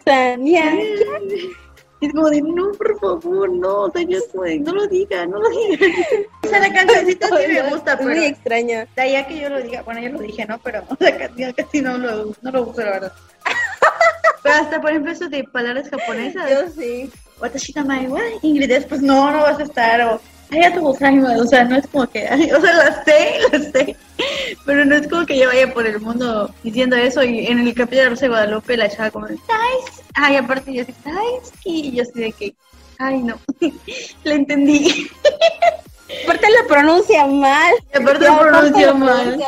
Es 2.00 2.12
como 2.12 2.28
de, 2.28 2.42
no, 2.42 2.72
por 2.72 2.98
favor, 3.00 3.50
no, 3.50 3.82
o 3.84 3.90
sea, 3.90 4.02
yo 4.02 4.18
no 4.60 4.72
lo 4.74 4.86
diga, 4.86 5.26
no 5.26 5.40
lo 5.40 5.48
diga. 5.48 5.86
O 6.44 6.48
sea, 6.48 6.60
la 6.60 6.72
cancioncita 6.72 7.26
sí 7.26 7.52
me 7.52 7.70
gusta, 7.70 7.98
pero... 7.98 8.10
Muy 8.10 8.24
extraña. 8.26 8.86
De 8.94 9.02
allá 9.02 9.26
que 9.26 9.40
yo 9.40 9.48
lo 9.48 9.60
diga, 9.60 9.82
bueno, 9.82 10.00
yo 10.00 10.10
lo 10.10 10.20
dije, 10.20 10.46
¿no? 10.46 10.58
Pero 10.58 10.84
o 10.88 10.96
sea, 10.96 11.52
casi 11.54 11.80
no 11.80 11.98
lo, 11.98 12.32
no 12.40 12.50
lo 12.52 12.62
uso, 12.62 12.82
la 12.82 12.90
verdad. 12.90 13.12
Pero 14.42 14.54
hasta, 14.54 14.80
por 14.80 14.90
ejemplo, 14.90 15.10
eso 15.10 15.28
de 15.28 15.42
palabras 15.42 15.88
japonesas. 15.90 16.48
Yo 16.48 16.70
sí. 16.70 17.10
Watashi 17.40 17.72
tamae 17.72 18.06
wa 18.06 18.20
inglés, 18.42 18.86
pues 18.88 19.02
no, 19.02 19.32
no 19.32 19.42
vas 19.42 19.58
a 19.58 19.64
estar, 19.64 20.00
o 20.02 20.20
tu 20.74 20.86
o 20.86 20.94
sea, 20.94 21.10
no 21.64 21.76
es 21.76 21.86
como 21.86 22.06
que, 22.06 22.24
o 22.24 22.60
sea, 22.60 22.72
las 22.72 23.04
sé, 23.04 23.38
las 23.52 23.72
sé, 23.72 23.96
pero 24.64 24.84
no 24.84 24.96
es 24.96 25.08
como 25.08 25.26
que 25.26 25.38
yo 25.38 25.48
vaya 25.48 25.72
por 25.72 25.86
el 25.86 26.00
mundo 26.00 26.54
diciendo 26.62 26.96
eso 26.96 27.22
y 27.22 27.46
en 27.46 27.58
el 27.58 27.74
capítulo 27.74 28.02
de 28.02 28.10
Rosa 28.10 28.22
de 28.22 28.28
Guadalupe 28.28 28.76
la 28.76 28.86
echaba 28.86 29.10
como, 29.10 29.26
ay, 30.14 30.36
aparte 30.36 30.72
yo 30.72 30.82
así, 30.82 30.92
y 31.64 31.92
yo 31.92 32.02
así 32.02 32.20
de 32.20 32.32
que, 32.32 32.54
ay, 32.98 33.22
no, 33.22 33.38
le 34.24 34.34
entendí. 34.34 35.08
Aparte 36.22 36.46
la 36.50 36.68
pronuncia 36.68 37.26
mal. 37.26 37.74
Aparte 37.92 38.24
la 38.24 38.38
pronuncia 38.38 38.94
mal. 38.94 39.42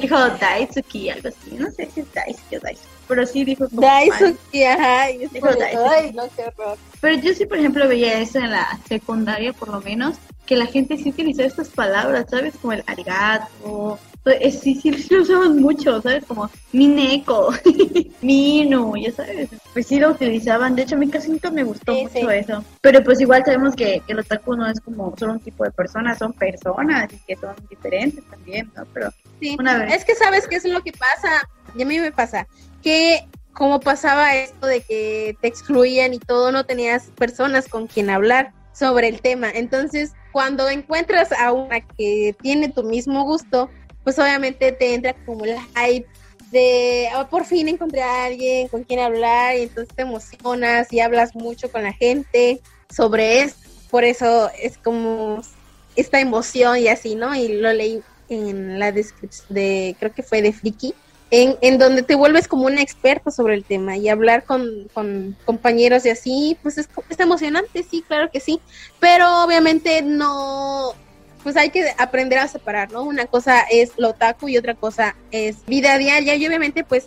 Dijo 0.00 0.16
Daisuki, 0.16 1.10
algo 1.10 1.28
así. 1.28 1.54
No 1.56 1.70
sé 1.70 1.88
si 1.94 2.00
es 2.00 2.12
Daisuki 2.12 2.56
o 2.56 2.60
Daisuki. 2.60 2.88
Pero 3.06 3.26
sí 3.26 3.44
dijo 3.44 3.68
como 3.68 3.82
Daisuki, 3.82 4.64
ajá. 4.64 5.06
Dijo 5.06 5.48
Ay, 5.88 6.12
no, 6.12 6.24
qué 6.34 6.42
horror. 6.42 6.78
Pero 7.00 7.16
yo 7.16 7.34
sí, 7.34 7.46
por 7.46 7.58
ejemplo, 7.58 7.88
veía 7.88 8.20
eso 8.20 8.38
en 8.38 8.50
la 8.50 8.78
secundaria, 8.88 9.52
por 9.52 9.68
lo 9.68 9.80
menos, 9.80 10.16
que 10.50 10.56
la 10.56 10.66
gente 10.66 10.96
sí 10.96 11.10
utilizaba 11.10 11.46
estas 11.46 11.68
palabras, 11.68 12.26
¿sabes? 12.28 12.56
Como 12.60 12.72
el 12.72 12.82
arigato. 12.88 14.00
Pues, 14.24 14.58
sí, 14.58 14.74
sí, 14.74 14.90
lo 15.08 15.22
usaban 15.22 15.60
mucho, 15.62 16.02
¿sabes? 16.02 16.24
Como 16.24 16.50
mineko, 16.72 17.54
minu, 18.20 18.96
ya 18.96 19.12
sabes. 19.12 19.48
Pues 19.72 19.86
sí 19.86 20.00
lo 20.00 20.10
utilizaban. 20.10 20.74
De 20.74 20.82
hecho, 20.82 20.96
a 20.96 20.98
mí 20.98 21.08
casi 21.08 21.30
nunca 21.30 21.52
me 21.52 21.62
gustó 21.62 21.94
mucho 21.94 22.28
eso. 22.28 22.64
Pero 22.80 23.00
pues 23.04 23.20
igual 23.20 23.44
sabemos 23.44 23.76
que, 23.76 24.02
que 24.04 24.12
el 24.12 24.18
otaku 24.18 24.56
no 24.56 24.66
es 24.66 24.80
como 24.80 25.14
solo 25.16 25.34
un 25.34 25.38
tipo 25.38 25.62
de 25.62 25.70
personas, 25.70 26.18
son 26.18 26.32
personas 26.32 27.12
y 27.12 27.18
que 27.18 27.36
son 27.36 27.54
diferentes 27.70 28.24
también, 28.24 28.72
¿no? 28.76 28.84
Pero 28.92 29.12
sí. 29.38 29.54
una 29.56 29.78
vez. 29.78 29.94
Es 29.94 30.04
que 30.04 30.16
sabes 30.16 30.48
qué 30.48 30.56
es 30.56 30.64
lo 30.64 30.82
que 30.82 30.90
pasa. 30.90 31.48
Y 31.76 31.82
a 31.82 31.86
mí 31.86 32.00
me 32.00 32.10
pasa 32.10 32.48
que 32.82 33.24
como 33.52 33.78
pasaba 33.78 34.34
esto 34.34 34.66
de 34.66 34.80
que 34.80 35.36
te 35.40 35.46
excluían 35.46 36.12
y 36.12 36.18
todo, 36.18 36.50
no 36.50 36.66
tenías 36.66 37.04
personas 37.16 37.68
con 37.68 37.86
quien 37.86 38.10
hablar 38.10 38.52
sobre 38.72 39.06
el 39.06 39.20
tema. 39.20 39.48
Entonces, 39.48 40.12
cuando 40.32 40.68
encuentras 40.68 41.32
a 41.32 41.52
una 41.52 41.80
que 41.80 42.34
tiene 42.40 42.68
tu 42.68 42.82
mismo 42.82 43.24
gusto, 43.24 43.68
pues 44.04 44.18
obviamente 44.18 44.72
te 44.72 44.94
entra 44.94 45.14
como 45.26 45.44
el 45.44 45.56
hype 45.76 46.06
de 46.50 47.08
oh, 47.16 47.28
por 47.28 47.44
fin 47.44 47.68
encontré 47.68 48.02
a 48.02 48.24
alguien 48.24 48.68
con 48.68 48.82
quien 48.82 49.00
hablar 49.00 49.56
y 49.56 49.62
entonces 49.62 49.94
te 49.94 50.02
emocionas 50.02 50.92
y 50.92 51.00
hablas 51.00 51.34
mucho 51.34 51.70
con 51.70 51.84
la 51.84 51.92
gente 51.92 52.60
sobre 52.88 53.42
esto. 53.42 53.68
Por 53.90 54.04
eso 54.04 54.50
es 54.60 54.78
como 54.78 55.42
esta 55.96 56.20
emoción 56.20 56.78
y 56.78 56.88
así, 56.88 57.14
¿no? 57.14 57.34
Y 57.34 57.48
lo 57.48 57.72
leí 57.72 58.02
en 58.28 58.78
la 58.78 58.92
descripción 58.92 59.46
de, 59.50 59.96
creo 59.98 60.12
que 60.12 60.22
fue 60.22 60.42
de 60.42 60.52
Friki, 60.52 60.94
en, 61.30 61.56
en, 61.60 61.78
donde 61.78 62.02
te 62.02 62.14
vuelves 62.14 62.48
como 62.48 62.66
un 62.66 62.78
experto 62.78 63.30
sobre 63.30 63.54
el 63.54 63.64
tema 63.64 63.96
y 63.96 64.08
hablar 64.08 64.44
con, 64.44 64.88
con 64.92 65.36
compañeros 65.44 66.04
y 66.06 66.10
así, 66.10 66.58
pues 66.62 66.78
es, 66.78 66.88
es, 67.08 67.20
emocionante, 67.20 67.84
sí, 67.88 68.04
claro 68.06 68.30
que 68.30 68.40
sí, 68.40 68.60
pero 68.98 69.44
obviamente 69.44 70.02
no, 70.02 70.92
pues 71.42 71.56
hay 71.56 71.70
que 71.70 71.86
aprender 71.98 72.38
a 72.38 72.48
separar, 72.48 72.90
¿no? 72.90 73.02
Una 73.02 73.26
cosa 73.26 73.60
es 73.70 73.92
lo 73.96 74.10
otaku 74.10 74.48
y 74.48 74.58
otra 74.58 74.74
cosa 74.74 75.14
es 75.30 75.64
vida 75.66 75.96
diaria 75.98 76.34
y 76.34 76.46
obviamente 76.46 76.84
pues 76.84 77.06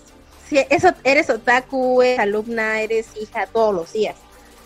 si 0.49 0.59
eso, 0.69 0.93
eres 1.03 1.29
otaku, 1.29 2.01
eres 2.01 2.19
alumna, 2.19 2.81
eres 2.81 3.07
hija 3.21 3.47
todos 3.47 3.73
los 3.73 3.93
días. 3.93 4.15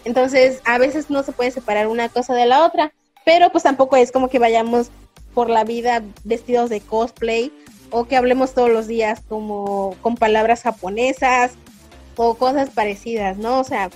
Entonces 0.06 0.62
a 0.66 0.78
veces 0.78 1.10
no 1.10 1.24
se 1.24 1.32
puede 1.32 1.52
separar 1.52 1.88
una 1.88 2.10
cosa 2.10 2.34
de 2.34 2.46
la 2.46 2.66
otra, 2.66 2.94
pero 3.26 3.50
pues 3.52 3.64
tampoco 3.64 3.96
es 3.96 4.12
como 4.12 4.30
que 4.30 4.40
vayamos 4.40 4.90
por 5.34 5.50
la 5.50 5.64
vida 5.64 6.02
vestidos 6.24 6.70
de 6.70 6.82
cosplay 6.82 7.52
o 7.90 8.06
que 8.06 8.18
hablemos 8.18 8.54
todos 8.54 8.70
los 8.70 8.88
días 8.88 9.22
como 9.28 9.96
con 10.02 10.16
palabras 10.16 10.64
japonesas 10.64 11.52
o 12.16 12.36
cosas 12.36 12.70
parecidas, 12.70 13.38
¿no? 13.38 13.60
O 13.60 13.64
sea, 13.64 13.90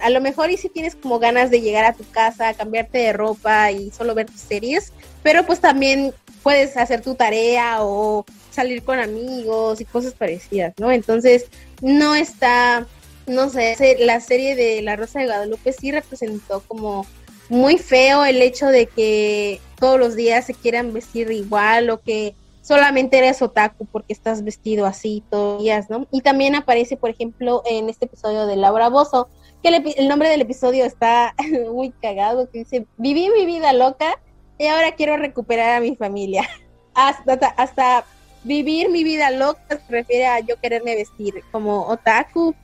a 0.00 0.10
lo 0.10 0.20
mejor 0.20 0.50
y 0.50 0.56
si 0.56 0.68
tienes 0.68 0.94
como 0.94 1.18
ganas 1.18 1.50
de 1.50 1.60
llegar 1.60 1.84
a 1.84 1.92
tu 1.92 2.04
casa, 2.10 2.54
cambiarte 2.54 2.98
de 2.98 3.12
ropa 3.12 3.70
y 3.72 3.90
solo 3.90 4.14
ver 4.14 4.26
tus 4.26 4.40
series, 4.40 4.92
pero 5.22 5.44
pues 5.46 5.60
también 5.60 6.12
puedes 6.42 6.76
hacer 6.76 7.02
tu 7.02 7.14
tarea 7.14 7.78
o 7.80 8.24
salir 8.50 8.82
con 8.82 8.98
amigos 8.98 9.80
y 9.80 9.84
cosas 9.84 10.14
parecidas, 10.14 10.74
¿no? 10.78 10.90
Entonces, 10.90 11.46
no 11.80 12.14
está, 12.14 12.86
no 13.26 13.48
sé, 13.50 13.96
la 14.00 14.20
serie 14.20 14.56
de 14.56 14.82
La 14.82 14.96
Rosa 14.96 15.20
de 15.20 15.26
Guadalupe 15.26 15.72
sí 15.72 15.92
representó 15.92 16.62
como 16.66 17.06
muy 17.48 17.78
feo 17.78 18.24
el 18.24 18.42
hecho 18.42 18.66
de 18.66 18.86
que 18.86 19.60
todos 19.78 19.98
los 19.98 20.16
días 20.16 20.46
se 20.46 20.54
quieran 20.54 20.92
vestir 20.92 21.30
igual 21.30 21.90
o 21.90 22.00
que 22.00 22.34
solamente 22.68 23.16
eres 23.16 23.40
otaku 23.40 23.86
porque 23.86 24.12
estás 24.12 24.44
vestido 24.44 24.84
así 24.84 25.24
todos 25.30 25.62
días, 25.62 25.88
¿no? 25.88 26.06
Y 26.10 26.20
también 26.20 26.54
aparece, 26.54 26.98
por 26.98 27.08
ejemplo, 27.08 27.62
en 27.64 27.88
este 27.88 28.04
episodio 28.04 28.46
de 28.46 28.56
Laura 28.56 28.90
Bozo, 28.90 29.30
que 29.62 29.70
el, 29.96 30.06
nombre 30.06 30.28
del 30.28 30.42
episodio 30.42 30.84
está 30.84 31.34
muy 31.72 31.92
cagado, 31.92 32.50
que 32.50 32.58
dice, 32.58 32.86
viví 32.98 33.30
mi 33.30 33.46
vida 33.46 33.72
loca 33.72 34.20
y 34.58 34.66
ahora 34.66 34.92
quiero 34.92 35.16
recuperar 35.16 35.78
a 35.78 35.80
mi 35.80 35.96
familia. 35.96 36.46
Hasta 36.94 38.04
vivir 38.44 38.90
mi 38.90 39.02
vida 39.02 39.30
loca 39.30 39.62
se 39.68 39.90
refiere 39.90 40.26
a 40.26 40.40
yo 40.40 40.60
quererme 40.60 40.94
vestir 40.94 41.42
como 41.50 41.86
otaku 41.86 42.54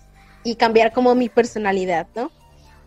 y 0.42 0.56
cambiar 0.56 0.92
como 0.92 1.14
mi 1.14 1.30
personalidad, 1.30 2.08
¿no? 2.14 2.30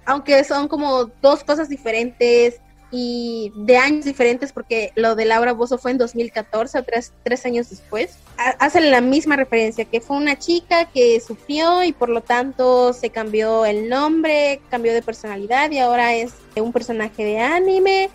Aunque 0.05 0.43
son 0.43 0.68
como 0.68 1.05
dos 1.24 1.43
cosas 1.43 1.68
diferentes, 1.68 2.61
y 2.92 3.52
de 3.56 3.78
años 3.78 4.06
diferentes, 4.06 4.54
porque 4.54 4.92
lo 4.96 5.16
de 5.16 5.26
Laura 5.26 5.54
Bozo 5.54 5.78
fue 5.78 5.92
en 5.92 5.98
2014, 5.98 6.80
o 6.80 6.84
tres, 6.84 7.14
tres 7.24 7.46
años 7.46 7.70
después, 7.70 8.18
hacen 8.38 8.92
la 8.92 9.02
misma 9.02 9.36
referencia, 9.36 9.86
que 9.86 10.00
fue 10.00 10.18
una 10.18 10.38
chica 10.38 10.86
que 10.86 11.20
sufrió 11.20 11.84
y 11.84 11.92
por 11.92 12.10
lo 12.10 12.22
tanto 12.22 12.94
se 12.94 13.10
cambió 13.10 13.66
el 13.66 13.90
nombre, 13.90 14.62
cambió 14.70 14.94
de 14.94 15.02
personalidad 15.02 15.72
y 15.72 15.80
ahora 15.80 16.16
es 16.16 16.34
un 16.56 16.72
personaje 16.72 17.24
de 17.24 17.40
anime 17.40 18.10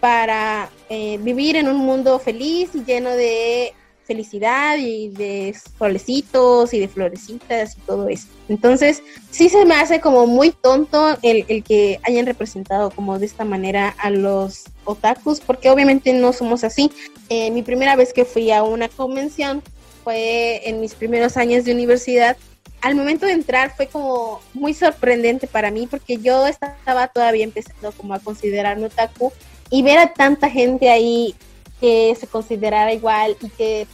para 0.00 0.70
eh, 0.88 1.18
vivir 1.22 1.56
en 1.56 1.68
un 1.68 1.78
mundo 1.78 2.18
feliz 2.18 2.70
y 2.74 2.84
lleno 2.84 3.10
de 3.10 3.74
felicidad 4.06 4.76
y 4.78 5.08
de 5.08 5.54
solecitos 5.78 6.72
y 6.72 6.80
de 6.80 6.88
florecitas 6.88 7.76
y 7.76 7.80
todo 7.80 8.08
eso. 8.08 8.28
Entonces, 8.48 9.02
sí 9.30 9.48
se 9.48 9.64
me 9.64 9.74
hace 9.74 10.00
como 10.00 10.26
muy 10.26 10.52
tonto 10.52 11.18
el, 11.22 11.44
el, 11.48 11.62
que 11.62 11.98
hayan 12.04 12.26
representado 12.26 12.90
como 12.90 13.18
de 13.18 13.26
esta 13.26 13.44
manera 13.44 13.94
a 13.98 14.10
los 14.10 14.64
otakus, 14.84 15.40
porque 15.40 15.70
obviamente 15.70 16.12
no 16.12 16.32
somos 16.32 16.64
así. 16.64 16.90
Eh, 17.28 17.50
mi 17.50 17.62
primera 17.62 17.96
vez 17.96 18.12
que 18.12 18.24
fui 18.24 18.50
a 18.52 18.62
una 18.62 18.88
convención 18.88 19.62
fue 20.04 20.68
en 20.68 20.80
mis 20.80 20.94
primeros 20.94 21.36
años 21.36 21.64
de 21.64 21.72
universidad. 21.72 22.36
Al 22.80 22.94
momento 22.94 23.26
de 23.26 23.32
entrar 23.32 23.74
fue 23.74 23.88
como 23.88 24.40
muy 24.54 24.72
sorprendente 24.72 25.48
para 25.48 25.72
mí 25.72 25.88
porque 25.88 26.18
yo 26.18 26.46
estaba 26.46 27.08
todavía 27.08 27.42
empezando 27.42 27.90
como 27.92 28.14
a 28.14 28.20
considerarme 28.20 28.86
otaku 28.86 29.32
y 29.70 29.82
ver 29.82 29.98
a 29.98 30.12
tanta 30.12 30.48
gente 30.48 30.88
ahí 30.88 31.34
que 31.80 32.16
se 32.18 32.26
considerara 32.26 32.92
igual 32.92 33.36
y 33.42 33.48
que 33.50 33.86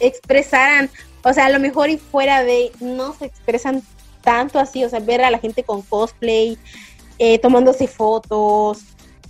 expresaran, 0.00 0.90
o 1.22 1.32
sea, 1.32 1.46
a 1.46 1.50
lo 1.50 1.60
mejor 1.60 1.90
y 1.90 1.98
fuera 1.98 2.44
de, 2.44 2.72
no 2.80 3.14
se 3.14 3.26
expresan 3.26 3.82
tanto 4.22 4.58
así, 4.58 4.84
o 4.84 4.88
sea, 4.88 5.00
ver 5.00 5.22
a 5.22 5.30
la 5.30 5.38
gente 5.38 5.62
con 5.62 5.82
cosplay, 5.82 6.58
eh, 7.18 7.38
tomándose 7.38 7.86
fotos, 7.86 8.82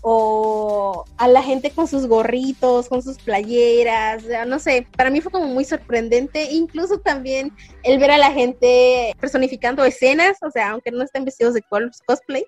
o 0.07 1.07
a 1.17 1.29
la 1.29 1.43
gente 1.43 1.71
con 1.71 1.89
sus 1.89 2.07
gorritos, 2.07 2.91
con 2.91 3.03
sus 3.03 3.17
playeras, 3.17 4.23
no 4.47 4.59
sé, 4.59 4.87
para 4.99 5.09
mí 5.09 5.23
fue 5.23 5.33
como 5.33 5.47
muy 5.47 5.65
sorprendente, 5.65 6.45
incluso 6.51 6.99
también 6.99 7.53
el 7.85 7.99
ver 7.99 8.11
a 8.11 8.19
la 8.19 8.31
gente 8.31 9.15
personificando 9.19 9.83
escenas, 9.83 10.37
o 10.43 10.51
sea, 10.51 10.73
aunque 10.73 10.91
no 10.91 11.03
estén 11.03 11.25
vestidos 11.25 11.55
de 11.55 11.65
cosplay, 12.07 12.45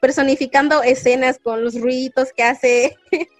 personificando 0.00 0.82
escenas 0.82 1.38
con 1.42 1.64
los 1.64 1.80
ruiditos 1.80 2.28
que 2.36 2.42
hace 2.42 2.94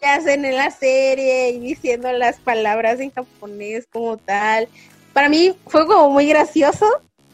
que 0.00 0.06
hacen 0.06 0.44
en 0.44 0.56
la 0.56 0.70
serie 0.70 1.50
y 1.50 1.60
diciendo 1.60 2.10
las 2.12 2.36
palabras 2.38 3.00
en 3.00 3.10
japonés 3.10 3.86
como 3.92 4.16
tal. 4.16 4.68
Para 5.12 5.28
mí 5.28 5.54
fue 5.66 5.86
como 5.86 6.10
muy 6.10 6.26
gracioso, 6.26 6.86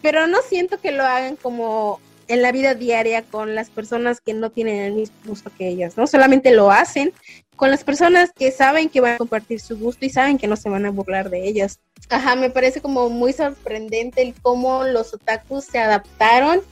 pero 0.02 0.26
no 0.26 0.38
siento 0.42 0.80
que 0.80 0.92
lo 0.92 1.04
hagan 1.04 1.36
como 1.36 2.00
en 2.28 2.42
la 2.42 2.52
vida 2.52 2.74
diaria 2.74 3.22
con 3.22 3.54
las 3.54 3.70
personas 3.70 4.20
que 4.20 4.34
no 4.34 4.50
tienen 4.50 4.80
el 4.80 4.92
mismo 4.94 5.16
gusto 5.26 5.50
que 5.56 5.68
ellas, 5.68 5.96
¿no? 5.96 6.06
Solamente 6.06 6.52
lo 6.52 6.70
hacen 6.70 7.12
con 7.56 7.70
las 7.70 7.84
personas 7.84 8.32
que 8.32 8.50
saben 8.50 8.88
que 8.88 9.00
van 9.00 9.14
a 9.14 9.18
compartir 9.18 9.60
su 9.60 9.78
gusto 9.78 10.04
y 10.04 10.10
saben 10.10 10.38
que 10.38 10.48
no 10.48 10.56
se 10.56 10.68
van 10.68 10.86
a 10.86 10.90
burlar 10.90 11.30
de 11.30 11.46
ellas. 11.46 11.78
Ajá, 12.08 12.34
me 12.34 12.50
parece 12.50 12.80
como 12.80 13.08
muy 13.08 13.32
sorprendente 13.32 14.22
el 14.22 14.34
cómo 14.42 14.84
los 14.84 15.14
otakus 15.14 15.64
se 15.64 15.78
adaptaron 15.78 16.62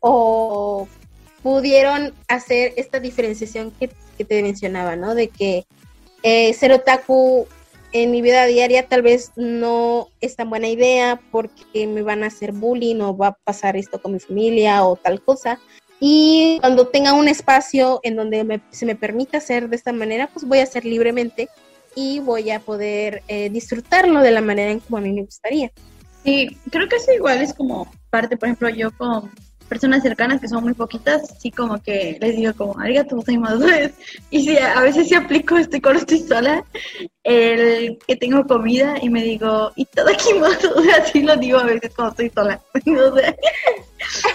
o 0.00 0.86
pudieron 1.42 2.12
hacer 2.28 2.74
esta 2.76 3.00
diferenciación 3.00 3.70
que, 3.70 3.90
te 4.24 4.42
mencionaba, 4.42 4.96
¿no? 4.96 5.14
De 5.14 5.28
que 5.28 5.66
eh, 6.22 6.52
ser 6.54 6.72
otaku 6.72 7.46
en 7.92 8.10
mi 8.10 8.20
vida 8.20 8.44
diaria 8.46 8.86
tal 8.86 9.02
vez 9.02 9.32
no 9.36 10.08
es 10.20 10.36
tan 10.36 10.50
buena 10.50 10.68
idea 10.68 11.20
porque 11.30 11.86
me 11.86 12.02
van 12.02 12.24
a 12.24 12.26
hacer 12.26 12.52
bullying 12.52 13.00
o 13.00 13.16
va 13.16 13.28
a 13.28 13.38
pasar 13.44 13.76
esto 13.76 14.00
con 14.02 14.12
mi 14.12 14.20
familia 14.20 14.84
o 14.84 14.96
tal 14.96 15.22
cosa. 15.22 15.58
Y 15.98 16.58
cuando 16.60 16.88
tenga 16.88 17.14
un 17.14 17.28
espacio 17.28 18.00
en 18.02 18.16
donde 18.16 18.60
se 18.70 18.84
me 18.84 18.96
permita 18.96 19.38
hacer 19.38 19.68
de 19.68 19.76
esta 19.76 19.92
manera, 19.92 20.28
pues 20.32 20.46
voy 20.46 20.58
a 20.58 20.64
hacer 20.64 20.84
libremente 20.84 21.48
y 21.94 22.20
voy 22.20 22.50
a 22.50 22.60
poder 22.60 23.22
eh, 23.28 23.48
disfrutarlo 23.48 24.20
de 24.20 24.30
la 24.30 24.42
manera 24.42 24.70
en 24.70 24.80
como 24.80 24.98
a 24.98 25.00
mí 25.00 25.12
me 25.12 25.22
gustaría. 25.22 25.72
Sí, 26.22 26.58
creo 26.70 26.88
que 26.88 26.96
eso 26.96 27.12
igual 27.12 27.40
es 27.40 27.54
como 27.54 27.90
parte, 28.10 28.36
por 28.36 28.48
ejemplo, 28.48 28.68
yo 28.68 28.90
con 28.96 29.30
personas 29.66 30.02
cercanas 30.02 30.40
que 30.40 30.48
son 30.48 30.64
muy 30.64 30.74
poquitas, 30.74 31.22
sí 31.38 31.50
como 31.50 31.82
que 31.82 32.18
les 32.20 32.36
digo 32.36 32.52
como, 32.54 32.78
arigato 32.78 33.16
gozaimasu, 33.16 33.66
y 34.30 34.44
sí, 34.44 34.58
a 34.58 34.80
veces 34.80 35.08
sí 35.08 35.14
aplico, 35.14 35.56
estoy 35.56 35.80
cuando 35.80 36.00
estoy 36.00 36.20
sola, 36.20 36.64
el 37.24 37.98
que 38.06 38.16
tengo 38.16 38.46
comida 38.46 38.94
y 39.02 39.10
me 39.10 39.22
digo, 39.22 39.72
y 39.74 39.84
todo 39.86 40.08
aquí 40.08 40.32
o 40.32 40.82
sea, 40.82 40.96
así 41.02 41.22
lo 41.22 41.36
digo 41.36 41.58
a 41.58 41.64
veces 41.64 41.92
cuando 41.94 42.10
estoy 42.12 42.30
sola, 42.30 42.60
no 42.86 43.16
sé, 43.16 43.36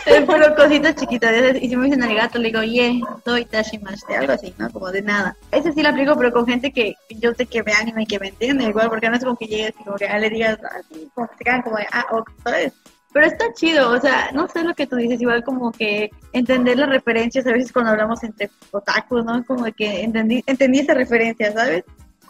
pero 0.06 0.56
cositas 0.56 0.96
chiquitas, 0.96 1.56
y 1.62 1.70
si 1.70 1.76
me 1.76 1.86
dicen 1.86 2.04
arigato, 2.04 2.38
le 2.40 2.50
digo, 2.50 2.64
yeah, 2.64 2.94
soy 3.24 3.46
tashimashite, 3.46 4.18
algo 4.18 4.34
así, 4.34 4.54
¿no? 4.58 4.70
Como 4.72 4.92
de 4.92 5.02
nada. 5.02 5.38
Ese 5.52 5.72
sí 5.72 5.82
lo 5.82 5.90
aplico, 5.90 6.16
pero 6.18 6.32
con 6.32 6.46
gente 6.46 6.72
que 6.72 6.96
yo 7.10 7.34
sé 7.34 7.46
que 7.46 7.64
me 7.64 7.72
anima 7.74 8.02
y 8.02 8.06
que 8.06 8.20
me 8.20 8.30
entiende, 8.30 8.66
igual, 8.66 8.90
porque 8.90 9.10
no 9.10 9.16
es 9.16 9.24
como 9.24 9.38
que 9.38 9.48
llegues 9.48 9.74
y 9.80 9.84
como 9.84 9.98
que 9.98 10.08
le 10.08 10.30
digas, 10.30 10.60
así, 10.80 11.10
como 11.14 11.28
que 11.28 11.38
se 11.38 11.44
quedan 11.44 11.62
como 11.62 11.78
de, 11.78 11.88
ah, 11.92 12.06
ok, 12.12 12.32
¿sabes? 12.44 12.74
Pero 13.14 13.26
está 13.26 13.54
chido, 13.54 13.92
o 13.92 14.00
sea, 14.00 14.32
no 14.34 14.48
sé 14.48 14.64
lo 14.64 14.74
que 14.74 14.88
tú 14.88 14.96
dices, 14.96 15.22
igual 15.22 15.44
como 15.44 15.72
que 15.72 16.10
entender 16.32 16.78
las 16.78 16.90
referencias 16.90 17.46
a 17.46 17.52
veces 17.52 17.74
cuando 17.74 17.92
hablamos 17.92 18.24
entre 18.24 18.50
otakus, 18.72 19.26
¿no? 19.26 19.44
Como 19.46 19.66
que 19.66 20.02
entendí, 20.02 20.42
entendí 20.48 20.80
esa 20.80 20.94
referencia, 20.94 21.52
¿sabes? 21.52 21.84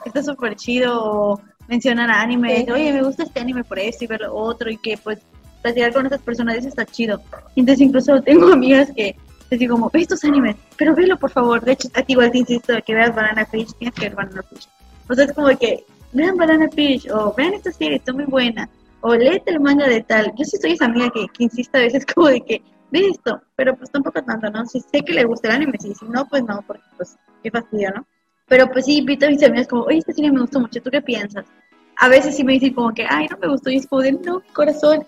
Está 0.05 0.23
súper 0.23 0.55
chido 0.55 1.39
mencionar 1.67 2.09
anime, 2.09 2.65
oye, 2.73 2.91
me 2.91 3.03
gusta 3.03 3.23
este 3.23 3.39
anime 3.39 3.63
por 3.63 3.77
esto 3.77 4.03
y 4.03 4.07
ver 4.07 4.21
lo 4.21 4.35
otro 4.35 4.71
y 4.71 4.77
que 4.77 4.97
pues 4.97 5.19
platicar 5.61 5.93
con 5.93 6.07
otras 6.07 6.21
personas, 6.21 6.57
eso 6.57 6.69
está 6.69 6.85
chido. 6.85 7.21
Entonces 7.55 7.81
incluso 7.81 8.19
tengo 8.21 8.47
amigas 8.53 8.91
que 8.95 9.15
les 9.51 9.59
digo 9.59 9.75
como, 9.75 9.91
ve 9.91 10.01
estos 10.01 10.23
animes, 10.23 10.55
pero 10.77 10.95
velo 10.95 11.17
por 11.17 11.29
favor. 11.29 11.63
De 11.63 11.73
hecho, 11.73 11.89
a 11.93 12.01
ti 12.01 12.13
igual 12.13 12.31
te 12.31 12.39
insisto 12.39 12.73
que 12.85 12.95
veas 12.95 13.13
Banana 13.13 13.45
Fish, 13.45 13.71
tienes 13.77 13.93
que 13.93 14.09
ver 14.09 14.15
Banana 14.15 14.41
Fish. 14.43 14.67
O 15.07 15.13
sea, 15.13 15.25
es 15.25 15.33
como 15.33 15.47
que 15.59 15.85
vean 16.11 16.35
Banana 16.37 16.67
Fish 16.69 17.07
o 17.11 17.33
vean 17.35 17.53
esta 17.53 17.71
serie, 17.71 17.97
está 17.97 18.13
muy 18.13 18.25
buena 18.25 18.67
o 19.01 19.15
léete 19.15 19.51
el 19.51 19.59
manga 19.59 19.87
de 19.87 20.01
tal. 20.01 20.33
Yo 20.37 20.45
sí 20.45 20.57
soy 20.57 20.71
esa 20.71 20.85
amiga 20.85 21.09
que, 21.09 21.27
que 21.27 21.43
insiste 21.43 21.77
a 21.77 21.81
veces 21.81 22.05
como 22.15 22.27
de 22.27 22.41
que 22.41 22.61
ve 22.91 23.07
esto, 23.07 23.41
pero 23.55 23.75
pues 23.75 23.91
tampoco 23.91 24.21
tanto, 24.21 24.49
¿no? 24.49 24.65
Si 24.65 24.79
sé 24.79 25.01
que 25.01 25.13
le 25.13 25.23
gusta 25.23 25.47
el 25.47 25.55
anime, 25.55 25.77
sí, 25.79 25.93
si 25.95 26.05
no, 26.05 26.25
pues 26.27 26.43
no, 26.43 26.61
porque 26.67 26.83
pues 26.97 27.17
qué 27.41 27.49
fastidio, 27.49 27.91
¿no? 27.95 28.05
Pero 28.47 28.69
pues 28.69 28.85
sí, 28.85 28.97
invito 28.97 29.25
a 29.25 29.29
mis 29.29 29.43
amigas 29.43 29.67
como, 29.67 29.83
oye, 29.83 29.99
este 29.99 30.13
cine 30.13 30.31
me 30.31 30.41
gustó 30.41 30.59
mucho, 30.59 30.81
¿tú 30.81 30.89
qué 30.91 31.01
piensas? 31.01 31.45
A 31.97 32.09
veces 32.09 32.35
sí 32.35 32.43
me 32.43 32.53
dicen 32.53 32.73
como 32.73 32.93
que, 32.93 33.05
ay, 33.09 33.27
no 33.29 33.37
me 33.37 33.47
gustó, 33.47 33.69
y 33.69 33.77
es 33.77 33.87
como 33.87 34.01
de, 34.01 34.11
no, 34.11 34.41
corazón. 34.53 35.05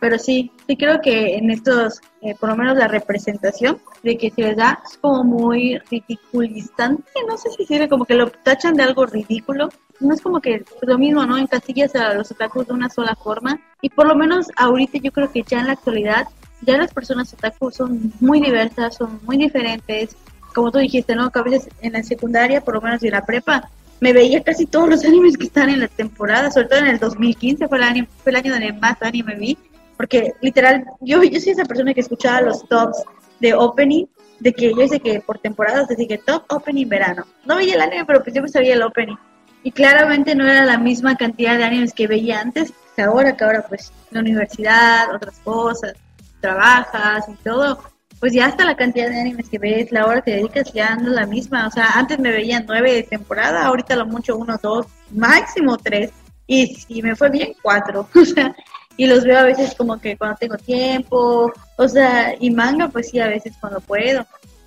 Pero 0.00 0.18
sí, 0.18 0.52
sí 0.66 0.76
creo 0.76 1.00
que 1.00 1.36
en 1.36 1.50
estos, 1.50 2.00
eh, 2.20 2.34
por 2.38 2.50
lo 2.50 2.56
menos 2.56 2.76
la 2.76 2.86
representación, 2.86 3.80
de 4.02 4.16
que 4.18 4.30
se 4.30 4.42
les 4.42 4.56
da 4.56 4.80
es 4.84 4.98
como 4.98 5.24
muy 5.24 5.78
ridiculizante, 5.90 7.10
no 7.26 7.36
sé 7.38 7.50
si 7.50 7.64
sirve 7.64 7.88
como 7.88 8.04
que 8.04 8.14
lo 8.14 8.30
tachan 8.30 8.74
de 8.74 8.82
algo 8.82 9.06
ridículo, 9.06 9.70
no 10.00 10.14
es 10.14 10.20
como 10.20 10.40
que 10.40 10.64
lo 10.82 10.98
mismo, 10.98 11.24
¿no? 11.24 11.38
En 11.38 11.46
Castillas 11.46 11.94
a 11.94 12.14
los 12.14 12.30
otakus 12.30 12.66
de 12.66 12.72
una 12.72 12.90
sola 12.90 13.14
forma. 13.14 13.60
Y 13.80 13.90
por 13.90 14.06
lo 14.06 14.14
menos 14.14 14.48
ahorita 14.56 14.98
yo 14.98 15.12
creo 15.12 15.30
que 15.30 15.42
ya 15.42 15.60
en 15.60 15.66
la 15.66 15.72
actualidad, 15.72 16.28
ya 16.62 16.76
las 16.78 16.92
personas 16.92 17.32
otakus 17.32 17.76
son 17.76 18.12
muy 18.20 18.40
diversas, 18.40 18.96
son 18.96 19.20
muy 19.24 19.36
diferentes. 19.36 20.16
Como 20.54 20.70
tú 20.70 20.78
dijiste, 20.78 21.14
¿no? 21.14 21.30
Que 21.30 21.38
a 21.38 21.42
veces 21.42 21.68
en 21.80 21.92
la 21.92 22.02
secundaria, 22.02 22.60
por 22.60 22.74
lo 22.74 22.80
menos 22.80 23.02
en 23.02 23.12
la 23.12 23.24
prepa, 23.24 23.68
me 24.00 24.12
veía 24.12 24.42
casi 24.42 24.66
todos 24.66 24.88
los 24.88 25.04
animes 25.06 25.36
que 25.36 25.46
están 25.46 25.68
en 25.70 25.80
la 25.80 25.88
temporada, 25.88 26.50
sobre 26.50 26.68
todo 26.68 26.78
en 26.80 26.88
el 26.88 26.98
2015 26.98 27.68
fue 27.68 27.78
el, 27.78 27.84
año, 27.84 28.06
fue 28.22 28.30
el 28.30 28.36
año 28.36 28.52
donde 28.52 28.72
más 28.72 29.00
anime 29.02 29.34
vi, 29.36 29.58
porque 29.96 30.34
literal, 30.40 30.84
yo, 31.00 31.22
yo 31.22 31.40
soy 31.40 31.52
esa 31.52 31.64
persona 31.64 31.94
que 31.94 32.00
escuchaba 32.00 32.40
los 32.40 32.68
tops 32.68 33.02
de 33.40 33.54
opening, 33.54 34.06
de 34.40 34.52
que 34.52 34.74
yo 34.74 34.82
hice 34.82 35.00
que 35.00 35.20
por 35.20 35.38
temporadas, 35.38 35.88
decía 35.88 36.08
que 36.08 36.18
top 36.18 36.44
opening 36.48 36.88
verano. 36.88 37.24
No 37.46 37.56
veía 37.56 37.74
el 37.74 37.80
anime, 37.80 38.04
pero 38.04 38.22
pues 38.22 38.34
yo 38.34 38.46
sabía 38.48 38.74
el 38.74 38.82
opening. 38.82 39.16
Y 39.64 39.72
claramente 39.72 40.36
no 40.36 40.46
era 40.46 40.64
la 40.64 40.78
misma 40.78 41.16
cantidad 41.16 41.58
de 41.58 41.64
animes 41.64 41.92
que 41.92 42.06
veía 42.06 42.40
antes 42.40 42.72
que 42.94 43.02
ahora, 43.02 43.36
que 43.36 43.44
ahora 43.44 43.64
pues 43.68 43.92
la 44.10 44.20
universidad, 44.20 45.12
otras 45.12 45.38
cosas, 45.40 45.94
trabajas 46.40 47.24
y 47.28 47.34
todo, 47.42 47.80
pues 48.20 48.32
ya 48.32 48.46
hasta 48.46 48.64
la 48.64 48.76
cantidad 48.76 49.08
de 49.08 49.20
animes 49.20 49.48
que 49.48 49.58
ves, 49.58 49.90
la 49.90 50.06
hora 50.06 50.22
que 50.22 50.36
dedicas 50.36 50.72
ya 50.72 50.94
no 50.96 51.08
es 51.08 51.14
la 51.14 51.26
misma. 51.26 51.66
O 51.66 51.70
sea, 51.70 51.90
antes 51.94 52.18
me 52.18 52.30
veían 52.30 52.64
nueve 52.66 52.92
de 52.92 53.02
temporada, 53.02 53.66
ahorita 53.66 53.96
lo 53.96 54.06
mucho 54.06 54.36
uno, 54.36 54.58
dos, 54.62 54.86
máximo 55.10 55.76
tres. 55.76 56.12
Y 56.46 56.74
si 56.74 57.02
me 57.02 57.16
fue 57.16 57.30
bien, 57.30 57.54
cuatro. 57.62 58.08
O 58.14 58.24
sea, 58.24 58.54
y 58.96 59.06
los 59.06 59.24
veo 59.24 59.38
a 59.38 59.44
veces 59.44 59.74
como 59.74 59.98
que 60.00 60.16
cuando 60.16 60.36
tengo 60.36 60.56
tiempo, 60.56 61.52
o 61.76 61.88
sea, 61.88 62.34
y 62.38 62.50
manga 62.50 62.88
pues 62.88 63.10
sí 63.10 63.18
a 63.18 63.26
veces 63.26 63.54
cuando 63.60 63.80
puedo, 63.80 64.24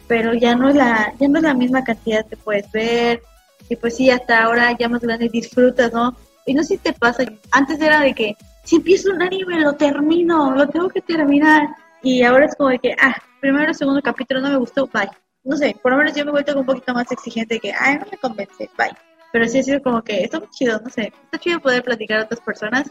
pero 0.08 0.34
ya 0.34 0.56
no 0.56 0.70
es 0.70 0.76
la 0.76 1.14
ya 1.20 1.28
no 1.28 1.38
es 1.38 1.43
la 1.43 1.54
misma 1.54 1.84
cantidad 1.84 2.26
que 2.26 2.36
puedes 2.36 2.70
ver, 2.72 3.22
y 3.70 3.76
pues 3.76 3.97
sí, 3.97 4.09
hasta 4.09 4.43
ahora 4.43 4.76
ya 4.78 4.89
más 4.89 5.01
grande 5.01 5.30
disfrutas, 5.30 5.91
¿no? 5.93 6.15
Y 6.45 6.53
no 6.53 6.63
sé 6.63 6.76
si 6.76 6.78
te 6.78 6.93
pasa, 6.93 7.24
antes 7.51 7.80
era 7.82 8.01
de 8.01 8.13
que 8.13 8.36
si 8.63 8.78
empiezo 8.78 9.11
un 9.11 9.22
anime 9.22 9.59
lo 9.59 9.74
termino, 9.74 10.55
lo 10.55 10.68
tengo 10.68 10.89
que 10.89 11.01
terminar. 11.01 11.68
Y 12.01 12.24
ahora 12.24 12.45
es 12.45 12.55
como 12.55 12.70
de 12.70 12.80
que, 12.80 12.95
ah, 12.99 13.15
primero, 13.41 13.74
segundo 13.74 14.01
capítulo 14.01 14.41
no 14.41 14.49
me 14.49 14.57
gustó, 14.57 14.88
bye. 14.88 15.09
No 15.43 15.57
sé, 15.57 15.76
por 15.82 15.91
lo 15.91 15.97
menos 15.97 16.15
yo 16.15 16.24
me 16.26 16.30
he 16.30 16.34
vuelto 16.34 16.57
un 16.57 16.65
poquito 16.65 16.93
más 16.93 17.11
exigente 17.11 17.55
de 17.55 17.59
que, 17.59 17.74
ay, 17.74 17.97
no 17.97 18.05
me 18.11 18.18
convence, 18.18 18.70
bye. 18.78 18.91
Pero 19.32 19.47
sí 19.47 19.59
ha 19.59 19.63
sido 19.63 19.82
como 19.82 20.01
que, 20.01 20.24
está 20.24 20.39
muy 20.39 20.49
chido, 20.49 20.80
no 20.84 20.89
sé, 20.89 21.13
está 21.26 21.38
chido 21.38 21.59
poder 21.59 21.84
platicar 21.84 22.20
a 22.20 22.24
otras 22.24 22.39
personas 22.41 22.89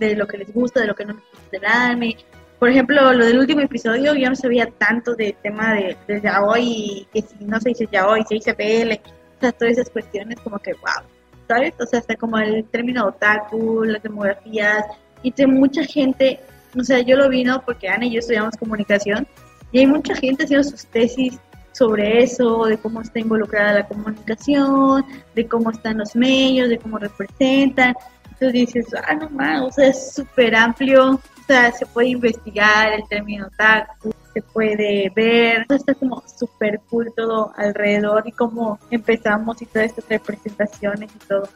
de 0.00 0.14
lo 0.16 0.26
que 0.26 0.38
les 0.38 0.52
gusta, 0.52 0.80
de 0.80 0.86
lo 0.86 0.94
que 0.94 1.04
no 1.04 1.14
les 1.14 1.22
gusta 1.22 1.48
del 1.52 1.64
anime, 1.64 2.16
por 2.58 2.70
ejemplo, 2.70 3.12
lo 3.12 3.26
del 3.26 3.38
último 3.38 3.60
episodio, 3.60 4.14
yo 4.14 4.30
no 4.30 4.36
sabía 4.36 4.66
tanto 4.78 5.14
del 5.14 5.34
tema 5.42 5.74
de, 5.74 5.96
de 6.06 6.20
yaoi, 6.22 7.06
que 7.12 7.20
si 7.20 7.44
no 7.44 7.60
se 7.60 7.70
dice 7.70 7.86
yaoi, 7.92 8.24
se 8.24 8.34
dice 8.34 8.52
BL, 8.54 8.98
o 9.38 9.40
sea, 9.40 9.52
todas 9.52 9.72
esas 9.72 9.90
cuestiones 9.90 10.38
como 10.40 10.58
que, 10.58 10.72
wow, 10.74 11.04
¿sabes? 11.48 11.74
O 11.80 11.86
sea, 11.86 12.00
hasta 12.00 12.16
como 12.16 12.38
el 12.38 12.64
término 12.66 13.06
otaku, 13.06 13.84
las 13.84 14.02
demografías, 14.02 14.84
y 15.22 15.32
de 15.32 15.46
mucha 15.46 15.84
gente, 15.84 16.40
o 16.78 16.82
sea, 16.82 17.00
yo 17.00 17.16
lo 17.16 17.28
vi, 17.28 17.44
¿no? 17.44 17.62
Porque 17.64 17.88
Ana 17.88 18.06
y 18.06 18.12
yo 18.12 18.18
estudiamos 18.20 18.56
comunicación, 18.56 19.26
y 19.72 19.80
hay 19.80 19.86
mucha 19.86 20.14
gente 20.14 20.44
haciendo 20.44 20.68
sus 20.68 20.86
tesis 20.86 21.38
sobre 21.72 22.22
eso, 22.22 22.64
de 22.64 22.78
cómo 22.78 23.02
está 23.02 23.18
involucrada 23.18 23.74
la 23.74 23.86
comunicación, 23.86 25.04
de 25.34 25.46
cómo 25.46 25.70
están 25.70 25.98
los 25.98 26.16
medios, 26.16 26.70
de 26.70 26.78
cómo 26.78 26.98
representan. 26.98 27.94
Entonces 28.24 28.52
dices, 28.52 28.86
ah, 29.06 29.14
no 29.14 29.28
más, 29.30 29.62
o 29.62 29.70
sea, 29.70 29.88
es 29.88 30.12
súper 30.12 30.54
amplio, 30.54 31.12
o 31.12 31.20
sea, 31.46 31.72
se 31.72 31.84
puede 31.86 32.08
investigar 32.08 32.92
el 32.92 33.06
término 33.08 33.46
otaku, 33.46 34.12
se 34.36 34.42
puede 34.42 35.10
ver, 35.16 35.64
está 35.70 35.94
como 35.94 36.22
súper 36.26 36.80
cool 36.90 37.10
todo 37.16 37.54
alrededor 37.56 38.22
y 38.26 38.32
cómo 38.32 38.78
empezamos 38.90 39.62
y 39.62 39.64
todas 39.64 39.86
estas 39.86 40.06
representaciones 40.10 41.10
y 41.14 41.18
todo. 41.26 41.48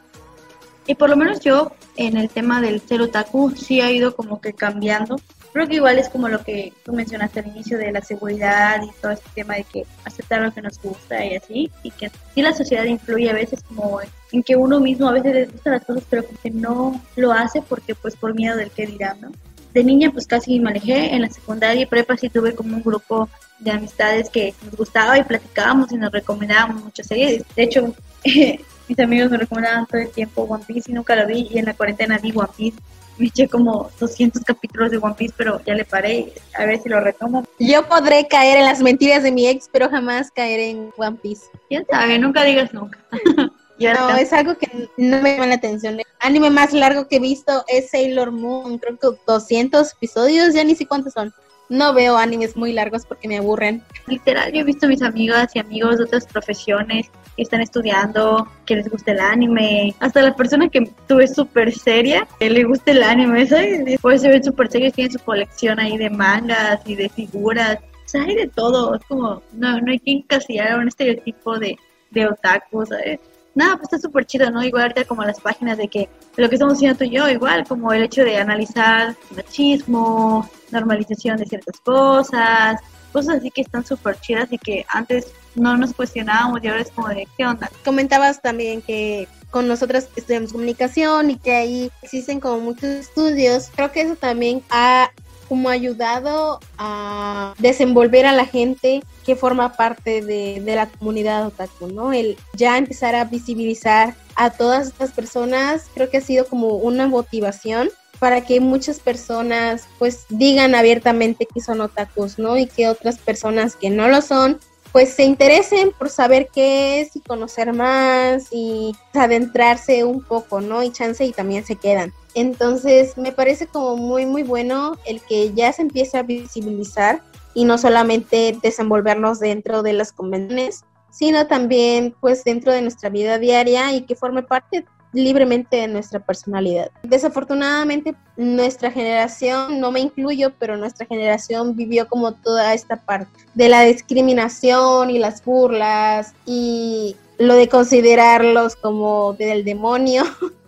Y 0.87 0.95
por 0.95 1.11
lo 1.11 1.15
menos 1.15 1.41
yo 1.41 1.73
en 1.95 2.17
el 2.17 2.27
tema 2.29 2.59
del 2.59 2.81
ser 2.81 3.03
otaku 3.03 3.51
sí 3.51 3.81
ha 3.81 3.91
ido 3.91 4.15
como 4.15 4.41
que 4.41 4.53
cambiando 4.53 5.17
Creo 5.53 5.67
que 5.67 5.75
igual 5.75 5.99
es 5.99 6.07
como 6.07 6.29
lo 6.29 6.41
que 6.43 6.71
tú 6.85 6.93
mencionaste 6.93 7.41
al 7.41 7.47
inicio 7.47 7.77
de 7.77 7.91
la 7.91 8.01
seguridad 8.01 8.81
y 8.83 9.01
todo 9.01 9.11
este 9.11 9.29
tema 9.35 9.55
de 9.55 9.65
que 9.65 9.83
aceptar 10.05 10.41
lo 10.41 10.53
que 10.53 10.61
nos 10.61 10.81
gusta 10.81 11.25
y 11.25 11.35
así, 11.35 11.69
y 11.83 11.91
que 11.91 12.09
sí 12.33 12.41
la 12.41 12.53
sociedad 12.53 12.85
influye 12.85 13.29
a 13.29 13.33
veces 13.33 13.61
como 13.63 13.99
en 14.31 14.43
que 14.43 14.55
uno 14.55 14.79
mismo 14.79 15.09
a 15.09 15.11
veces 15.11 15.33
le 15.33 15.45
gusta 15.47 15.71
las 15.71 15.83
cosas, 15.83 16.03
pero 16.09 16.23
que 16.41 16.51
no 16.51 17.01
lo 17.17 17.33
hace 17.33 17.61
porque 17.61 17.95
pues 17.95 18.15
por 18.15 18.33
miedo 18.33 18.55
del 18.55 18.71
que 18.71 18.87
dirán, 18.87 19.19
¿no? 19.19 19.31
De 19.73 19.83
niña 19.83 20.11
pues 20.11 20.27
casi 20.27 20.59
me 20.59 20.71
alejé, 20.71 21.13
en 21.13 21.21
la 21.21 21.29
secundaria 21.29 21.83
y 21.83 21.85
prepa 21.85 22.17
sí 22.17 22.29
tuve 22.29 22.53
como 22.53 22.75
un 22.75 22.83
grupo 22.83 23.29
de 23.59 23.71
amistades 23.71 24.29
que 24.29 24.53
nos 24.65 24.75
gustaba 24.75 25.17
y 25.17 25.23
platicábamos 25.23 25.91
y 25.91 25.97
nos 25.97 26.11
recomendábamos 26.11 26.83
muchas 26.83 27.07
series. 27.07 27.43
De 27.55 27.63
hecho, 27.63 27.93
mis 28.87 28.99
amigos 28.99 29.31
me 29.31 29.37
recomendaban 29.37 29.85
todo 29.85 30.01
el 30.01 30.09
tiempo 30.09 30.43
One 30.43 30.63
Piece 30.65 30.91
y 30.91 30.93
nunca 30.93 31.15
lo 31.15 31.27
vi 31.27 31.47
y 31.51 31.59
en 31.59 31.65
la 31.65 31.73
cuarentena 31.73 32.17
vi 32.17 32.31
One 32.35 32.49
Piece 32.55 32.77
me 33.21 33.27
eché 33.27 33.47
como 33.47 33.91
200 33.99 34.43
capítulos 34.43 34.91
de 34.91 34.97
One 34.97 35.15
Piece, 35.15 35.33
pero 35.37 35.61
ya 35.63 35.75
le 35.75 35.85
paré, 35.85 36.33
a 36.57 36.65
ver 36.65 36.81
si 36.81 36.89
lo 36.89 36.99
retomo. 36.99 37.45
Yo 37.59 37.87
podré 37.87 38.27
caer 38.27 38.57
en 38.57 38.65
las 38.65 38.81
mentiras 38.81 39.23
de 39.23 39.31
mi 39.31 39.47
ex, 39.47 39.69
pero 39.71 39.89
jamás 39.89 40.31
caeré 40.31 40.71
en 40.71 40.89
One 40.97 41.17
Piece. 41.21 41.45
¿Quién 41.69 41.85
sabe? 41.89 42.17
Nunca 42.17 42.43
digas 42.43 42.73
nunca. 42.73 42.97
no, 43.81 44.15
es 44.15 44.33
algo 44.33 44.57
que 44.57 44.89
no 44.97 45.21
me 45.21 45.33
llama 45.33 45.47
la 45.47 45.55
atención. 45.55 45.99
El 45.99 46.05
anime 46.19 46.49
más 46.49 46.73
largo 46.73 47.07
que 47.07 47.17
he 47.17 47.19
visto 47.19 47.63
es 47.67 47.89
Sailor 47.89 48.31
Moon, 48.31 48.77
creo 48.77 48.97
que 48.97 49.19
200 49.25 49.93
episodios, 49.93 50.53
ya 50.53 50.63
ni 50.63 50.75
sé 50.75 50.85
cuántos 50.85 51.13
son 51.13 51.33
no 51.71 51.93
veo 51.93 52.17
animes 52.17 52.57
muy 52.57 52.73
largos 52.73 53.05
porque 53.05 53.29
me 53.29 53.37
aburren. 53.37 53.81
Literal, 54.05 54.51
yo 54.51 54.59
he 54.59 54.63
visto 54.65 54.89
mis 54.89 55.01
amigas 55.01 55.55
y 55.55 55.59
amigos 55.59 55.97
de 55.97 56.03
otras 56.03 56.27
profesiones 56.27 57.09
que 57.37 57.43
están 57.43 57.61
estudiando, 57.61 58.45
que 58.65 58.75
les 58.75 58.89
gusta 58.89 59.13
el 59.13 59.21
anime. 59.21 59.95
Hasta 60.01 60.21
la 60.21 60.35
persona 60.35 60.67
que 60.67 60.91
tuve 61.07 61.29
súper 61.29 61.73
seria, 61.73 62.27
que 62.39 62.49
le 62.49 62.65
gusta 62.65 62.91
el 62.91 63.01
anime, 63.01 63.47
¿sabes? 63.47 63.85
Después 63.85 64.21
se 64.21 64.27
ven 64.27 64.43
súper 64.43 64.69
serios, 64.69 64.93
tienen 64.93 65.13
su 65.13 65.19
colección 65.19 65.79
ahí 65.79 65.97
de 65.97 66.09
mangas 66.09 66.81
y 66.85 66.95
de 66.95 67.07
figuras. 67.07 67.77
O 67.79 68.07
sea, 68.09 68.23
hay 68.23 68.35
de 68.35 68.47
todo. 68.47 68.95
Es 68.95 69.05
como, 69.05 69.41
no, 69.53 69.79
no 69.79 69.91
hay 69.93 69.99
que 69.99 70.11
encasillar 70.11 70.73
a 70.73 70.77
un 70.77 70.89
estereotipo 70.89 71.57
de, 71.57 71.77
de 72.09 72.27
otaku, 72.27 72.85
¿sabes? 72.85 73.21
Nada, 73.53 73.75
pues 73.75 73.91
está 73.91 73.99
súper 73.99 74.25
chido, 74.25 74.49
¿no? 74.49 74.63
Igual 74.63 74.83
ahorita 74.83 75.05
como 75.05 75.23
las 75.23 75.39
páginas 75.39 75.77
de 75.77 75.87
que 75.87 76.09
lo 76.37 76.47
que 76.47 76.55
estamos 76.55 76.75
haciendo 76.75 76.97
tú 76.97 77.03
y 77.03 77.09
yo, 77.09 77.27
igual 77.27 77.65
como 77.67 77.91
el 77.91 78.03
hecho 78.03 78.23
de 78.23 78.37
analizar 78.37 79.15
machismo, 79.35 80.49
normalización 80.71 81.37
de 81.37 81.45
ciertas 81.45 81.79
cosas, 81.81 82.79
cosas 83.11 83.37
así 83.37 83.51
que 83.51 83.61
están 83.61 83.85
súper 83.85 84.19
chidas 84.21 84.51
y 84.51 84.57
que 84.57 84.85
antes 84.87 85.33
no 85.55 85.75
nos 85.75 85.93
cuestionábamos 85.93 86.63
y 86.63 86.67
ahora 86.69 86.81
es 86.81 86.91
como 86.91 87.09
de 87.09 87.27
qué 87.37 87.45
onda. 87.45 87.69
Comentabas 87.83 88.41
también 88.41 88.81
que 88.81 89.27
con 89.49 89.67
nosotras 89.67 90.07
estudiamos 90.15 90.53
comunicación 90.53 91.31
y 91.31 91.37
que 91.37 91.53
ahí 91.53 91.91
existen 92.01 92.39
como 92.39 92.59
muchos 92.59 92.83
estudios. 92.83 93.69
Creo 93.75 93.91
que 93.91 94.01
eso 94.01 94.15
también 94.15 94.63
ha 94.69 95.11
como 95.51 95.67
ayudado 95.67 96.61
a 96.77 97.53
desenvolver 97.59 98.25
a 98.25 98.31
la 98.31 98.45
gente 98.45 99.03
que 99.25 99.35
forma 99.35 99.73
parte 99.73 100.21
de, 100.21 100.61
de, 100.61 100.75
la 100.77 100.87
comunidad 100.87 101.45
otaku, 101.45 101.87
¿no? 101.87 102.13
El 102.13 102.37
ya 102.53 102.77
empezar 102.77 103.15
a 103.15 103.25
visibilizar 103.25 104.15
a 104.35 104.51
todas 104.51 104.87
estas 104.87 105.11
personas 105.11 105.87
creo 105.93 106.09
que 106.09 106.19
ha 106.19 106.21
sido 106.21 106.45
como 106.45 106.77
una 106.77 107.09
motivación 107.09 107.89
para 108.17 108.45
que 108.45 108.61
muchas 108.61 109.01
personas 109.01 109.89
pues 109.99 110.25
digan 110.29 110.73
abiertamente 110.73 111.45
que 111.53 111.59
son 111.59 111.81
otakus, 111.81 112.39
¿no? 112.39 112.57
Y 112.57 112.65
que 112.65 112.87
otras 112.87 113.17
personas 113.17 113.75
que 113.75 113.89
no 113.89 114.07
lo 114.07 114.21
son 114.21 114.57
pues 114.91 115.13
se 115.13 115.23
interesen 115.23 115.91
por 115.91 116.09
saber 116.09 116.49
qué 116.53 117.01
es 117.01 117.15
y 117.15 117.21
conocer 117.21 117.73
más 117.73 118.47
y 118.51 118.93
adentrarse 119.13 120.03
un 120.03 120.21
poco, 120.21 120.59
¿no? 120.59 120.83
Y 120.83 120.91
chance 120.91 121.23
y 121.25 121.31
también 121.31 121.65
se 121.65 121.75
quedan. 121.75 122.13
Entonces 122.33 123.17
me 123.17 123.31
parece 123.31 123.67
como 123.67 123.97
muy 123.97 124.25
muy 124.25 124.43
bueno 124.43 124.97
el 125.05 125.21
que 125.21 125.53
ya 125.53 125.71
se 125.73 125.83
empiece 125.83 126.17
a 126.17 126.23
visibilizar 126.23 127.21
y 127.53 127.65
no 127.65 127.77
solamente 127.77 128.57
desenvolvernos 128.61 129.39
dentro 129.39 129.83
de 129.83 129.93
las 129.93 130.13
convenciones, 130.13 130.83
sino 131.09 131.47
también 131.47 132.15
pues 132.19 132.43
dentro 132.43 132.71
de 132.71 132.81
nuestra 132.81 133.09
vida 133.09 133.37
diaria 133.37 133.93
y 133.93 134.01
que 134.01 134.15
forme 134.15 134.43
parte 134.43 134.85
libremente 135.13 135.77
de 135.77 135.87
nuestra 135.87 136.19
personalidad. 136.19 136.89
Desafortunadamente, 137.03 138.15
nuestra 138.37 138.91
generación, 138.91 139.79
no 139.79 139.91
me 139.91 139.99
incluyo, 139.99 140.53
pero 140.57 140.77
nuestra 140.77 141.05
generación 141.05 141.75
vivió 141.75 142.07
como 142.07 142.33
toda 142.33 142.73
esta 142.73 142.97
parte 142.97 143.31
de 143.53 143.69
la 143.69 143.81
discriminación 143.81 145.09
y 145.09 145.19
las 145.19 145.43
burlas 145.43 146.33
y 146.45 147.15
lo 147.37 147.55
de 147.55 147.67
considerarlos 147.67 148.75
como 148.75 149.33
del 149.33 149.63
demonio. 149.63 150.23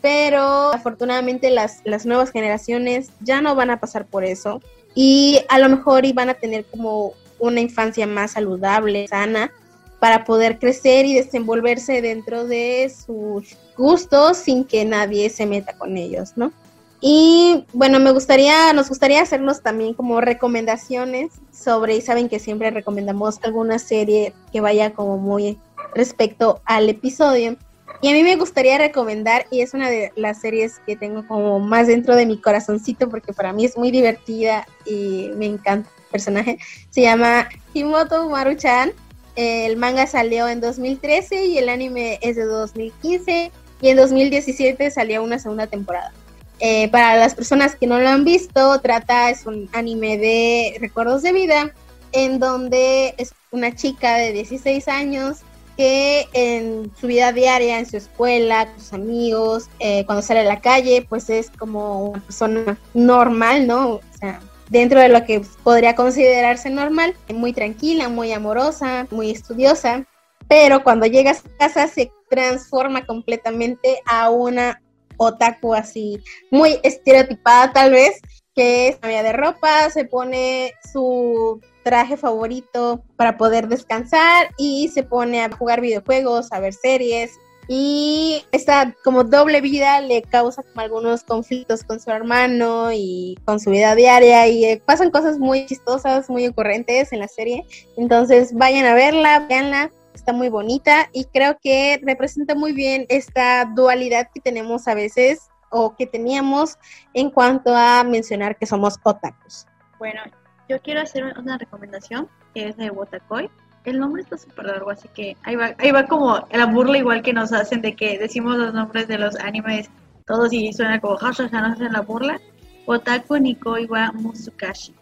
pero 0.00 0.72
afortunadamente 0.72 1.50
las, 1.50 1.80
las 1.84 2.06
nuevas 2.06 2.30
generaciones 2.30 3.10
ya 3.20 3.40
no 3.40 3.56
van 3.56 3.70
a 3.70 3.80
pasar 3.80 4.06
por 4.06 4.24
eso 4.24 4.60
y 4.94 5.40
a 5.48 5.58
lo 5.58 5.68
mejor 5.68 6.04
iban 6.04 6.30
a 6.30 6.34
tener 6.34 6.64
como 6.64 7.14
una 7.38 7.60
infancia 7.60 8.06
más 8.06 8.32
saludable, 8.32 9.08
sana, 9.08 9.52
para 9.98 10.24
poder 10.24 10.58
crecer 10.58 11.06
y 11.06 11.14
desenvolverse 11.14 12.02
dentro 12.02 12.44
de 12.46 12.90
sus 12.90 13.56
gustos 13.76 14.36
sin 14.38 14.64
que 14.64 14.84
nadie 14.84 15.30
se 15.30 15.46
meta 15.46 15.76
con 15.76 15.96
ellos, 15.96 16.32
¿no? 16.36 16.52
Y 17.00 17.64
bueno, 17.72 18.00
me 18.00 18.10
gustaría, 18.10 18.72
nos 18.72 18.88
gustaría 18.88 19.22
hacernos 19.22 19.62
también 19.62 19.94
como 19.94 20.20
recomendaciones 20.20 21.32
sobre, 21.52 21.96
y 21.96 22.00
saben 22.00 22.28
que 22.28 22.38
siempre 22.38 22.70
recomendamos 22.70 23.38
alguna 23.42 23.78
serie 23.78 24.32
que 24.52 24.60
vaya 24.60 24.92
como 24.92 25.18
muy 25.18 25.58
respecto 25.94 26.60
al 26.64 26.88
episodio. 26.88 27.56
Y 28.00 28.08
a 28.08 28.12
mí 28.12 28.22
me 28.22 28.36
gustaría 28.36 28.78
recomendar, 28.78 29.46
y 29.50 29.60
es 29.60 29.74
una 29.74 29.90
de 29.90 30.12
las 30.16 30.40
series 30.40 30.80
que 30.86 30.96
tengo 30.96 31.26
como 31.26 31.60
más 31.60 31.86
dentro 31.86 32.16
de 32.16 32.26
mi 32.26 32.40
corazoncito, 32.40 33.08
porque 33.08 33.32
para 33.32 33.52
mí 33.52 33.64
es 33.64 33.76
muy 33.76 33.90
divertida 33.90 34.66
y 34.84 35.30
me 35.36 35.46
encanta 35.46 35.88
el 35.98 36.04
personaje, 36.10 36.58
se 36.90 37.02
llama 37.02 37.48
Himoto 37.74 38.28
Maruchan 38.28 38.92
el 39.36 39.76
manga 39.76 40.06
salió 40.06 40.48
en 40.48 40.60
2013 40.60 41.44
y 41.44 41.58
el 41.58 41.68
anime 41.68 42.18
es 42.22 42.36
de 42.36 42.44
2015 42.44 43.52
y 43.80 43.88
en 43.88 43.96
2017 43.96 44.90
salió 44.90 45.22
una 45.22 45.38
segunda 45.38 45.66
temporada. 45.66 46.12
Eh, 46.58 46.88
para 46.88 47.16
las 47.16 47.34
personas 47.34 47.76
que 47.76 47.86
no 47.86 47.98
lo 47.98 48.08
han 48.08 48.24
visto, 48.24 48.80
trata, 48.80 49.30
es 49.30 49.44
un 49.46 49.68
anime 49.72 50.16
de 50.16 50.76
recuerdos 50.80 51.22
de 51.22 51.32
vida, 51.32 51.72
en 52.12 52.38
donde 52.38 53.14
es 53.18 53.34
una 53.50 53.74
chica 53.74 54.16
de 54.16 54.32
16 54.32 54.88
años 54.88 55.38
que 55.76 56.26
en 56.32 56.90
su 56.98 57.06
vida 57.06 57.32
diaria, 57.32 57.78
en 57.78 57.84
su 57.84 57.98
escuela, 57.98 58.66
con 58.66 58.80
sus 58.80 58.92
amigos, 58.94 59.68
eh, 59.78 60.06
cuando 60.06 60.22
sale 60.22 60.40
a 60.40 60.44
la 60.44 60.60
calle, 60.60 61.04
pues 61.06 61.28
es 61.28 61.50
como 61.50 62.10
una 62.10 62.22
persona 62.22 62.78
normal, 62.94 63.66
¿no? 63.66 63.88
O 63.96 64.00
sea, 64.18 64.40
dentro 64.70 65.00
de 65.00 65.10
lo 65.10 65.24
que 65.24 65.42
podría 65.62 65.94
considerarse 65.94 66.70
normal, 66.70 67.14
muy 67.34 67.52
tranquila, 67.52 68.08
muy 68.08 68.32
amorosa, 68.32 69.06
muy 69.10 69.30
estudiosa, 69.30 70.06
pero 70.48 70.82
cuando 70.82 71.06
llega 71.06 71.32
a 71.32 71.34
su 71.34 71.48
casa 71.58 71.86
se 71.88 72.10
transforma 72.28 73.04
completamente 73.06 74.00
a 74.06 74.30
una 74.30 74.82
otaku 75.16 75.74
así, 75.74 76.22
muy 76.50 76.78
estereotipada 76.82 77.72
tal 77.72 77.92
vez, 77.92 78.20
que 78.54 78.88
es 78.88 78.96
cambia 78.96 79.22
de 79.22 79.32
ropa, 79.32 79.90
se 79.90 80.04
pone 80.04 80.72
su 80.92 81.60
traje 81.84 82.16
favorito 82.16 83.02
para 83.16 83.36
poder 83.36 83.68
descansar 83.68 84.48
y 84.58 84.88
se 84.88 85.02
pone 85.02 85.42
a 85.42 85.50
jugar 85.50 85.80
videojuegos, 85.80 86.52
a 86.52 86.60
ver 86.60 86.72
series, 86.72 87.32
y 87.68 88.44
esta 88.52 88.94
como 89.02 89.24
doble 89.24 89.60
vida 89.60 90.00
le 90.00 90.22
causa 90.22 90.62
algunos 90.76 91.24
conflictos 91.24 91.82
con 91.82 91.98
su 91.98 92.10
hermano 92.10 92.92
y 92.92 93.36
con 93.44 93.58
su 93.58 93.70
vida 93.70 93.96
diaria 93.96 94.46
y 94.46 94.64
eh, 94.64 94.82
pasan 94.84 95.10
cosas 95.10 95.38
muy 95.38 95.66
chistosas, 95.66 96.30
muy 96.30 96.46
ocurrentes 96.46 97.12
en 97.12 97.18
la 97.18 97.28
serie. 97.28 97.66
Entonces 97.96 98.54
vayan 98.54 98.86
a 98.86 98.94
verla, 98.94 99.46
veanla, 99.48 99.90
está 100.16 100.32
muy 100.32 100.48
bonita 100.48 101.08
y 101.12 101.24
creo 101.26 101.58
que 101.62 102.00
representa 102.02 102.54
muy 102.54 102.72
bien 102.72 103.06
esta 103.08 103.64
dualidad 103.64 104.28
que 104.34 104.40
tenemos 104.40 104.88
a 104.88 104.94
veces 104.94 105.48
o 105.70 105.94
que 105.94 106.06
teníamos 106.06 106.76
en 107.14 107.30
cuanto 107.30 107.74
a 107.76 108.02
mencionar 108.04 108.56
que 108.56 108.66
somos 108.66 108.98
otakus. 109.02 109.66
Bueno, 109.98 110.20
yo 110.68 110.80
quiero 110.80 111.00
hacer 111.00 111.24
una 111.38 111.58
recomendación 111.58 112.28
que 112.54 112.68
es 112.68 112.76
de 112.76 112.90
Wotakoi. 112.90 113.50
El 113.84 114.00
nombre 114.00 114.22
está 114.22 114.36
súper 114.36 114.66
largo, 114.66 114.90
así 114.90 115.06
que 115.14 115.36
ahí 115.44 115.54
va, 115.54 115.74
ahí 115.78 115.92
va 115.92 116.06
como 116.06 116.44
la 116.50 116.66
burla 116.66 116.98
igual 116.98 117.22
que 117.22 117.32
nos 117.32 117.52
hacen 117.52 117.82
de 117.82 117.94
que 117.94 118.18
decimos 118.18 118.56
los 118.56 118.74
nombres 118.74 119.06
de 119.06 119.18
los 119.18 119.36
animes 119.36 119.88
todos 120.26 120.52
y 120.52 120.72
suena 120.72 121.00
como 121.00 121.16
hashtag, 121.16 121.52
nos 121.52 121.72
hacen 121.72 121.92
la 121.92 122.00
burla. 122.00 122.40
Otaku 122.86 123.36
Nikoi 123.36 123.86
wa 123.86 124.10
Musukashi. 124.12 124.94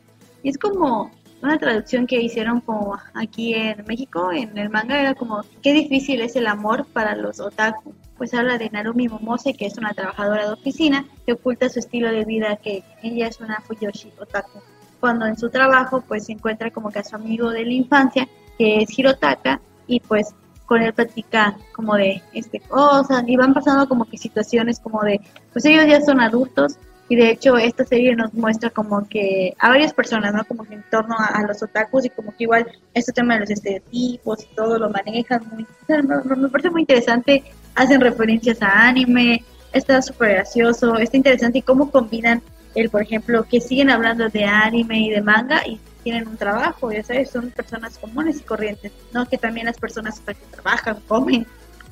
Es 0.43 0.59
como 0.59 1.11
una 1.43 1.59
traducción 1.59 2.07
que 2.07 2.21
hicieron 2.21 2.61
como 2.61 2.99
aquí 3.15 3.55
en 3.55 3.85
México, 3.87 4.33
en 4.33 4.57
el 4.57 4.71
manga, 4.71 5.01
era 5.01 5.15
como, 5.15 5.43
qué 5.63 5.73
difícil 5.73 6.21
es 6.21 6.37
el 6.37 6.47
amor 6.47 6.87
para 6.93 7.15
los 7.15 7.41
otaku. 7.41 7.95
Pues 8.17 8.33
habla 8.33 8.59
de 8.59 8.71
Narumi 8.71 9.09
Momose, 9.09 9.55
que 9.55 9.67
es 9.67 9.77
una 9.77 9.93
trabajadora 9.93 10.47
de 10.47 10.53
oficina 10.53 11.05
que 11.27 11.33
oculta 11.33 11.69
su 11.69 11.81
estilo 11.81 12.11
de 12.11 12.25
vida, 12.25 12.57
que 12.57 12.83
ella 13.03 13.27
es 13.27 13.41
una 13.41 13.61
Fuyoshi 13.61 14.13
otaku. 14.21 14.61
Cuando 15.01 15.27
en 15.27 15.37
su 15.37 15.51
trabajo 15.51 16.03
pues 16.07 16.27
se 16.27 16.33
encuentra 16.33 16.71
como 16.71 16.91
que 16.91 17.01
a 17.01 17.05
su 17.05 17.17
amigo 17.17 17.51
de 17.51 17.65
la 17.65 17.73
infancia, 17.73 18.29
que 18.57 18.83
es 18.83 18.99
Hirotaka, 18.99 19.61
y 19.87 20.01
pues 20.01 20.35
con 20.67 20.81
él 20.81 20.95
platica 20.95 21.57
como 21.75 21.95
de 21.97 22.23
este 22.33 22.61
cosas 22.61 23.23
y 23.27 23.37
van 23.37 23.53
pasando 23.53 23.89
como 23.89 24.07
que 24.07 24.17
situaciones 24.17 24.81
como 24.81 25.03
de 25.03 25.21
pues 25.53 25.65
ellos 25.67 25.85
ya 25.87 26.01
son 26.01 26.21
adultos 26.21 26.79
y 27.09 27.17
de 27.17 27.31
hecho 27.31 27.57
esta 27.57 27.85
serie 27.85 28.15
nos 28.17 28.33
muestra 28.33 28.71
como 28.71 29.07
que 29.09 29.55
a 29.59 29.69
varias 29.69 29.93
personas, 29.93 30.33
¿no? 30.33 30.45
Como 30.45 30.65
que 30.65 30.75
en 30.75 30.85
torno 30.91 31.17
a, 31.19 31.43
los 31.43 31.63
otakus 31.63 32.07
y 32.07 32.11
como 32.11 32.35
que 32.35 32.45
igual 32.45 32.67
este 32.95 33.13
tema 33.13 33.35
de 33.35 33.41
los 33.41 33.51
estereotipos 33.51 34.43
y 34.43 34.55
todo 34.55 34.79
lo 34.79 34.91
manejan 34.91 35.43
muy, 35.53 35.67
me, 35.89 36.49
parece 36.49 36.71
muy 36.71 36.83
interesante, 36.83 37.45
hacen 37.75 38.01
referencias 38.01 38.63
a 38.63 38.89
anime, 38.89 39.45
está 39.73 40.01
súper 40.01 40.35
gracioso, 40.37 40.97
está 40.97 41.17
interesante 41.17 41.59
y 41.59 41.63
cómo 41.63 41.91
combinan 41.91 42.43
el, 42.75 42.91
por 42.91 43.03
ejemplo, 43.03 43.45
que 43.45 43.61
siguen 43.61 43.91
hablando 43.91 44.29
de 44.29 44.45
anime 44.45 45.01
y 45.01 45.11
de 45.11 45.21
manga 45.21 45.67
y 45.67 45.79
tienen 46.03 46.29
un 46.29 46.37
trabajo, 46.37 46.93
ya 46.93 47.03
sabes, 47.03 47.31
son 47.31 47.51
personas 47.51 47.99
comunes 47.99 48.39
y 48.39 48.43
corrientes, 48.43 48.93
¿no? 49.13 49.27
Que 49.27 49.39
también 49.39 49.67
las 49.67 49.79
personas 49.79 50.21
que 50.21 50.35
trabajan, 50.35 50.99
comen, 51.07 51.47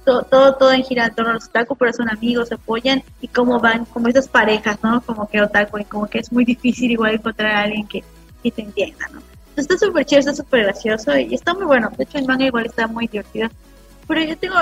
todo, 0.05 0.55
todo, 0.57 0.73
en 0.73 0.83
gira 0.83 1.07
en 1.07 1.15
torno 1.15 1.31
a 1.31 1.35
los 1.35 1.47
otaku, 1.47 1.77
pero 1.77 1.93
son 1.93 2.11
amigos, 2.11 2.49
se 2.49 2.55
apoyan 2.55 3.03
y 3.21 3.29
cómo 3.29 3.61
van, 3.61 3.85
como 3.85 4.09
esas 4.09 4.29
parejas, 4.29 4.79
¿no? 4.83 5.01
Como 5.01 5.29
que 5.29 5.41
otaku 5.41 5.79
y 5.79 5.85
como 5.85 6.07
que 6.07 6.19
es 6.19 6.33
muy 6.33 6.45
difícil 6.55 6.91
igual 6.91 7.15
encontrar 7.15 7.55
a 7.55 7.63
alguien 7.63 7.87
que, 7.87 8.03
que 8.43 8.51
te 8.51 8.63
entienda, 8.63 9.07
¿no? 9.13 9.21
Está 9.57 9.77
súper 9.77 10.07
chido, 10.07 10.21
está 10.21 10.35
súper 10.35 10.65
gracioso 10.65 11.17
y 11.19 11.35
está 11.35 11.53
muy 11.53 11.65
bueno. 11.65 11.91
De 11.97 12.05
hecho, 12.05 12.19
el 12.19 12.27
manga 12.27 12.47
igual 12.47 12.67
está 12.67 12.87
muy 12.87 13.07
divertido. 13.07 13.49
Pero 14.09 14.23
yo 14.23 14.37
tengo, 14.37 14.55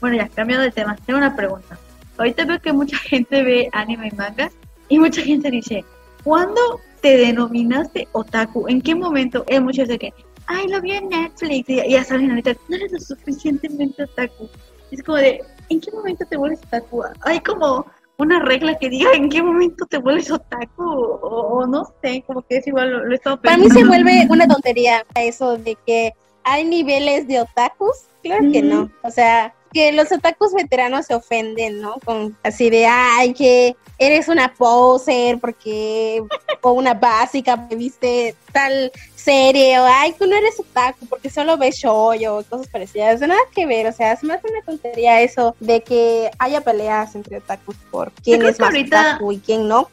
bueno, 0.00 0.16
ya, 0.16 0.28
cambiando 0.28 0.64
de 0.64 0.70
tema, 0.70 0.96
tengo 1.06 1.18
una 1.18 1.34
pregunta. 1.34 1.78
Ahorita 2.16 2.44
veo 2.44 2.60
que 2.60 2.72
mucha 2.72 2.96
gente 2.98 3.42
ve 3.42 3.68
anime 3.72 4.10
y 4.12 4.16
manga 4.16 4.50
y 4.88 4.98
mucha 4.98 5.22
gente 5.22 5.50
dice, 5.50 5.84
¿cuándo 6.24 6.60
te 7.00 7.16
denominaste 7.16 8.08
otaku? 8.12 8.68
¿En 8.68 8.80
qué 8.80 8.94
momento? 8.94 9.44
Hay 9.50 9.60
muchos 9.60 9.88
de 9.88 9.98
que, 9.98 10.12
ay, 10.46 10.68
lo 10.68 10.80
vi 10.80 10.92
en 10.92 11.08
Netflix 11.08 11.68
y 11.68 11.90
ya 11.90 12.04
saben 12.04 12.30
ahorita, 12.30 12.56
no 12.68 12.76
eres 12.76 12.92
lo 12.92 13.00
suficientemente 13.00 14.04
otaku. 14.04 14.48
Es 14.90 15.02
como 15.02 15.18
de, 15.18 15.42
¿en 15.68 15.80
qué 15.80 15.90
momento 15.90 16.24
te 16.26 16.36
vuelves 16.36 16.60
otaku? 16.64 17.02
Hay 17.22 17.40
como 17.40 17.86
una 18.18 18.40
regla 18.40 18.76
que 18.76 18.88
diga 18.88 19.12
en 19.14 19.28
qué 19.28 19.42
momento 19.42 19.86
te 19.86 19.98
vuelves 19.98 20.30
otaku 20.30 20.82
o, 20.82 21.66
no 21.66 21.84
sé, 22.02 22.24
como 22.26 22.42
que 22.42 22.56
es 22.56 22.66
igual, 22.66 22.90
lo, 22.90 23.12
he 23.12 23.14
estado 23.14 23.40
pensando. 23.40 23.68
Para 23.68 23.74
mí 23.74 23.80
se 23.80 23.86
vuelve 23.86 24.26
una 24.28 24.48
tontería 24.48 25.04
eso 25.14 25.56
de 25.56 25.76
que 25.86 26.12
hay 26.42 26.64
niveles 26.64 27.28
de 27.28 27.40
otakus, 27.40 28.06
claro 28.22 28.50
que 28.50 28.62
no, 28.62 28.90
o 29.02 29.10
sea, 29.10 29.54
que 29.72 29.92
los 29.92 30.10
otakus 30.12 30.52
veteranos 30.54 31.06
se 31.06 31.14
ofenden, 31.14 31.80
¿no? 31.80 31.96
Con 32.04 32.36
así 32.42 32.70
de, 32.70 32.86
ay, 32.86 33.34
que 33.34 33.76
eres 33.98 34.28
una 34.28 34.54
poser 34.54 35.38
porque, 35.38 36.22
o 36.62 36.72
una 36.72 36.94
básica, 36.94 37.56
viste 37.56 38.34
tal 38.52 38.92
serie, 39.14 39.78
o 39.80 39.84
ay, 39.84 40.14
tú 40.18 40.26
no 40.26 40.36
eres 40.36 40.58
otaku 40.58 41.06
porque 41.06 41.30
solo 41.30 41.58
ves 41.58 41.76
show 41.76 42.12
o 42.12 42.44
cosas 42.44 42.68
parecidas. 42.68 43.20
Nada 43.20 43.40
que 43.54 43.66
ver, 43.66 43.86
o 43.86 43.92
sea, 43.92 44.12
es 44.12 44.22
más 44.24 44.40
una 44.42 44.62
tontería 44.62 45.20
eso 45.20 45.54
de 45.60 45.82
que 45.82 46.30
haya 46.38 46.60
peleas 46.60 47.14
entre 47.14 47.38
otakus 47.38 47.76
por 47.90 48.12
quién 48.12 48.42
es 48.42 48.58
más 48.58 48.74
otaku 48.74 49.32
y 49.32 49.38
quién 49.38 49.68
no. 49.68 49.90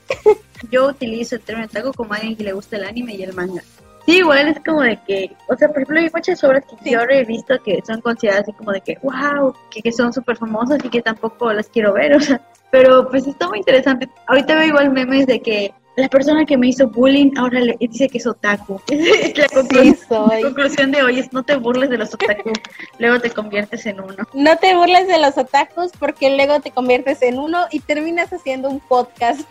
yo 0.72 0.88
utilizo 0.88 1.36
el 1.36 1.42
término 1.42 1.68
otaku 1.68 1.92
como 1.94 2.14
alguien 2.14 2.36
que 2.36 2.44
le 2.44 2.54
gusta 2.54 2.78
el 2.78 2.86
anime 2.86 3.16
y 3.16 3.24
el 3.24 3.34
manga. 3.34 3.64
Sí, 4.06 4.18
igual 4.18 4.48
es 4.48 4.60
como 4.64 4.82
de 4.82 5.00
que, 5.08 5.36
o 5.48 5.56
sea, 5.56 5.68
por 5.70 5.78
ejemplo, 5.78 6.00
hay 6.00 6.10
muchas 6.14 6.44
obras 6.44 6.64
que 6.66 6.92
yo 6.92 7.02
he 7.10 7.24
visto 7.26 7.56
que 7.64 7.82
son 7.86 8.02
consideradas 8.02 8.44
así 8.44 8.54
como 8.54 8.72
de 8.72 8.82
que, 8.82 8.98
wow, 9.02 9.54
que, 9.72 9.82
que 9.82 9.92
son 9.92 10.14
súper 10.14 10.38
famosas 10.38 10.84
y 10.84 10.90
que 10.90 11.02
tampoco 11.02 11.52
las 11.52 11.68
quiero 11.70 11.94
ver, 11.94 12.14
o 12.16 12.20
sea, 12.20 12.40
pero 12.70 13.10
pues 13.10 13.26
está 13.26 13.48
muy 13.48 13.60
interesante. 13.60 14.10
Ahorita 14.28 14.56
veo 14.56 14.68
igual 14.68 14.92
memes 14.92 15.26
de 15.26 15.42
que 15.42 15.74
la 15.96 16.10
persona 16.10 16.46
que 16.46 16.58
me 16.58 16.68
hizo 16.68 16.88
bullying 16.88 17.32
ahora 17.38 17.62
le 17.62 17.78
dice 17.80 18.08
que 18.08 18.18
es 18.18 18.28
otaku. 18.28 18.80
la, 19.36 19.48
conclusión, 19.48 20.30
la 20.30 20.42
conclusión 20.42 20.92
de 20.92 21.02
hoy 21.02 21.20
es 21.20 21.34
no 21.34 21.42
te 21.42 21.56
burles 21.56 21.90
de 21.90 21.98
los 21.98 22.14
otaku, 22.14 22.52
luego 23.00 23.20
te 23.20 23.32
conviertes 23.32 23.86
en 23.86 24.02
uno. 24.02 24.24
No 24.34 24.58
te 24.58 24.76
burles 24.76 25.08
de 25.08 25.20
los 25.20 25.38
otakus 25.38 25.92
porque 25.98 26.36
luego 26.36 26.60
te 26.60 26.72
conviertes 26.72 27.22
en 27.22 27.40
uno 27.40 27.66
y 27.72 27.80
terminas 27.80 28.32
haciendo 28.32 28.70
un 28.70 28.82
podcast 28.82 29.42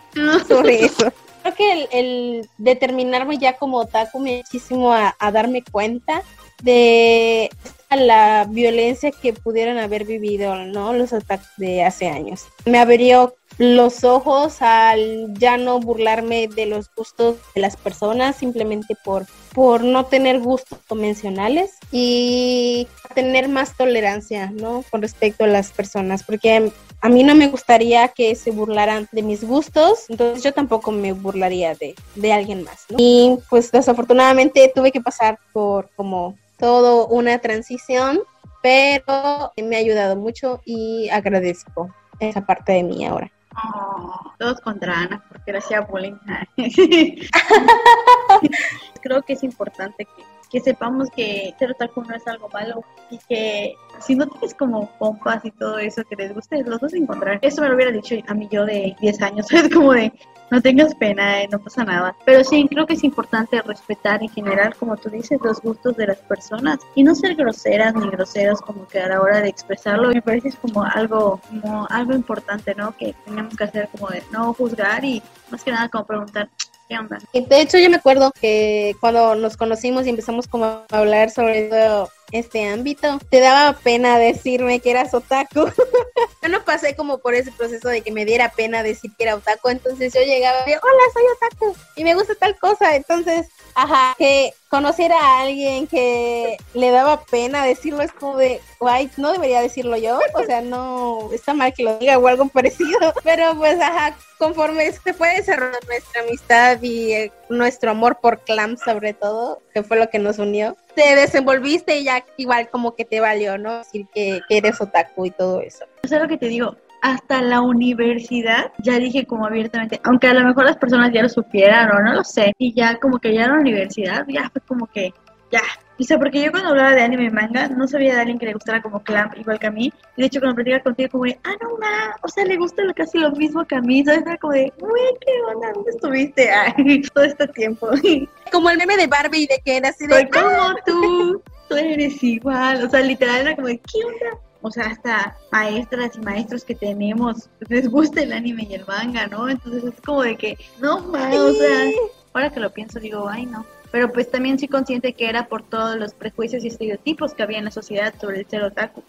sobre 0.47 0.85
eso 0.85 1.11
creo 1.45 1.55
que 1.55 1.87
el, 1.91 2.49
determinarme 2.57 3.37
ya 3.37 3.57
como 3.57 3.77
otaku 3.77 4.19
me 4.19 4.37
muchísimo 4.37 4.91
a, 4.91 5.15
darme 5.31 5.63
cuenta 5.63 6.23
de 6.63 7.49
la 7.91 8.45
violencia 8.49 9.11
que 9.11 9.33
pudieran 9.33 9.77
haber 9.77 10.05
vivido, 10.05 10.55
¿no? 10.65 10.93
Los 10.93 11.13
ataques 11.13 11.47
de 11.57 11.83
hace 11.83 12.07
años. 12.07 12.45
Me 12.65 12.79
abrió 12.79 13.35
los 13.57 14.03
ojos 14.03 14.61
al 14.61 15.33
ya 15.35 15.57
no 15.57 15.79
burlarme 15.79 16.47
de 16.47 16.65
los 16.65 16.93
gustos 16.93 17.37
de 17.53 17.61
las 17.61 17.77
personas 17.77 18.35
simplemente 18.35 18.95
por, 19.03 19.25
por 19.53 19.83
no 19.83 20.05
tener 20.05 20.39
gustos 20.39 20.79
convencionales 20.87 21.71
y 21.91 22.87
tener 23.13 23.47
más 23.47 23.77
tolerancia, 23.77 24.51
¿no? 24.51 24.83
Con 24.89 25.01
respecto 25.01 25.45
a 25.45 25.47
las 25.47 25.71
personas, 25.71 26.23
porque 26.23 26.71
a 27.01 27.09
mí 27.09 27.23
no 27.23 27.33
me 27.33 27.47
gustaría 27.47 28.09
que 28.09 28.35
se 28.35 28.51
burlaran 28.51 29.07
de 29.11 29.21
mis 29.21 29.43
gustos, 29.43 30.05
entonces 30.09 30.43
yo 30.43 30.51
tampoco 30.51 30.91
me 30.91 31.13
burlaría 31.13 31.75
de, 31.75 31.95
de 32.15 32.33
alguien 32.33 32.63
más, 32.63 32.85
¿no? 32.89 32.97
Y 32.99 33.37
pues 33.49 33.71
desafortunadamente 33.71 34.71
tuve 34.73 34.91
que 34.91 35.01
pasar 35.01 35.39
por 35.53 35.89
como 35.95 36.35
todo 36.57 37.07
una 37.07 37.39
transición, 37.39 38.19
pero 38.61 39.51
me 39.57 39.75
ha 39.75 39.79
ayudado 39.79 40.15
mucho 40.15 40.61
y 40.65 41.09
agradezco 41.09 41.93
esa 42.19 42.45
parte 42.45 42.73
de 42.73 42.83
mí 42.83 43.05
ahora. 43.05 43.31
Oh, 43.55 44.33
todos 44.37 44.59
contra 44.61 44.99
Ana, 44.99 45.23
porque 45.29 45.51
era 45.51 45.59
hacía 45.59 45.81
bullying. 45.81 46.17
Creo 49.01 49.21
que 49.21 49.33
es 49.33 49.43
importante 49.43 50.05
que, 50.05 50.23
que 50.47 50.59
sepamos 50.59 51.09
que 51.09 51.53
ser 51.57 51.71
otaku 51.71 52.03
no 52.03 52.15
es 52.15 52.27
algo 52.27 52.49
malo 52.49 52.83
y 53.09 53.17
que 53.29 53.75
si 53.99 54.15
no 54.15 54.27
tienes 54.27 54.53
como 54.53 54.89
compas 54.97 55.43
y 55.45 55.51
todo 55.51 55.77
eso 55.79 56.03
que 56.03 56.15
les 56.15 56.33
guste, 56.33 56.63
los 56.63 56.79
vas 56.79 56.93
a 56.93 56.97
encontrar. 56.97 57.39
Eso 57.41 57.61
me 57.61 57.69
lo 57.69 57.75
hubiera 57.75 57.91
dicho 57.91 58.15
a 58.27 58.33
mí 58.33 58.47
yo 58.51 58.65
de 58.65 58.95
10 58.99 59.21
años, 59.21 59.45
es 59.51 59.73
como 59.73 59.93
de 59.93 60.11
no 60.51 60.61
tengas 60.61 60.93
pena, 60.95 61.41
eh, 61.41 61.47
no 61.51 61.59
pasa 61.59 61.83
nada. 61.83 62.15
Pero 62.25 62.43
sí, 62.43 62.67
creo 62.69 62.85
que 62.85 62.93
es 62.93 63.03
importante 63.03 63.61
respetar 63.61 64.21
en 64.21 64.29
general, 64.29 64.75
como 64.75 64.95
tú 64.95 65.09
dices, 65.09 65.39
los 65.43 65.61
gustos 65.61 65.97
de 65.97 66.07
las 66.07 66.17
personas 66.17 66.79
y 66.93 67.03
no 67.03 67.15
ser 67.15 67.35
groseras 67.35 67.95
ni 67.95 68.07
groseros 68.09 68.61
como 68.61 68.87
que 68.87 68.99
a 68.99 69.07
la 69.07 69.21
hora 69.21 69.41
de 69.41 69.49
expresarlo. 69.49 70.09
Me 70.09 70.21
parece 70.21 70.49
es 70.49 70.55
como 70.55 70.83
algo, 70.83 71.39
como 71.49 71.87
algo 71.89 72.13
importante, 72.13 72.75
¿no? 72.75 72.95
Que 72.95 73.15
tenemos 73.25 73.55
que 73.55 73.63
hacer 73.63 73.89
como 73.89 74.07
de 74.09 74.21
no 74.31 74.53
juzgar 74.53 75.03
y 75.03 75.21
más 75.49 75.63
que 75.63 75.71
nada 75.71 75.89
como 75.89 76.05
preguntar, 76.05 76.49
De 76.89 77.61
hecho, 77.61 77.77
yo 77.77 77.89
me 77.89 77.97
acuerdo 77.97 78.31
que 78.31 78.95
cuando 78.99 79.35
nos 79.35 79.57
conocimos 79.57 80.05
y 80.05 80.09
empezamos 80.09 80.47
como 80.47 80.65
a 80.65 80.85
hablar 80.91 81.31
sobre 81.31 81.69
todo 81.69 82.09
este 82.31 82.67
ámbito, 82.67 83.19
te 83.29 83.39
daba 83.39 83.77
pena 83.79 84.17
decirme 84.17 84.79
que 84.79 84.91
eras 84.91 85.13
otaku. 85.13 85.65
yo 86.41 86.49
no 86.49 86.63
pasé 86.63 86.95
como 86.95 87.19
por 87.19 87.35
ese 87.35 87.51
proceso 87.51 87.89
de 87.89 88.01
que 88.01 88.11
me 88.11 88.25
diera 88.25 88.49
pena 88.49 88.83
decir 88.83 89.11
que 89.17 89.23
era 89.23 89.35
otaku, 89.35 89.69
entonces 89.69 90.13
yo 90.13 90.21
llegaba 90.21 90.59
y 90.67 90.71
hola, 90.71 91.03
soy 91.13 91.23
otaku 91.35 91.75
y 91.95 92.03
me 92.03 92.15
gusta 92.15 92.35
tal 92.35 92.57
cosa, 92.57 92.95
entonces, 92.95 93.47
ajá, 93.73 94.15
que 94.17 94.53
conociera 94.69 95.17
a 95.17 95.41
alguien 95.41 95.87
que 95.87 96.57
le 96.73 96.91
daba 96.91 97.23
pena 97.23 97.65
decirlo 97.65 98.01
es 98.01 98.11
como 98.11 98.37
de, 98.37 98.59
guay, 98.79 99.09
no 99.17 99.31
debería 99.31 99.61
decirlo 99.61 99.95
yo, 99.97 100.19
o 100.33 100.43
sea, 100.43 100.61
no, 100.61 101.29
está 101.31 101.53
mal 101.53 101.73
que 101.73 101.83
lo 101.83 101.97
diga 101.97 102.17
o 102.17 102.27
algo 102.27 102.47
parecido, 102.53 103.13
pero 103.23 103.55
pues, 103.55 103.79
ajá, 103.79 104.15
conforme 104.37 104.91
se 104.91 105.13
fue 105.13 105.35
desarrollando 105.35 105.79
nuestra 105.87 106.21
amistad 106.21 106.81
y 106.81 107.13
eh, 107.13 107.31
nuestro 107.49 107.91
amor 107.91 108.19
por 108.21 108.39
Clam 108.43 108.77
sobre 108.77 109.13
todo, 109.13 109.61
que 109.73 109.83
fue 109.83 109.97
lo 109.97 110.09
que 110.09 110.19
nos 110.19 110.39
unió, 110.39 110.75
te 110.95 111.15
desenvolviste 111.15 111.97
y 111.97 112.05
ya 112.05 112.23
igual 112.37 112.69
como 112.69 112.95
que 112.95 113.05
te 113.05 113.19
valió, 113.19 113.57
¿no? 113.57 113.79
Decir 113.79 114.07
que, 114.13 114.41
eres 114.49 114.79
otaku 114.81 115.25
y 115.25 115.31
todo 115.31 115.61
eso. 115.61 115.85
O 116.03 116.07
sea, 116.07 116.19
lo 116.19 116.27
que 116.27 116.37
te 116.37 116.47
digo, 116.47 116.75
hasta 117.01 117.41
la 117.41 117.61
universidad, 117.61 118.71
ya 118.79 118.97
dije 118.99 119.25
como 119.25 119.45
abiertamente, 119.45 119.99
aunque 120.03 120.27
a 120.27 120.33
lo 120.33 120.45
mejor 120.45 120.65
las 120.65 120.77
personas 120.77 121.11
ya 121.13 121.21
lo 121.21 121.29
supieran 121.29 121.91
o 121.91 121.99
no 122.01 122.13
lo 122.13 122.23
sé, 122.23 122.53
y 122.57 122.73
ya 122.73 122.99
como 122.99 123.19
que 123.19 123.33
ya 123.33 123.45
en 123.45 123.51
la 123.51 123.59
universidad, 123.59 124.25
ya 124.27 124.49
fue 124.49 124.61
como 124.67 124.87
que, 124.87 125.13
ya, 125.51 125.61
O 125.97 126.03
sea, 126.03 126.19
porque 126.19 126.43
yo 126.43 126.51
cuando 126.51 126.69
hablaba 126.69 126.93
de 126.93 127.01
anime 127.01 127.25
y 127.25 127.29
manga, 127.29 127.69
no 127.69 127.87
sabía 127.87 128.15
de 128.15 128.19
alguien 128.19 128.37
que 128.37 128.45
le 128.45 128.53
gustara 128.53 128.81
como 128.81 129.01
Clamp, 129.01 129.37
igual 129.37 129.59
que 129.59 129.67
a 129.67 129.71
mí. 129.71 129.93
Y 130.17 130.21
de 130.21 130.27
hecho, 130.27 130.39
cuando 130.41 130.55
platicaba 130.55 130.83
contigo, 130.83 131.09
como 131.09 131.23
de, 131.23 131.39
ah, 131.43 131.55
no, 131.61 131.77
ma, 131.77 132.15
o 132.21 132.27
sea, 132.27 132.43
le 132.43 132.57
gusta 132.57 132.83
casi 132.93 133.19
lo 133.19 133.31
mismo 133.31 133.65
que 133.65 133.75
a 133.75 133.81
mí. 133.81 134.03
¿Sabes? 134.03 134.23
Era 134.23 134.37
como 134.37 134.53
de, 134.53 134.73
güey, 134.77 135.03
¿qué 135.21 135.31
onda? 135.53 135.71
¿Dónde 135.73 135.91
estuviste 135.91 136.49
Ay, 136.77 137.01
todo 137.13 137.23
este 137.23 137.47
tiempo? 137.49 137.89
como 138.51 138.69
el 138.69 138.77
meme 138.77 138.97
de 138.97 139.07
Barbie, 139.07 139.47
de 139.47 139.61
que 139.63 139.77
era 139.77 139.89
así 139.89 140.05
de, 140.05 140.15
Soy 140.15 140.29
como 140.29 140.47
ah". 140.47 140.75
tú, 140.85 141.41
tú 141.69 141.75
eres 141.75 142.21
igual. 142.21 142.83
O 142.83 142.89
sea, 142.89 142.99
literal 142.99 143.41
era 143.41 143.55
como 143.55 143.67
de, 143.67 143.77
¿qué 143.77 144.03
onda? 144.03 144.37
O 144.61 144.71
sea, 144.71 144.87
hasta 144.87 145.37
maestras 145.51 146.15
y 146.15 146.19
maestros 146.21 146.65
que 146.65 146.75
tenemos 146.75 147.49
les 147.69 147.87
gusta 147.87 148.21
el 148.21 148.33
anime 148.33 148.67
y 148.69 148.73
el 148.73 148.85
manga, 148.85 149.27
¿no? 149.27 149.47
Entonces 149.47 149.83
es 149.83 150.01
como 150.03 150.23
de 150.23 150.35
que, 150.35 150.57
no, 150.81 150.99
ma, 151.01 151.29
o 151.29 151.53
sea, 151.53 151.91
ahora 152.33 152.49
que 152.49 152.59
lo 152.59 152.71
pienso, 152.71 152.99
digo, 152.99 153.29
ay, 153.29 153.45
no 153.45 153.65
pero 153.95 154.11
pues 154.11 154.29
también 154.29 154.59
soy 154.59 154.67
consciente 154.67 155.13
que 155.13 155.29
era 155.29 155.47
por 155.47 155.63
todos 155.63 155.95
los 155.95 156.13
prejuicios 156.13 156.65
y 156.65 156.67
estereotipos 156.67 157.33
que 157.33 157.43
había 157.43 157.59
en 157.59 157.63
la 157.63 157.71
sociedad 157.71 158.13
sobre 158.19 158.41
el 158.41 158.45
ser 158.45 158.61
otaku 158.61 159.01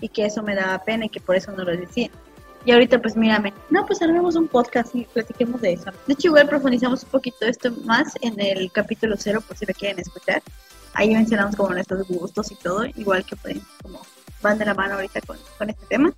y 0.00 0.08
que 0.10 0.26
eso 0.26 0.44
me 0.44 0.54
daba 0.54 0.78
pena 0.84 1.06
y 1.06 1.08
que 1.08 1.18
por 1.18 1.34
eso 1.34 1.50
no 1.50 1.64
lo 1.64 1.76
decía. 1.76 2.08
Y 2.64 2.70
ahorita 2.70 3.02
pues 3.02 3.16
mírame, 3.16 3.52
no, 3.68 3.84
pues 3.84 4.00
haremos 4.00 4.36
un 4.36 4.46
podcast 4.46 4.94
y 4.94 5.06
platiquemos 5.06 5.60
de 5.60 5.72
eso. 5.72 5.90
De 6.06 6.12
hecho 6.12 6.28
igual 6.28 6.46
profundizamos 6.46 7.02
un 7.02 7.08
poquito 7.08 7.46
esto 7.46 7.72
más 7.84 8.12
en 8.20 8.38
el 8.38 8.70
capítulo 8.70 9.16
cero 9.18 9.42
por 9.44 9.56
si 9.56 9.66
lo 9.66 9.74
quieren 9.74 9.98
escuchar. 9.98 10.40
Ahí 10.94 11.12
mencionamos 11.12 11.56
como 11.56 11.70
nuestros 11.70 12.06
gustos 12.06 12.52
y 12.52 12.54
todo, 12.54 12.86
igual 12.94 13.24
que 13.24 13.34
pueden 13.34 13.60
como 13.82 14.00
van 14.40 14.56
de 14.56 14.66
la 14.66 14.74
mano 14.74 14.94
ahorita 14.94 15.20
con, 15.22 15.36
con 15.58 15.68
este 15.68 15.84
tema. 15.86 16.12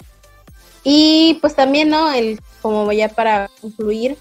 Y 0.85 1.39
pues 1.41 1.57
también, 1.57 1.89
¿no? 1.89 2.13
El, 2.13 2.39
como 2.61 2.93
ya 2.93 3.09
para 3.09 3.49
concluir, 3.63 4.19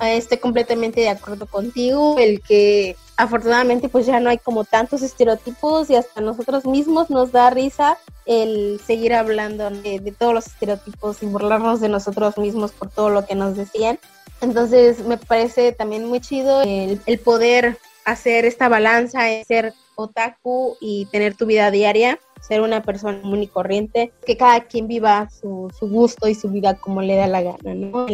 estoy 0.00 0.38
completamente 0.38 1.00
de 1.00 1.08
acuerdo 1.08 1.46
contigo, 1.46 2.16
el 2.18 2.40
que 2.40 2.96
afortunadamente 3.16 3.88
pues 3.88 4.06
ya 4.06 4.20
no 4.20 4.30
hay 4.30 4.38
como 4.38 4.64
tantos 4.64 5.02
estereotipos 5.02 5.90
y 5.90 5.96
hasta 5.96 6.20
nosotros 6.20 6.64
mismos 6.64 7.10
nos 7.10 7.32
da 7.32 7.50
risa 7.50 7.98
el 8.26 8.80
seguir 8.84 9.14
hablando 9.14 9.70
de, 9.70 10.14
todos 10.18 10.34
los 10.34 10.46
estereotipos 10.46 11.22
y 11.22 11.26
burlarnos 11.26 11.80
de 11.80 11.88
nosotros 11.88 12.38
mismos 12.38 12.72
por 12.72 12.90
todo 12.90 13.10
lo 13.10 13.26
que 13.26 13.34
nos 13.34 13.56
decían. 13.56 13.98
Entonces 14.40 15.04
me 15.06 15.18
parece 15.18 15.72
también 15.72 16.06
muy 16.06 16.20
chido 16.20 16.62
el, 16.62 17.18
poder 17.24 17.78
hacer 18.04 18.44
esta 18.44 18.68
balanza, 18.68 19.20
ser 19.46 19.72
otaku 19.94 20.76
y 20.80 21.06
tener 21.06 21.36
tu 21.36 21.46
vida 21.46 21.70
diaria, 21.70 22.18
ser 22.40 22.60
una 22.60 22.82
persona 22.82 23.20
muy 23.22 23.46
corriente, 23.46 24.12
que 24.26 24.36
cada 24.36 24.64
quien 24.64 24.88
viva 24.88 25.28
su, 25.30 25.72
su 25.78 25.88
gusto 25.88 26.28
y 26.28 26.34
su 26.34 26.48
vida 26.48 26.74
como 26.74 27.02
le 27.02 27.14
da 27.14 27.28
la 27.28 27.42
gana, 27.42 27.74
¿no? 27.74 28.06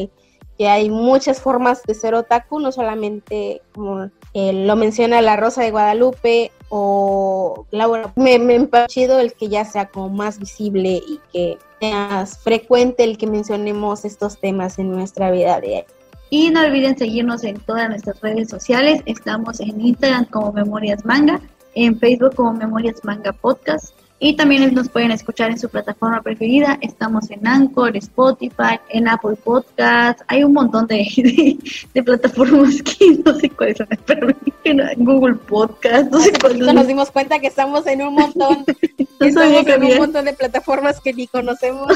Que 0.58 0.68
hay 0.68 0.90
muchas 0.90 1.40
formas 1.40 1.84
de 1.84 1.94
ser 1.94 2.14
otaku, 2.14 2.58
no 2.58 2.72
solamente 2.72 3.62
como 3.72 4.10
eh, 4.34 4.52
lo 4.52 4.74
menciona 4.74 5.22
la 5.22 5.36
Rosa 5.36 5.62
de 5.62 5.70
Guadalupe 5.70 6.50
o 6.68 7.64
Laura. 7.70 8.12
Me, 8.16 8.40
me 8.40 8.68
chido 8.88 9.20
el 9.20 9.32
que 9.34 9.48
ya 9.48 9.64
sea 9.64 9.86
como 9.86 10.08
más 10.08 10.40
visible 10.40 11.00
y 11.06 11.20
que 11.32 11.58
sea 11.80 12.26
frecuente 12.26 13.04
el 13.04 13.16
que 13.18 13.28
mencionemos 13.28 14.04
estos 14.04 14.40
temas 14.40 14.80
en 14.80 14.90
nuestra 14.90 15.30
vida 15.30 15.60
diaria. 15.60 15.86
Y 16.30 16.50
no 16.50 16.60
olviden 16.60 16.98
seguirnos 16.98 17.44
en 17.44 17.58
todas 17.60 17.88
nuestras 17.88 18.20
redes 18.20 18.50
sociales. 18.50 19.00
Estamos 19.06 19.60
en 19.60 19.80
Instagram 19.80 20.26
como 20.26 20.52
Memorias 20.52 21.04
Manga, 21.04 21.40
en 21.74 21.98
Facebook 21.98 22.34
como 22.34 22.52
Memorias 22.52 23.02
Manga 23.04 23.32
Podcast 23.32 23.97
y 24.20 24.34
también 24.34 24.74
nos 24.74 24.88
pueden 24.88 25.12
escuchar 25.12 25.50
en 25.50 25.58
su 25.58 25.68
plataforma 25.68 26.20
preferida. 26.22 26.76
Estamos 26.80 27.30
en 27.30 27.46
Anchor, 27.46 27.96
Spotify, 27.96 28.80
en 28.88 29.06
Apple 29.06 29.36
Podcast. 29.36 30.20
Hay 30.26 30.42
un 30.42 30.54
montón 30.54 30.88
de, 30.88 31.06
de, 31.94 32.02
plataformas 32.02 32.82
que 32.82 33.18
no 33.24 33.34
sé 33.38 33.48
cuáles 33.50 33.76
son, 33.78 33.88
pero 34.06 34.28
en 34.64 35.04
Google 35.04 35.36
Podcast. 35.36 36.10
No 36.10 36.18
sé 36.20 36.32
cuáles 36.40 36.74
Nos 36.74 36.86
dimos 36.86 37.10
cuenta 37.12 37.38
que 37.38 37.46
estamos 37.46 37.86
en 37.86 38.02
un 38.02 38.14
montón. 38.14 38.64
estamos 39.20 39.66
en 39.66 39.84
un 39.84 39.98
montón 39.98 40.24
de 40.24 40.32
plataformas 40.32 41.00
que 41.00 41.12
ni 41.12 41.28
conocemos. 41.28 41.86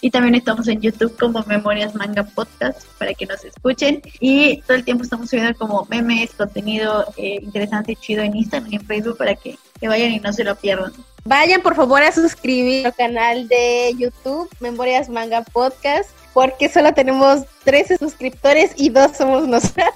y 0.00 0.10
también 0.10 0.34
estamos 0.34 0.66
en 0.66 0.80
YouTube 0.80 1.16
como 1.16 1.44
Memorias 1.46 1.94
Manga 1.94 2.24
Podcast 2.24 2.84
para 2.98 3.14
que 3.14 3.26
nos 3.26 3.44
escuchen. 3.44 4.02
Y 4.18 4.60
todo 4.62 4.76
el 4.76 4.84
tiempo 4.84 5.04
estamos 5.04 5.30
subiendo 5.30 5.56
como 5.56 5.86
memes, 5.88 6.34
contenido 6.34 7.04
eh, 7.16 7.38
interesante 7.40 7.92
y 7.92 7.96
chido 7.96 8.22
en 8.22 8.34
Instagram 8.34 8.72
y 8.72 8.76
en 8.76 8.84
Facebook 8.84 9.16
para 9.16 9.36
que 9.36 9.56
que 9.80 9.88
vayan 9.88 10.12
y 10.12 10.20
no 10.20 10.32
se 10.32 10.44
lo 10.44 10.56
pierdan. 10.56 10.92
Vayan 11.24 11.62
por 11.62 11.74
favor 11.74 12.02
a 12.02 12.12
suscribir 12.12 12.86
al 12.86 12.94
canal 12.94 13.48
de 13.48 13.94
YouTube, 13.96 14.48
Memorias 14.60 15.08
Manga 15.08 15.42
Podcast, 15.42 16.10
porque 16.34 16.68
solo 16.68 16.92
tenemos 16.92 17.44
13 17.64 17.96
suscriptores 17.96 18.72
y 18.76 18.90
dos 18.90 19.16
somos 19.16 19.48
nosotras. 19.48 19.94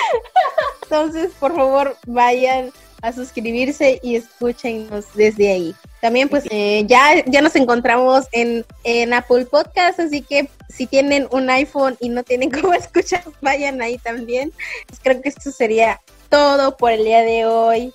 Entonces, 0.82 1.30
por 1.38 1.54
favor, 1.54 1.96
vayan 2.06 2.72
a 3.02 3.12
suscribirse 3.12 4.00
y 4.02 4.16
escúchenos 4.16 5.04
desde 5.14 5.52
ahí. 5.52 5.74
También 6.00 6.28
pues 6.28 6.44
eh, 6.50 6.84
ya, 6.86 7.24
ya 7.26 7.40
nos 7.40 7.56
encontramos 7.56 8.26
en, 8.32 8.64
en 8.84 9.12
Apple 9.12 9.46
Podcast, 9.46 10.00
así 10.00 10.22
que 10.22 10.48
si 10.68 10.86
tienen 10.86 11.26
un 11.30 11.48
iPhone 11.50 11.96
y 12.00 12.08
no 12.08 12.22
tienen 12.22 12.50
cómo 12.60 12.74
escuchar, 12.74 13.22
vayan 13.40 13.80
ahí 13.82 13.98
también. 13.98 14.52
Pues 14.86 15.00
creo 15.02 15.20
que 15.20 15.28
esto 15.28 15.50
sería 15.50 16.00
todo 16.28 16.76
por 16.76 16.92
el 16.92 17.04
día 17.04 17.22
de 17.22 17.46
hoy. 17.46 17.92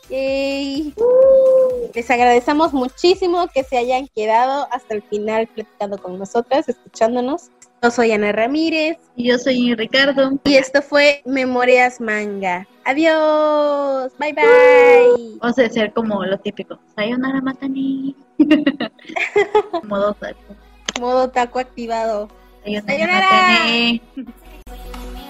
Les 1.94 2.10
agradecemos 2.10 2.74
muchísimo 2.74 3.48
que 3.54 3.64
se 3.64 3.78
hayan 3.78 4.08
quedado 4.08 4.68
hasta 4.72 4.96
el 4.96 5.02
final 5.04 5.48
platicando 5.48 5.98
con 5.98 6.18
nosotras, 6.18 6.68
escuchándonos. 6.70 7.50
Yo 7.84 7.90
soy 7.90 8.12
Ana 8.12 8.32
Ramírez. 8.32 8.98
Y 9.16 9.30
yo 9.30 9.40
soy 9.40 9.74
Ricardo. 9.74 10.40
Y 10.44 10.54
esto 10.54 10.84
fue 10.84 11.24
Memorias 11.26 12.00
Manga. 12.00 12.68
Adiós. 12.86 14.12
Bye 14.20 14.34
bye. 14.34 15.38
Vamos 15.40 15.58
a 15.58 15.66
hacer 15.66 15.92
como 15.92 16.24
lo 16.24 16.38
típico. 16.38 16.78
Sayonara 16.96 17.42
Matani. 17.42 18.16
Modo 19.84 20.14
taco. 20.14 20.56
Modo 21.00 21.30
taco 21.32 21.58
activado. 21.58 22.28
Sayonara. 22.64 23.30
Sayonara. 23.30 24.02